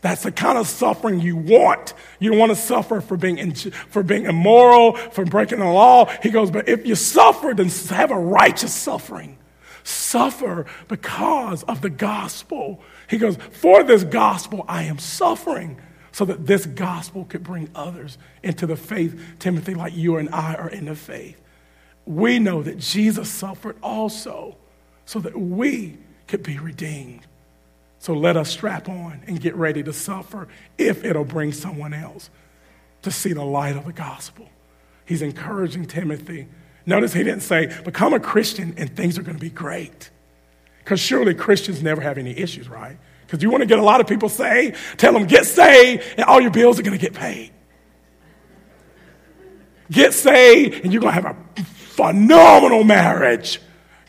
That's 0.00 0.22
the 0.22 0.30
kind 0.30 0.58
of 0.58 0.68
suffering 0.68 1.18
you 1.18 1.36
want. 1.36 1.92
You 2.20 2.30
don't 2.30 2.38
want 2.38 2.50
to 2.50 2.56
suffer 2.56 3.00
for 3.00 3.16
being, 3.16 3.38
in, 3.38 3.52
for 3.52 4.04
being 4.04 4.26
immoral, 4.26 4.94
for 4.94 5.24
breaking 5.24 5.58
the 5.58 5.64
law. 5.64 6.04
He 6.22 6.30
goes, 6.30 6.52
but 6.52 6.68
if 6.68 6.86
you 6.86 6.94
suffer, 6.94 7.52
then 7.52 7.68
have 7.88 8.12
a 8.12 8.16
righteous 8.16 8.72
suffering. 8.72 9.38
Suffer 9.82 10.66
because 10.86 11.64
of 11.64 11.80
the 11.80 11.90
gospel. 11.90 12.80
He 13.08 13.18
goes, 13.18 13.36
for 13.50 13.82
this 13.82 14.04
gospel, 14.04 14.64
I 14.68 14.84
am 14.84 15.00
suffering 15.00 15.80
so 16.12 16.24
that 16.24 16.46
this 16.46 16.66
gospel 16.66 17.24
could 17.24 17.42
bring 17.42 17.70
others 17.74 18.18
into 18.42 18.66
the 18.66 18.76
faith, 18.76 19.20
Timothy, 19.38 19.74
like 19.74 19.96
you 19.96 20.16
and 20.16 20.28
I 20.30 20.54
are 20.54 20.68
in 20.68 20.86
the 20.86 20.94
faith. 20.94 21.40
We 22.06 22.38
know 22.38 22.62
that 22.62 22.78
Jesus 22.78 23.28
suffered 23.28 23.76
also 23.82 24.56
so 25.04 25.20
that 25.20 25.38
we 25.38 25.98
could 26.26 26.42
be 26.42 26.58
redeemed. 26.58 27.26
So 27.98 28.14
let 28.14 28.36
us 28.36 28.50
strap 28.50 28.88
on 28.88 29.22
and 29.26 29.40
get 29.40 29.54
ready 29.54 29.82
to 29.82 29.92
suffer 29.92 30.48
if 30.78 31.04
it'll 31.04 31.24
bring 31.24 31.52
someone 31.52 31.92
else 31.92 32.30
to 33.02 33.10
see 33.10 33.32
the 33.32 33.44
light 33.44 33.76
of 33.76 33.84
the 33.84 33.92
gospel. 33.92 34.48
He's 35.04 35.22
encouraging 35.22 35.86
Timothy. 35.86 36.48
Notice 36.86 37.12
he 37.12 37.22
didn't 37.22 37.42
say, 37.42 37.66
become 37.84 38.14
a 38.14 38.20
Christian 38.20 38.74
and 38.76 38.94
things 38.96 39.18
are 39.18 39.22
going 39.22 39.36
to 39.36 39.40
be 39.40 39.50
great. 39.50 40.10
Because 40.78 40.98
surely 40.98 41.34
Christians 41.34 41.82
never 41.82 42.00
have 42.00 42.16
any 42.16 42.36
issues, 42.36 42.68
right? 42.68 42.96
Because 43.30 43.44
you 43.44 43.50
want 43.50 43.60
to 43.60 43.66
get 43.66 43.78
a 43.78 43.82
lot 43.82 44.00
of 44.00 44.08
people 44.08 44.28
saved, 44.28 44.76
tell 44.96 45.12
them 45.12 45.24
get 45.24 45.46
saved, 45.46 46.02
and 46.16 46.26
all 46.26 46.40
your 46.40 46.50
bills 46.50 46.80
are 46.80 46.82
going 46.82 46.98
to 46.98 47.00
get 47.00 47.14
paid. 47.14 47.52
Get 49.88 50.14
saved, 50.14 50.82
and 50.82 50.92
you're 50.92 51.00
going 51.00 51.14
to 51.14 51.22
have 51.22 51.36
a 51.36 51.62
phenomenal 51.62 52.82
marriage. 52.82 53.60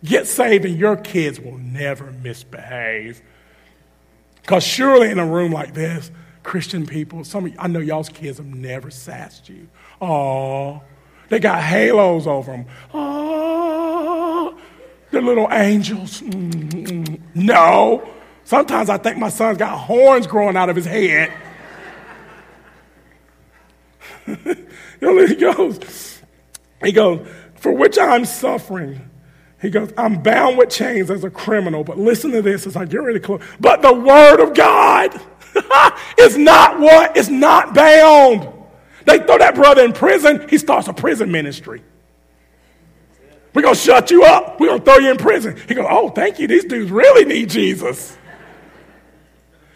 Get 0.04 0.26
saved, 0.26 0.66
and 0.66 0.76
your 0.76 0.96
kids 0.96 1.40
will 1.40 1.60
never 1.60 2.12
misbehave. 2.12 3.22
Because 4.42 4.64
surely 4.64 5.12
in 5.12 5.20
a 5.20 5.26
room 5.26 5.52
like 5.52 5.76
this, 5.76 6.10
Christian 6.42 6.88
people, 6.88 7.24
some 7.24 7.46
of 7.46 7.54
I 7.60 7.68
know 7.68 7.78
y'all's 7.78 8.10
kids 8.10 8.40
have 8.40 8.48
never 8.48 8.90
sassed 8.90 9.50
you. 9.50 9.68
Oh, 10.02 10.82
they 11.30 11.38
got 11.38 11.62
halos 11.62 12.26
over 12.26 12.54
them. 12.54 12.66
Oh, 12.92 14.58
they're 15.12 15.22
little 15.22 15.48
angels. 15.52 16.22
Mm-mm. 16.22 17.22
No. 17.36 18.16
Sometimes 18.44 18.90
I 18.90 18.98
think 18.98 19.18
my 19.18 19.30
son's 19.30 19.58
got 19.58 19.78
horns 19.78 20.28
growing 20.28 20.58
out 20.58 20.70
of 20.70 20.76
his 20.76 20.86
head. 20.86 21.32
he 24.26 25.36
goes, 25.36 26.22
he 26.84 26.92
goes, 26.92 27.28
for 27.56 27.72
which 27.72 27.98
I'm 27.98 28.26
suffering. 28.26 29.10
He 29.62 29.70
goes, 29.70 29.94
I'm 29.96 30.24
bound 30.24 30.58
with 30.58 30.70
chains 30.70 31.12
as 31.12 31.24
a 31.24 31.30
criminal, 31.30 31.84
but 31.84 31.98
listen 31.98 32.32
to 32.32 32.42
this 32.42 32.66
as 32.66 32.76
I 32.76 32.86
get 32.86 32.98
ready 32.98 33.20
to 33.20 33.26
close. 33.26 33.42
But 33.60 33.82
the 33.82 33.94
word 33.94 34.40
of 34.40 34.56
God 34.56 35.14
is 36.18 36.38
not 36.38 36.80
what? 36.80 37.16
It's 37.16 37.30
not 37.30 37.76
bound. 37.76 38.52
They 39.06 39.20
throw 39.20 39.38
that 39.38 39.56
brother 39.56 39.84
in 39.84 39.94
prison, 39.94 40.48
he 40.50 40.58
starts 40.58 40.88
a 40.88 40.94
prison 40.94 41.32
ministry. 41.32 41.84
We're 43.54 43.64
going 43.64 43.76
to 43.76 43.80
shut 43.80 44.12
you 44.12 44.24
up. 44.24 44.60
We're 44.60 44.68
going 44.68 44.80
to 44.80 44.86
throw 44.86 44.98
you 44.98 45.12
in 45.12 45.18
prison. 45.18 45.60
He 45.68 45.74
goes, 45.74 45.88
Oh, 45.90 46.10
thank 46.10 46.40
you. 46.40 46.48
These 46.48 46.66
dudes 46.66 46.90
really 46.90 47.26
need 47.26 47.50
Jesus. 47.50 48.18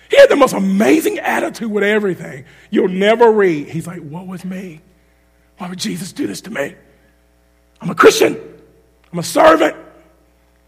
He 0.09 0.17
had 0.17 0.29
the 0.29 0.35
most 0.35 0.53
amazing 0.53 1.19
attitude 1.19 1.71
with 1.71 1.83
everything. 1.83 2.45
You'll 2.69 2.87
never 2.89 3.31
read. 3.31 3.69
He's 3.69 3.87
like, 3.87 4.01
What 4.01 4.27
was 4.27 4.45
me? 4.45 4.81
Why 5.57 5.69
would 5.69 5.79
Jesus 5.79 6.11
do 6.11 6.27
this 6.27 6.41
to 6.41 6.51
me? 6.51 6.75
I'm 7.81 7.89
a 7.89 7.95
Christian. 7.95 8.37
I'm 9.11 9.19
a 9.19 9.23
servant. 9.23 9.75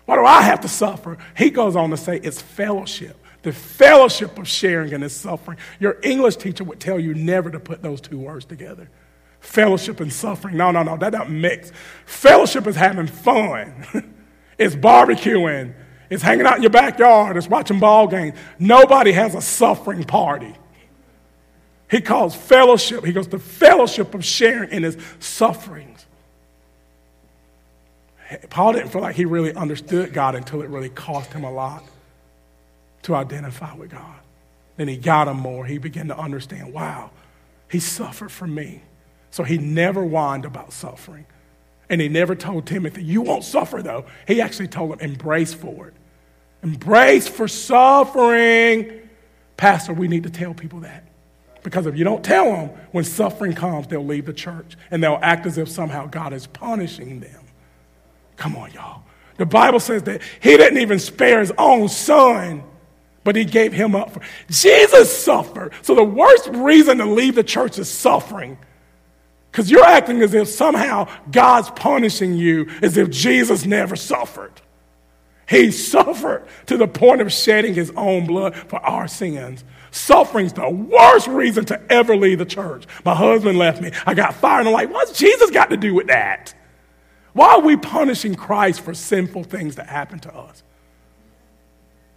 Why 0.05 0.15
do 0.15 0.25
I 0.25 0.41
have 0.41 0.61
to 0.61 0.69
suffer? 0.69 1.17
He 1.35 1.49
goes 1.49 1.75
on 1.75 1.89
to 1.89 1.97
say 1.97 2.17
it's 2.17 2.41
fellowship, 2.41 3.17
the 3.43 3.51
fellowship 3.51 4.37
of 4.37 4.47
sharing 4.47 4.93
in 4.93 5.01
his 5.01 5.13
suffering. 5.13 5.57
Your 5.79 5.97
English 6.01 6.37
teacher 6.37 6.63
would 6.63 6.79
tell 6.79 6.97
you 6.97 7.13
never 7.13 7.51
to 7.51 7.59
put 7.59 7.81
those 7.81 7.99
two 7.99 8.17
words 8.17 8.45
together. 8.45 8.89
Fellowship 9.41 9.99
and 9.99 10.11
suffering. 10.11 10.55
No, 10.55 10.71
no, 10.71 10.83
no, 10.83 10.95
that 10.97 11.11
don't 11.11 11.41
mix. 11.41 11.71
Fellowship 12.05 12.67
is 12.67 12.75
having 12.75 13.07
fun. 13.07 13.85
it's 14.57 14.75
barbecuing. 14.75 15.73
It's 16.09 16.23
hanging 16.23 16.45
out 16.45 16.57
in 16.57 16.63
your 16.63 16.71
backyard. 16.71 17.37
It's 17.37 17.47
watching 17.47 17.79
ball 17.79 18.07
games. 18.07 18.37
Nobody 18.59 19.11
has 19.11 19.35
a 19.35 19.41
suffering 19.41 20.03
party. 20.03 20.55
He 21.89 22.01
calls 22.01 22.35
fellowship, 22.35 23.05
he 23.05 23.13
goes, 23.13 23.29
the 23.29 23.39
fellowship 23.39 24.13
of 24.13 24.25
sharing 24.25 24.71
in 24.71 24.83
his 24.83 24.97
sufferings. 25.19 26.05
Paul 28.49 28.73
didn't 28.73 28.89
feel 28.89 29.01
like 29.01 29.15
he 29.15 29.23
really 29.23 29.53
understood 29.53 30.11
God 30.11 30.35
until 30.35 30.61
it 30.61 30.69
really 30.69 30.89
cost 30.89 31.31
him 31.31 31.45
a 31.45 31.51
lot 31.51 31.83
to 33.03 33.15
identify 33.15 33.73
with 33.73 33.91
God. 33.91 34.19
Then 34.75 34.89
he 34.89 34.97
got 34.97 35.29
him 35.29 35.37
more. 35.37 35.65
He 35.65 35.77
began 35.77 36.09
to 36.09 36.17
understand, 36.17 36.73
wow, 36.73 37.11
he 37.71 37.79
suffered 37.79 38.31
for 38.31 38.45
me. 38.45 38.81
So 39.31 39.43
he 39.43 39.57
never 39.57 40.03
whined 40.03 40.43
about 40.43 40.73
suffering. 40.73 41.25
And 41.89 42.01
he 42.01 42.09
never 42.09 42.35
told 42.35 42.65
Timothy, 42.65 43.03
You 43.03 43.21
won't 43.21 43.43
suffer 43.43 43.81
though. 43.81 44.05
He 44.27 44.41
actually 44.41 44.67
told 44.67 44.93
him, 44.93 44.99
Embrace 45.11 45.53
for 45.53 45.87
it. 45.87 45.93
Embrace 46.63 47.27
for 47.27 47.47
suffering. 47.47 49.09
Pastor, 49.55 49.93
we 49.93 50.07
need 50.07 50.23
to 50.23 50.29
tell 50.29 50.53
people 50.53 50.81
that. 50.81 51.07
Because 51.63 51.85
if 51.85 51.97
you 51.97 52.03
don't 52.03 52.23
tell 52.23 52.45
them, 52.45 52.69
when 52.91 53.03
suffering 53.03 53.53
comes, 53.53 53.87
they'll 53.87 54.05
leave 54.05 54.25
the 54.25 54.33
church 54.33 54.77
and 54.91 55.03
they'll 55.03 55.19
act 55.21 55.45
as 55.45 55.57
if 55.57 55.67
somehow 55.67 56.07
God 56.07 56.33
is 56.33 56.47
punishing 56.47 57.19
them. 57.19 57.41
Come 58.37 58.55
on, 58.55 58.71
y'all. 58.71 59.03
The 59.37 59.45
Bible 59.45 59.79
says 59.79 60.03
that 60.03 60.21
he 60.39 60.57
didn't 60.57 60.79
even 60.79 60.99
spare 60.99 61.39
his 61.39 61.51
own 61.57 61.89
son, 61.89 62.63
but 63.23 63.35
he 63.35 63.45
gave 63.45 63.73
him 63.73 63.95
up 63.95 64.11
for. 64.11 64.21
Jesus 64.49 65.15
suffered. 65.15 65.73
So 65.81 65.93
the 65.93 66.03
worst 66.03 66.47
reason 66.53 66.99
to 66.99 67.05
leave 67.05 67.35
the 67.35 67.43
church 67.43 67.77
is 67.77 67.89
suffering. 67.89 68.57
Because 69.57 69.71
you're 69.71 69.83
acting 69.83 70.21
as 70.21 70.35
if 70.35 70.49
somehow 70.49 71.07
God's 71.31 71.71
punishing 71.71 72.35
you 72.35 72.69
as 72.83 72.95
if 72.95 73.09
Jesus 73.09 73.65
never 73.65 73.95
suffered. 73.95 74.51
He 75.49 75.71
suffered 75.71 76.45
to 76.67 76.77
the 76.77 76.87
point 76.87 77.21
of 77.21 77.33
shedding 77.33 77.73
his 77.73 77.91
own 77.95 78.27
blood 78.27 78.55
for 78.55 78.77
our 78.85 79.07
sins. 79.07 79.63
Suffering's 79.89 80.53
the 80.53 80.69
worst 80.69 81.25
reason 81.25 81.65
to 81.65 81.91
ever 81.91 82.15
leave 82.15 82.37
the 82.37 82.45
church. 82.45 82.85
My 83.03 83.15
husband 83.15 83.57
left 83.57 83.81
me. 83.81 83.91
I 84.05 84.13
got 84.13 84.35
fired. 84.35 84.59
And 84.59 84.67
I'm 84.67 84.73
like, 84.75 84.93
what's 84.93 85.17
Jesus 85.17 85.49
got 85.49 85.71
to 85.71 85.77
do 85.77 85.95
with 85.95 86.05
that? 86.05 86.53
Why 87.33 87.55
are 87.55 87.61
we 87.61 87.77
punishing 87.77 88.35
Christ 88.35 88.81
for 88.81 88.93
sinful 88.93 89.45
things 89.45 89.77
that 89.77 89.87
happen 89.87 90.19
to 90.19 90.35
us? 90.35 90.61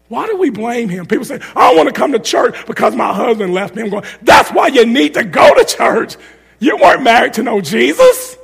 Why 0.09 0.27
do 0.27 0.37
we 0.37 0.51
blame 0.51 0.91
him? 0.91 1.07
People 1.07 1.25
say, 1.25 1.41
I 1.57 1.69
don't 1.69 1.77
want 1.79 1.89
to 1.89 1.95
come 1.95 2.13
to 2.13 2.19
church 2.19 2.67
because 2.67 2.95
my 2.95 3.15
husband 3.15 3.55
left 3.55 3.77
me. 3.77 3.85
I'm 3.85 3.89
going, 3.89 4.05
that's 4.21 4.51
why 4.51 4.67
you 4.67 4.85
need 4.85 5.15
to 5.15 5.25
go 5.25 5.55
to 5.55 5.65
church. 5.65 6.17
You 6.61 6.77
weren't 6.77 7.03
married 7.03 7.35
to 7.35 7.43
no 7.43 7.61
Jesus. 7.61 8.37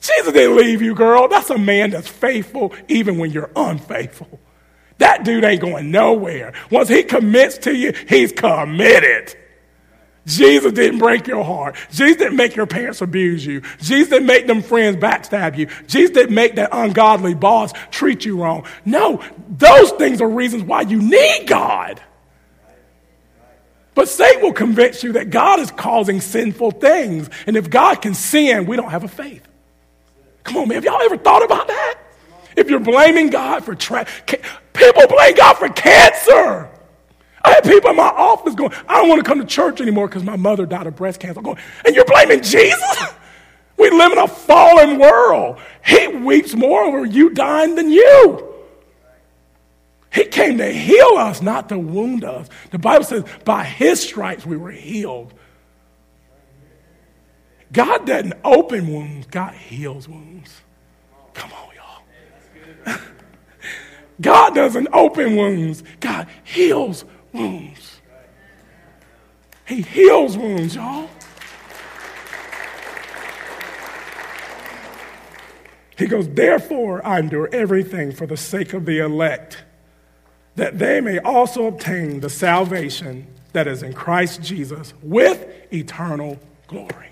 Jesus 0.00 0.32
didn't 0.32 0.56
leave 0.56 0.82
you, 0.82 0.94
girl. 0.94 1.28
That's 1.28 1.50
a 1.50 1.58
man 1.58 1.90
that's 1.90 2.08
faithful 2.08 2.74
even 2.88 3.18
when 3.18 3.30
you're 3.30 3.50
unfaithful. 3.54 4.40
That 4.98 5.24
dude 5.24 5.44
ain't 5.44 5.60
going 5.60 5.90
nowhere. 5.90 6.54
Once 6.70 6.88
he 6.88 7.02
commits 7.04 7.58
to 7.58 7.74
you, 7.74 7.92
he's 8.08 8.32
committed. 8.32 9.36
Jesus 10.26 10.72
didn't 10.72 10.98
break 10.98 11.26
your 11.26 11.42
heart. 11.42 11.76
Jesus 11.90 12.16
didn't 12.16 12.36
make 12.36 12.54
your 12.54 12.66
parents 12.66 13.00
abuse 13.00 13.44
you. 13.44 13.62
Jesus 13.80 14.10
didn't 14.10 14.26
make 14.26 14.46
them 14.46 14.60
friends 14.60 14.96
backstab 14.96 15.56
you. 15.56 15.68
Jesus 15.86 16.10
didn't 16.10 16.34
make 16.34 16.56
that 16.56 16.70
ungodly 16.72 17.34
boss 17.34 17.72
treat 17.90 18.24
you 18.24 18.42
wrong. 18.42 18.66
No, 18.84 19.22
those 19.48 19.90
things 19.92 20.20
are 20.20 20.28
reasons 20.28 20.64
why 20.64 20.82
you 20.82 21.00
need 21.00 21.46
God. 21.46 22.02
But 23.98 24.08
Satan 24.08 24.42
will 24.42 24.52
convince 24.52 25.02
you 25.02 25.14
that 25.14 25.30
God 25.30 25.58
is 25.58 25.72
causing 25.72 26.20
sinful 26.20 26.70
things. 26.70 27.28
And 27.48 27.56
if 27.56 27.68
God 27.68 28.00
can 28.00 28.14
sin, 28.14 28.64
we 28.64 28.76
don't 28.76 28.90
have 28.90 29.02
a 29.02 29.08
faith. 29.08 29.44
Come 30.44 30.58
on, 30.58 30.68
man. 30.68 30.76
Have 30.76 30.84
y'all 30.84 31.02
ever 31.02 31.16
thought 31.16 31.42
about 31.42 31.66
that? 31.66 31.96
If 32.56 32.70
you're 32.70 32.78
blaming 32.78 33.28
God 33.28 33.64
for 33.64 33.74
tra- 33.74 34.06
people 34.24 35.06
blame 35.08 35.34
God 35.34 35.54
for 35.54 35.68
cancer. 35.70 36.70
I 37.44 37.54
had 37.54 37.64
people 37.64 37.90
in 37.90 37.96
my 37.96 38.06
office 38.06 38.54
going, 38.54 38.72
I 38.86 38.98
don't 38.98 39.08
want 39.08 39.18
to 39.18 39.28
come 39.28 39.40
to 39.40 39.44
church 39.44 39.80
anymore 39.80 40.06
because 40.06 40.22
my 40.22 40.36
mother 40.36 40.64
died 40.64 40.86
of 40.86 40.94
breast 40.94 41.18
cancer. 41.18 41.40
I'm 41.40 41.44
going, 41.44 41.58
and 41.84 41.96
you're 41.96 42.04
blaming 42.04 42.40
Jesus? 42.40 42.98
We 43.76 43.90
live 43.90 44.10
in 44.10 44.18
a 44.18 44.26
fallen 44.26 44.98
world. 44.98 45.60
He 45.84 46.08
weeps 46.08 46.52
more 46.56 46.82
over 46.82 47.06
you 47.06 47.30
dying 47.30 47.76
than 47.76 47.92
you. 47.92 48.47
He 50.12 50.24
came 50.24 50.58
to 50.58 50.70
heal 50.70 51.16
us, 51.18 51.42
not 51.42 51.68
to 51.68 51.78
wound 51.78 52.24
us. 52.24 52.48
The 52.70 52.78
Bible 52.78 53.04
says, 53.04 53.24
by 53.44 53.64
his 53.64 54.00
stripes 54.00 54.46
we 54.46 54.56
were 54.56 54.70
healed. 54.70 55.34
God 57.72 58.06
doesn't 58.06 58.34
open 58.44 58.88
wounds, 58.88 59.26
God 59.26 59.54
heals 59.54 60.08
wounds. 60.08 60.62
Come 61.34 61.50
on, 61.52 61.68
y'all. 62.86 63.00
God 64.20 64.54
doesn't 64.54 64.88
open 64.92 65.36
wounds, 65.36 65.82
God 66.00 66.28
heals 66.44 67.04
wounds. 67.32 68.00
He 69.66 69.82
heals 69.82 70.38
wounds, 70.38 70.74
y'all. 70.74 71.10
He 75.98 76.06
goes, 76.06 76.28
Therefore, 76.28 77.04
I 77.06 77.18
endure 77.18 77.48
everything 77.52 78.12
for 78.12 78.26
the 78.26 78.36
sake 78.36 78.72
of 78.72 78.86
the 78.86 79.00
elect, 79.00 79.64
that 80.58 80.78
they 80.78 81.00
may 81.00 81.20
also 81.20 81.66
obtain 81.66 82.18
the 82.18 82.28
salvation 82.28 83.26
that 83.52 83.68
is 83.68 83.82
in 83.82 83.92
Christ 83.92 84.42
Jesus 84.42 84.92
with 85.02 85.46
eternal 85.72 86.38
glory. 86.66 87.10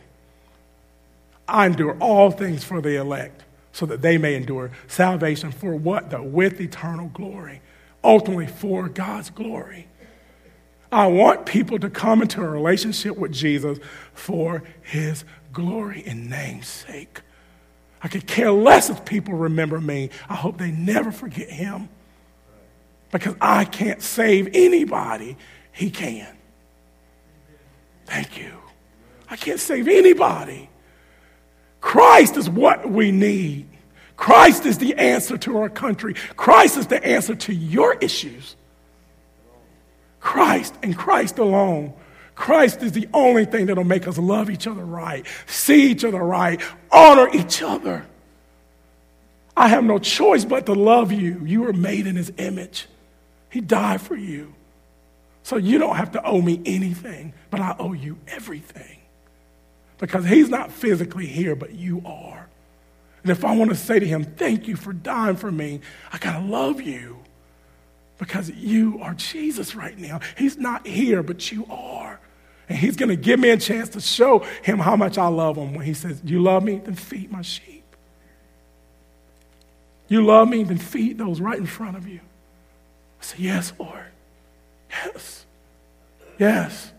I 1.46 1.66
endure 1.66 1.96
all 2.00 2.32
things 2.32 2.64
for 2.64 2.80
the 2.80 2.96
elect, 2.96 3.44
so 3.70 3.86
that 3.86 4.02
they 4.02 4.18
may 4.18 4.34
endure 4.34 4.72
salvation 4.88 5.52
for 5.52 5.76
what? 5.76 6.10
The 6.10 6.20
with 6.20 6.60
eternal 6.60 7.06
glory, 7.14 7.62
ultimately 8.02 8.48
for 8.48 8.88
God's 8.88 9.30
glory. 9.30 9.86
I 10.90 11.06
want 11.06 11.46
people 11.46 11.78
to 11.78 11.88
come 11.88 12.22
into 12.22 12.40
a 12.40 12.48
relationship 12.48 13.16
with 13.16 13.32
Jesus 13.32 13.78
for 14.12 14.64
his 14.82 15.24
glory 15.52 16.02
and 16.04 16.28
name's 16.28 16.66
sake. 16.66 17.20
I 18.02 18.08
could 18.08 18.26
care 18.26 18.50
less 18.50 18.90
if 18.90 19.04
people 19.04 19.34
remember 19.34 19.80
me. 19.80 20.10
I 20.28 20.34
hope 20.34 20.58
they 20.58 20.72
never 20.72 21.12
forget 21.12 21.48
him. 21.48 21.88
Because 23.10 23.34
I 23.40 23.64
can't 23.64 24.02
save 24.02 24.50
anybody, 24.52 25.36
he 25.72 25.90
can. 25.90 26.36
Thank 28.06 28.38
you. 28.38 28.52
I 29.28 29.36
can't 29.36 29.60
save 29.60 29.88
anybody. 29.88 30.70
Christ 31.80 32.36
is 32.36 32.48
what 32.48 32.90
we 32.90 33.12
need. 33.12 33.68
Christ 34.16 34.64
is 34.66 34.78
the 34.78 34.94
answer 34.94 35.36
to 35.38 35.58
our 35.58 35.68
country. 35.68 36.14
Christ 36.36 36.76
is 36.76 36.86
the 36.86 37.04
answer 37.04 37.34
to 37.34 37.54
your 37.54 37.94
issues. 37.94 38.56
Christ 40.20 40.74
and 40.82 40.96
Christ 40.96 41.38
alone. 41.38 41.92
Christ 42.34 42.82
is 42.82 42.92
the 42.92 43.08
only 43.14 43.44
thing 43.44 43.66
that'll 43.66 43.84
make 43.84 44.06
us 44.06 44.18
love 44.18 44.50
each 44.50 44.66
other 44.66 44.84
right, 44.84 45.26
see 45.46 45.90
each 45.90 46.04
other 46.04 46.18
right, 46.18 46.60
honor 46.90 47.28
each 47.32 47.62
other. 47.62 48.04
I 49.56 49.68
have 49.68 49.84
no 49.84 49.98
choice 49.98 50.44
but 50.44 50.66
to 50.66 50.74
love 50.74 51.12
you. 51.12 51.40
You 51.44 51.62
were 51.62 51.72
made 51.72 52.06
in 52.06 52.14
his 52.14 52.30
image. 52.36 52.88
He 53.50 53.60
died 53.60 54.00
for 54.00 54.16
you. 54.16 54.54
So 55.42 55.56
you 55.56 55.78
don't 55.78 55.96
have 55.96 56.12
to 56.12 56.24
owe 56.24 56.40
me 56.40 56.60
anything, 56.66 57.32
but 57.50 57.60
I 57.60 57.76
owe 57.78 57.92
you 57.92 58.18
everything. 58.26 58.98
Because 59.98 60.24
he's 60.24 60.48
not 60.48 60.72
physically 60.72 61.26
here, 61.26 61.54
but 61.54 61.72
you 61.72 62.02
are. 62.04 62.48
And 63.22 63.30
if 63.30 63.44
I 63.44 63.56
want 63.56 63.70
to 63.70 63.76
say 63.76 63.98
to 63.98 64.06
him, 64.06 64.24
Thank 64.24 64.68
you 64.68 64.76
for 64.76 64.92
dying 64.92 65.36
for 65.36 65.50
me, 65.50 65.80
I 66.12 66.18
got 66.18 66.40
to 66.40 66.46
love 66.46 66.80
you 66.80 67.18
because 68.18 68.50
you 68.50 69.00
are 69.02 69.14
Jesus 69.14 69.74
right 69.74 69.96
now. 69.98 70.20
He's 70.36 70.56
not 70.56 70.86
here, 70.86 71.22
but 71.22 71.50
you 71.52 71.66
are. 71.66 72.18
And 72.68 72.78
he's 72.78 72.96
going 72.96 73.10
to 73.10 73.16
give 73.16 73.38
me 73.38 73.50
a 73.50 73.56
chance 73.56 73.90
to 73.90 74.00
show 74.00 74.40
him 74.62 74.78
how 74.78 74.96
much 74.96 75.18
I 75.18 75.28
love 75.28 75.56
him 75.56 75.74
when 75.74 75.84
he 75.84 75.94
says, 75.94 76.20
You 76.24 76.42
love 76.42 76.64
me? 76.64 76.78
Then 76.78 76.94
feed 76.94 77.30
my 77.30 77.42
sheep. 77.42 77.84
You 80.08 80.24
love 80.24 80.48
me? 80.48 80.64
Then 80.64 80.78
feed 80.78 81.18
those 81.18 81.40
right 81.40 81.58
in 81.58 81.66
front 81.66 81.96
of 81.96 82.08
you. 82.08 82.20
I 83.20 83.24
say, 83.24 83.36
Yes, 83.38 83.72
Lord. 83.78 84.06
Yes. 84.90 85.46
Yes. 86.38 86.92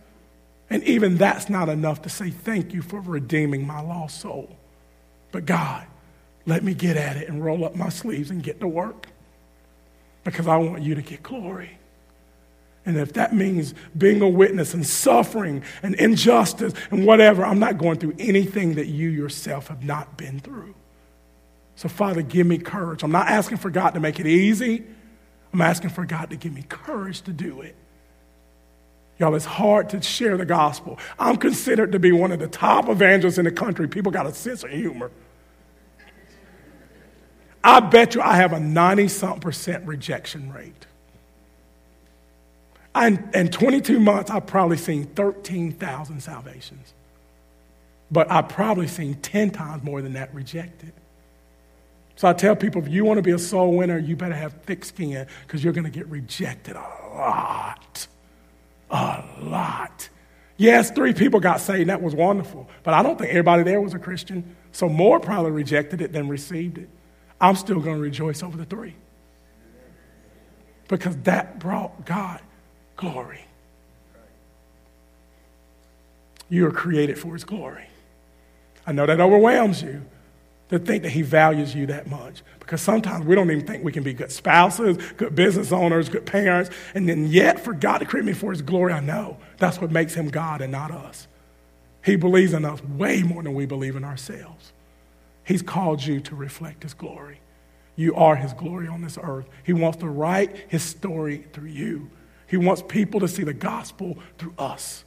And 0.69 0.83
even 0.83 1.17
that's 1.17 1.49
not 1.49 1.69
enough 1.69 2.01
to 2.03 2.09
say 2.09 2.29
thank 2.29 2.73
you 2.73 2.81
for 2.81 2.99
redeeming 2.99 3.65
my 3.65 3.81
lost 3.81 4.19
soul. 4.19 4.57
But 5.31 5.45
God, 5.45 5.85
let 6.45 6.63
me 6.63 6.73
get 6.73 6.97
at 6.97 7.17
it 7.17 7.29
and 7.29 7.43
roll 7.43 7.63
up 7.65 7.75
my 7.75 7.89
sleeves 7.89 8.31
and 8.31 8.43
get 8.43 8.59
to 8.59 8.67
work 8.67 9.07
because 10.23 10.47
I 10.47 10.57
want 10.57 10.83
you 10.83 10.95
to 10.95 11.01
get 11.01 11.23
glory. 11.23 11.77
And 12.85 12.97
if 12.97 13.13
that 13.13 13.33
means 13.33 13.73
being 13.97 14.21
a 14.21 14.29
witness 14.29 14.73
and 14.73 14.85
suffering 14.85 15.63
and 15.83 15.93
injustice 15.95 16.73
and 16.89 17.05
whatever, 17.05 17.45
I'm 17.45 17.59
not 17.59 17.77
going 17.77 17.99
through 17.99 18.15
anything 18.17 18.75
that 18.75 18.87
you 18.87 19.09
yourself 19.09 19.67
have 19.67 19.83
not 19.83 20.17
been 20.17 20.39
through. 20.39 20.73
So, 21.75 21.89
Father, 21.89 22.21
give 22.21 22.47
me 22.47 22.57
courage. 22.57 23.03
I'm 23.03 23.11
not 23.11 23.27
asking 23.27 23.57
for 23.57 23.69
God 23.69 23.91
to 23.91 23.99
make 23.99 24.19
it 24.19 24.25
easy. 24.25 24.85
I'm 25.57 25.61
asking 25.61 25.89
for 25.89 26.05
God 26.05 26.29
to 26.29 26.35
give 26.35 26.53
me 26.53 26.61
courage 26.69 27.21
to 27.21 27.33
do 27.33 27.61
it. 27.61 27.75
Y'all, 29.17 29.33
it's 29.33 29.43
hard 29.43 29.89
to 29.89 30.01
share 30.03 30.37
the 30.37 30.45
gospel. 30.45 30.99
I'm 31.17 31.37
considered 31.37 31.93
to 31.93 31.99
be 31.99 32.11
one 32.11 32.31
of 32.31 32.37
the 32.37 32.47
top 32.47 32.89
evangelists 32.89 33.39
in 33.39 33.45
the 33.45 33.51
country. 33.51 33.87
People 33.87 34.11
got 34.11 34.27
a 34.27 34.33
sense 34.35 34.63
of 34.63 34.69
humor. 34.69 35.09
I 37.63 37.79
bet 37.79 38.13
you 38.13 38.21
I 38.21 38.35
have 38.35 38.53
a 38.53 38.59
90 38.59 39.07
something 39.07 39.39
percent 39.39 39.87
rejection 39.87 40.53
rate. 40.53 40.85
And 42.93 43.27
in 43.33 43.49
22 43.49 43.99
months, 43.99 44.29
I've 44.29 44.45
probably 44.45 44.77
seen 44.77 45.07
13,000 45.07 46.21
salvations. 46.21 46.93
But 48.11 48.29
I've 48.29 48.49
probably 48.49 48.87
seen 48.87 49.15
10 49.15 49.49
times 49.49 49.83
more 49.83 50.03
than 50.03 50.13
that 50.13 50.31
rejected. 50.35 50.93
So 52.17 52.27
I 52.27 52.33
tell 52.33 52.55
people 52.55 52.81
if 52.81 52.89
you 52.89 53.05
want 53.05 53.19
to 53.19 53.21
be 53.21 53.31
a 53.31 53.39
soul 53.39 53.77
winner, 53.77 53.99
you 53.99 54.15
better 54.15 54.33
have 54.35 54.53
thick 54.63 54.83
skin 54.83 55.27
because 55.45 55.63
you're 55.63 55.71
going 55.71 55.85
to 55.85 55.91
get 55.91 56.07
rejected 56.07 56.75
a 56.75 56.79
lot. 56.79 58.07
A 58.89 59.23
lot. 59.39 60.09
Yes, 60.57 60.89
three 60.89 61.13
people 61.13 61.39
got 61.39 61.61
saved. 61.61 61.89
That 61.89 62.01
was 62.01 62.15
wonderful. 62.15 62.67
But 62.81 62.95
I 62.95 63.03
don't 63.03 63.19
think 63.19 63.29
everybody 63.29 63.61
there 63.61 63.79
was 63.79 63.93
a 63.93 63.99
Christian. 63.99 64.55
So 64.71 64.89
more 64.89 65.19
probably 65.19 65.51
rejected 65.51 66.01
it 66.01 66.11
than 66.11 66.27
received 66.27 66.79
it. 66.79 66.89
I'm 67.39 67.55
still 67.55 67.79
going 67.79 67.97
to 67.97 68.01
rejoice 68.01 68.41
over 68.41 68.57
the 68.57 68.65
three. 68.65 68.95
Because 70.87 71.15
that 71.17 71.59
brought 71.59 72.03
God 72.03 72.41
glory. 72.95 73.45
You 76.49 76.65
are 76.65 76.71
created 76.71 77.19
for 77.19 77.33
His 77.33 77.43
glory. 77.43 77.85
I 78.87 78.91
know 78.91 79.05
that 79.05 79.19
overwhelms 79.19 79.83
you 79.83 80.03
to 80.69 80.79
think 80.79 81.03
that 81.03 81.11
He 81.11 81.21
values 81.21 81.73
you 81.73 81.85
that 81.87 82.07
much. 82.07 82.43
Because 82.59 82.81
sometimes 82.81 83.25
we 83.25 83.35
don't 83.35 83.49
even 83.49 83.65
think 83.65 83.83
we 83.83 83.91
can 83.91 84.03
be 84.03 84.13
good 84.13 84.31
spouses, 84.31 84.97
good 85.15 85.35
business 85.35 85.71
owners, 85.71 86.09
good 86.09 86.25
parents, 86.25 86.69
and 86.93 87.07
then 87.07 87.27
yet 87.27 87.59
for 87.59 87.73
God 87.73 87.99
to 87.99 88.05
create 88.05 88.25
me 88.25 88.33
for 88.33 88.51
His 88.51 88.61
glory, 88.61 88.93
I 88.93 88.99
know 88.99 89.37
that's 89.57 89.79
what 89.79 89.91
makes 89.91 90.13
Him 90.13 90.29
God 90.29 90.61
and 90.61 90.71
not 90.71 90.91
us. 90.91 91.27
He 92.03 92.15
believes 92.15 92.53
in 92.53 92.65
us 92.65 92.83
way 92.83 93.23
more 93.23 93.43
than 93.43 93.53
we 93.53 93.65
believe 93.65 93.95
in 93.95 94.03
ourselves. 94.03 94.73
He's 95.43 95.61
called 95.61 96.03
you 96.03 96.19
to 96.21 96.35
reflect 96.35 96.83
His 96.83 96.93
glory. 96.93 97.39
You 97.95 98.15
are 98.15 98.35
His 98.35 98.53
glory 98.53 98.87
on 98.87 99.01
this 99.01 99.17
earth. 99.21 99.47
He 99.63 99.73
wants 99.73 99.97
to 99.99 100.07
write 100.07 100.55
His 100.67 100.83
story 100.83 101.45
through 101.53 101.69
you. 101.69 102.09
He 102.47 102.57
wants 102.57 102.81
people 102.81 103.19
to 103.21 103.27
see 103.27 103.43
the 103.43 103.53
gospel 103.53 104.17
through 104.37 104.53
us 104.57 105.03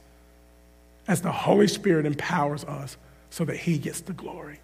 as 1.07 1.21
the 1.21 1.31
Holy 1.31 1.67
Spirit 1.67 2.05
empowers 2.05 2.63
us 2.63 2.97
so 3.29 3.45
that 3.45 3.57
He 3.57 3.77
gets 3.77 4.01
the 4.01 4.13
glory. 4.13 4.59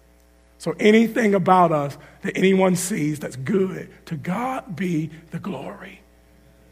So 0.58 0.74
anything 0.80 1.34
about 1.34 1.72
us 1.72 1.96
that 2.22 2.36
anyone 2.36 2.76
sees 2.76 3.20
that's 3.20 3.36
good, 3.36 3.90
to 4.06 4.16
God 4.16 4.76
be 4.76 5.10
the 5.30 5.38
glory. 5.38 6.02